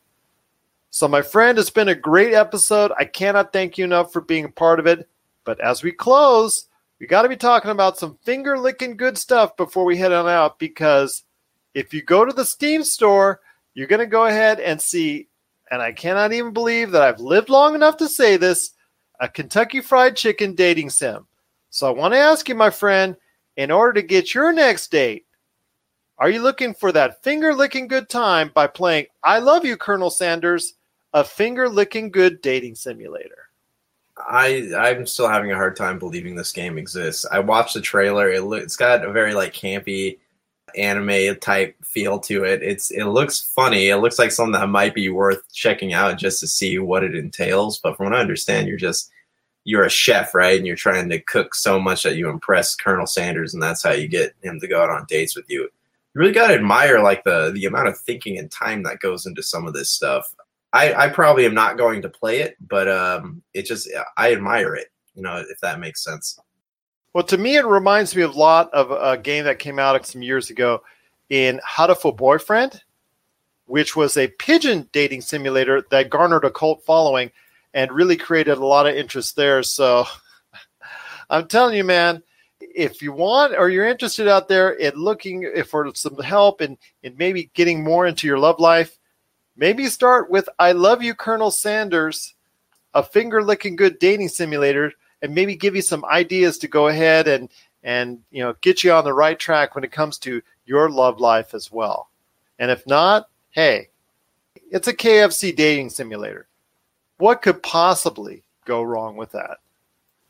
So, 0.88 1.08
my 1.08 1.20
friend, 1.20 1.58
it's 1.58 1.68
been 1.68 1.88
a 1.88 1.94
great 1.94 2.32
episode. 2.32 2.90
I 2.98 3.04
cannot 3.04 3.52
thank 3.52 3.76
you 3.76 3.84
enough 3.84 4.14
for 4.14 4.22
being 4.22 4.46
a 4.46 4.48
part 4.48 4.80
of 4.80 4.86
it. 4.86 5.06
But 5.44 5.60
as 5.60 5.82
we 5.82 5.92
close, 5.92 6.68
we 7.00 7.06
got 7.06 7.22
to 7.22 7.28
be 7.28 7.36
talking 7.36 7.70
about 7.70 7.98
some 7.98 8.18
finger 8.22 8.58
licking 8.58 8.96
good 8.96 9.16
stuff 9.16 9.56
before 9.56 9.84
we 9.84 9.96
head 9.96 10.12
on 10.12 10.28
out 10.28 10.58
because 10.58 11.22
if 11.74 11.94
you 11.94 12.02
go 12.02 12.24
to 12.24 12.32
the 12.32 12.44
Steam 12.44 12.82
store, 12.82 13.40
you're 13.74 13.86
going 13.86 14.00
to 14.00 14.06
go 14.06 14.26
ahead 14.26 14.58
and 14.58 14.80
see, 14.80 15.28
and 15.70 15.80
I 15.80 15.92
cannot 15.92 16.32
even 16.32 16.52
believe 16.52 16.90
that 16.90 17.02
I've 17.02 17.20
lived 17.20 17.50
long 17.50 17.74
enough 17.74 17.96
to 17.98 18.08
say 18.08 18.36
this 18.36 18.72
a 19.20 19.28
Kentucky 19.28 19.80
Fried 19.80 20.16
Chicken 20.16 20.54
dating 20.54 20.90
sim. 20.90 21.26
So 21.70 21.86
I 21.86 21.90
want 21.90 22.14
to 22.14 22.18
ask 22.18 22.48
you, 22.48 22.54
my 22.54 22.70
friend, 22.70 23.16
in 23.56 23.70
order 23.70 24.00
to 24.00 24.06
get 24.06 24.34
your 24.34 24.52
next 24.52 24.90
date, 24.90 25.26
are 26.18 26.30
you 26.30 26.40
looking 26.40 26.74
for 26.74 26.90
that 26.92 27.22
finger 27.22 27.54
licking 27.54 27.86
good 27.86 28.08
time 28.08 28.50
by 28.54 28.66
playing 28.66 29.06
I 29.22 29.38
Love 29.38 29.64
You, 29.64 29.76
Colonel 29.76 30.10
Sanders, 30.10 30.74
a 31.12 31.22
finger 31.22 31.68
licking 31.68 32.10
good 32.10 32.40
dating 32.40 32.74
simulator? 32.74 33.47
I 34.28 34.70
I'm 34.76 35.06
still 35.06 35.28
having 35.28 35.52
a 35.52 35.56
hard 35.56 35.76
time 35.76 35.98
believing 35.98 36.34
this 36.34 36.52
game 36.52 36.78
exists. 36.78 37.26
I 37.30 37.38
watched 37.40 37.74
the 37.74 37.80
trailer. 37.80 38.30
It 38.30 38.42
lo- 38.42 38.58
it's 38.58 38.76
got 38.76 39.04
a 39.04 39.12
very 39.12 39.34
like 39.34 39.52
campy 39.54 40.18
anime 40.76 41.36
type 41.40 41.76
feel 41.84 42.18
to 42.20 42.44
it. 42.44 42.62
It's 42.62 42.90
it 42.90 43.04
looks 43.04 43.40
funny. 43.40 43.88
It 43.88 43.96
looks 43.96 44.18
like 44.18 44.32
something 44.32 44.52
that 44.52 44.68
might 44.68 44.94
be 44.94 45.08
worth 45.08 45.52
checking 45.52 45.92
out 45.92 46.18
just 46.18 46.40
to 46.40 46.46
see 46.46 46.78
what 46.78 47.04
it 47.04 47.14
entails. 47.14 47.78
But 47.78 47.96
from 47.96 48.06
what 48.06 48.14
I 48.14 48.20
understand, 48.20 48.68
you're 48.68 48.76
just 48.76 49.10
you're 49.64 49.84
a 49.84 49.90
chef, 49.90 50.34
right? 50.34 50.56
And 50.56 50.66
you're 50.66 50.76
trying 50.76 51.08
to 51.10 51.20
cook 51.20 51.54
so 51.54 51.78
much 51.78 52.02
that 52.02 52.16
you 52.16 52.28
impress 52.28 52.74
Colonel 52.74 53.06
Sanders, 53.06 53.54
and 53.54 53.62
that's 53.62 53.82
how 53.82 53.92
you 53.92 54.08
get 54.08 54.34
him 54.42 54.58
to 54.60 54.68
go 54.68 54.82
out 54.82 54.90
on 54.90 55.06
dates 55.08 55.36
with 55.36 55.44
you. 55.48 55.62
You 55.62 56.20
really 56.20 56.32
gotta 56.32 56.54
admire 56.54 57.02
like 57.02 57.24
the 57.24 57.50
the 57.54 57.66
amount 57.66 57.88
of 57.88 57.98
thinking 57.98 58.38
and 58.38 58.50
time 58.50 58.82
that 58.84 59.00
goes 59.00 59.26
into 59.26 59.42
some 59.42 59.66
of 59.66 59.74
this 59.74 59.90
stuff. 59.90 60.34
I, 60.72 60.92
I 60.94 61.08
probably 61.08 61.46
am 61.46 61.54
not 61.54 61.78
going 61.78 62.02
to 62.02 62.08
play 62.08 62.40
it, 62.40 62.56
but 62.60 62.88
um, 62.88 63.42
it 63.54 63.66
just 63.66 63.88
I 64.16 64.32
admire 64.32 64.74
it. 64.74 64.88
You 65.14 65.22
know, 65.22 65.36
if 65.48 65.60
that 65.60 65.80
makes 65.80 66.04
sense. 66.04 66.38
Well, 67.14 67.24
to 67.24 67.38
me, 67.38 67.56
it 67.56 67.66
reminds 67.66 68.14
me 68.14 68.22
a 68.22 68.28
lot 68.28 68.72
of 68.72 68.90
a 68.90 69.20
game 69.20 69.44
that 69.44 69.58
came 69.58 69.78
out 69.78 70.06
some 70.06 70.22
years 70.22 70.50
ago 70.50 70.82
in 71.30 71.60
How 71.64 71.86
to 71.86 71.94
Hatoful 71.94 72.16
Boyfriend, 72.16 72.82
which 73.66 73.96
was 73.96 74.16
a 74.16 74.28
pigeon 74.28 74.88
dating 74.92 75.22
simulator 75.22 75.84
that 75.90 76.10
garnered 76.10 76.44
a 76.44 76.50
cult 76.50 76.84
following 76.84 77.30
and 77.74 77.90
really 77.92 78.16
created 78.16 78.58
a 78.58 78.66
lot 78.66 78.86
of 78.86 78.94
interest 78.94 79.36
there. 79.36 79.62
So 79.62 80.04
I'm 81.30 81.48
telling 81.48 81.76
you, 81.76 81.84
man, 81.84 82.22
if 82.60 83.02
you 83.02 83.12
want 83.12 83.54
or 83.56 83.68
you're 83.68 83.86
interested 83.86 84.28
out 84.28 84.48
there 84.48 84.72
in 84.72 84.94
looking 84.94 85.50
for 85.64 85.90
some 85.94 86.18
help 86.18 86.60
and 86.60 86.76
in 87.02 87.16
maybe 87.16 87.50
getting 87.54 87.82
more 87.82 88.06
into 88.06 88.26
your 88.26 88.38
love 88.38 88.60
life, 88.60 88.97
Maybe 89.58 89.86
start 89.86 90.30
with 90.30 90.48
I 90.60 90.70
Love 90.70 91.02
You, 91.02 91.14
Colonel 91.14 91.50
Sanders, 91.50 92.34
a 92.94 93.02
finger 93.02 93.42
licking 93.42 93.74
good 93.74 93.98
dating 93.98 94.28
simulator, 94.28 94.92
and 95.20 95.34
maybe 95.34 95.56
give 95.56 95.74
you 95.74 95.82
some 95.82 96.04
ideas 96.04 96.58
to 96.58 96.68
go 96.68 96.86
ahead 96.86 97.26
and, 97.26 97.48
and 97.82 98.20
you 98.30 98.40
know 98.40 98.54
get 98.60 98.84
you 98.84 98.92
on 98.92 99.02
the 99.02 99.12
right 99.12 99.36
track 99.36 99.74
when 99.74 99.82
it 99.82 99.90
comes 99.90 100.16
to 100.18 100.40
your 100.64 100.88
love 100.88 101.18
life 101.18 101.54
as 101.54 101.72
well. 101.72 102.08
And 102.60 102.70
if 102.70 102.86
not, 102.86 103.28
hey, 103.50 103.88
it's 104.70 104.86
a 104.86 104.94
KFC 104.94 105.54
dating 105.54 105.90
simulator. 105.90 106.46
What 107.16 107.42
could 107.42 107.60
possibly 107.60 108.44
go 108.64 108.82
wrong 108.82 109.16
with 109.16 109.32
that? 109.32 109.58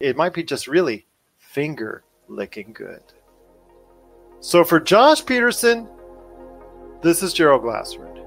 It 0.00 0.16
might 0.16 0.32
be 0.32 0.42
just 0.42 0.66
really 0.66 1.04
finger 1.36 2.02
licking 2.28 2.72
good. 2.72 3.02
So 4.40 4.64
for 4.64 4.80
Josh 4.80 5.26
Peterson, 5.26 5.86
this 7.02 7.22
is 7.22 7.34
Gerald 7.34 7.60
Glassford. 7.60 8.17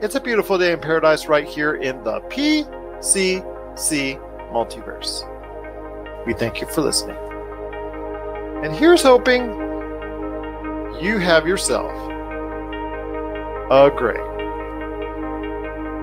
It's 0.00 0.14
a 0.14 0.20
beautiful 0.20 0.58
day 0.58 0.72
in 0.72 0.78
paradise 0.78 1.26
right 1.26 1.44
here 1.44 1.74
in 1.74 2.04
the 2.04 2.20
PCC 2.30 3.42
multiverse. 4.52 5.24
We 6.24 6.34
thank 6.34 6.60
you 6.60 6.68
for 6.68 6.82
listening. 6.82 7.16
And 8.62 8.72
here's 8.72 9.02
hoping 9.02 9.46
you 11.02 11.18
have 11.18 11.48
yourself 11.48 11.90
a 13.72 13.90
great 13.90 14.22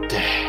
day. 0.10 0.45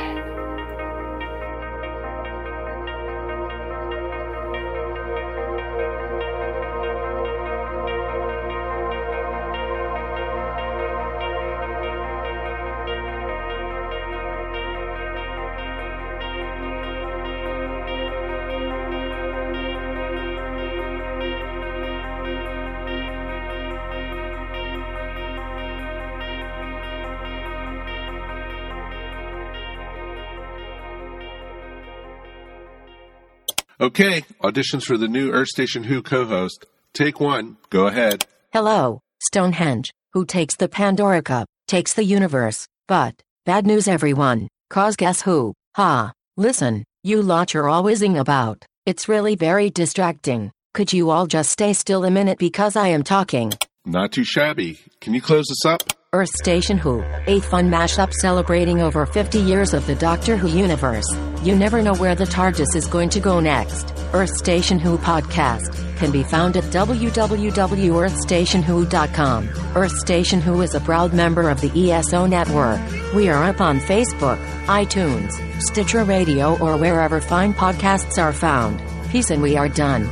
Okay, 33.79 34.23
auditions 34.43 34.85
for 34.85 34.97
the 34.97 35.07
new 35.07 35.31
Earth 35.33 35.49
Station 35.49 35.85
Who 35.85 36.01
co-host. 36.01 36.65
Take 36.95 37.21
one. 37.21 37.59
Go 37.69 37.89
ahead. 37.89 38.25
Hello, 38.51 39.01
Stonehenge, 39.21 39.91
who 40.15 40.25
takes 40.25 40.57
the 40.57 40.67
Pandorica, 40.69 41.45
takes 41.69 41.93
the 41.93 42.03
universe. 42.03 42.67
But, 42.89 43.21
bad 43.45 43.67
news 43.67 43.87
everyone, 43.87 44.49
cause 44.71 44.97
guess 44.97 45.21
who? 45.21 45.53
Ha, 45.75 46.13
listen, 46.39 46.85
you 47.05 47.21
lot 47.21 47.53
you're 47.53 47.69
all 47.69 47.83
whizzing 47.83 48.17
about. 48.17 48.65
It's 48.87 49.11
really 49.11 49.35
very 49.37 49.69
distracting. 49.69 50.53
Could 50.73 50.95
you 50.95 51.11
all 51.11 51.27
just 51.27 51.51
stay 51.51 51.75
still 51.75 52.07
a 52.07 52.11
minute 52.11 52.39
because 52.39 52.77
I 52.77 52.89
am 52.89 53.03
talking? 53.03 53.53
Not 53.85 54.13
too 54.13 54.25
shabby. 54.25 54.81
Can 55.03 55.13
you 55.13 55.21
close 55.21 55.45
this 55.49 55.71
up? 55.71 55.96
Earth 56.17 56.31
Station 56.31 56.79
Who, 56.79 57.05
a 57.27 57.41
fun 57.41 57.69
mashup 57.69 58.11
celebrating 58.11 58.81
over 58.81 59.05
50 59.05 59.39
years 59.39 59.75
of 59.75 59.87
the 59.87 59.95
Doctor 59.95 60.39
Who 60.39 60.49
universe. 60.49 61.05
You 61.43 61.55
never 61.55 61.83
know 61.83 61.95
where 61.95 62.15
the 62.15 62.25
TARDIS 62.25 62.75
is 62.75 62.87
going 62.87 63.11
to 63.11 63.21
go 63.21 63.39
next. 63.39 63.93
Earth 64.15 64.35
Station 64.35 64.79
Who 64.79 64.97
podcast 64.97 65.75
can 65.99 66.11
be 66.11 66.23
found 66.23 66.57
at 66.57 66.65
www.earthstationwho.com. 66.65 69.49
Earth 69.77 69.99
Station 69.99 70.41
Who 70.41 70.63
is 70.63 70.75
a 70.75 70.81
proud 70.81 71.13
member 71.13 71.51
of 71.51 71.61
the 71.61 71.93
ESO 71.93 72.25
network. 72.25 72.81
We 73.15 73.29
are 73.29 73.45
up 73.45 73.61
on 73.61 73.79
Facebook, 73.79 74.43
iTunes, 74.65 75.33
Stitcher 75.61 76.05
Radio, 76.05 76.57
or 76.61 76.79
wherever 76.79 77.21
fine 77.21 77.53
podcasts 77.53 78.17
are 78.17 78.33
found. 78.33 78.83
Peace 79.11 79.29
and 79.29 79.43
we 79.43 79.59
are 79.59 79.69
done. 79.69 80.11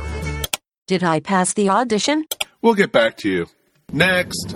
Did 0.85 1.03
I 1.03 1.19
pass 1.19 1.53
the 1.53 1.69
audition? 1.69 2.25
We'll 2.61 2.75
get 2.75 2.91
back 2.91 3.17
to 3.17 3.27
you. 3.27 3.47
Next. 3.91 4.55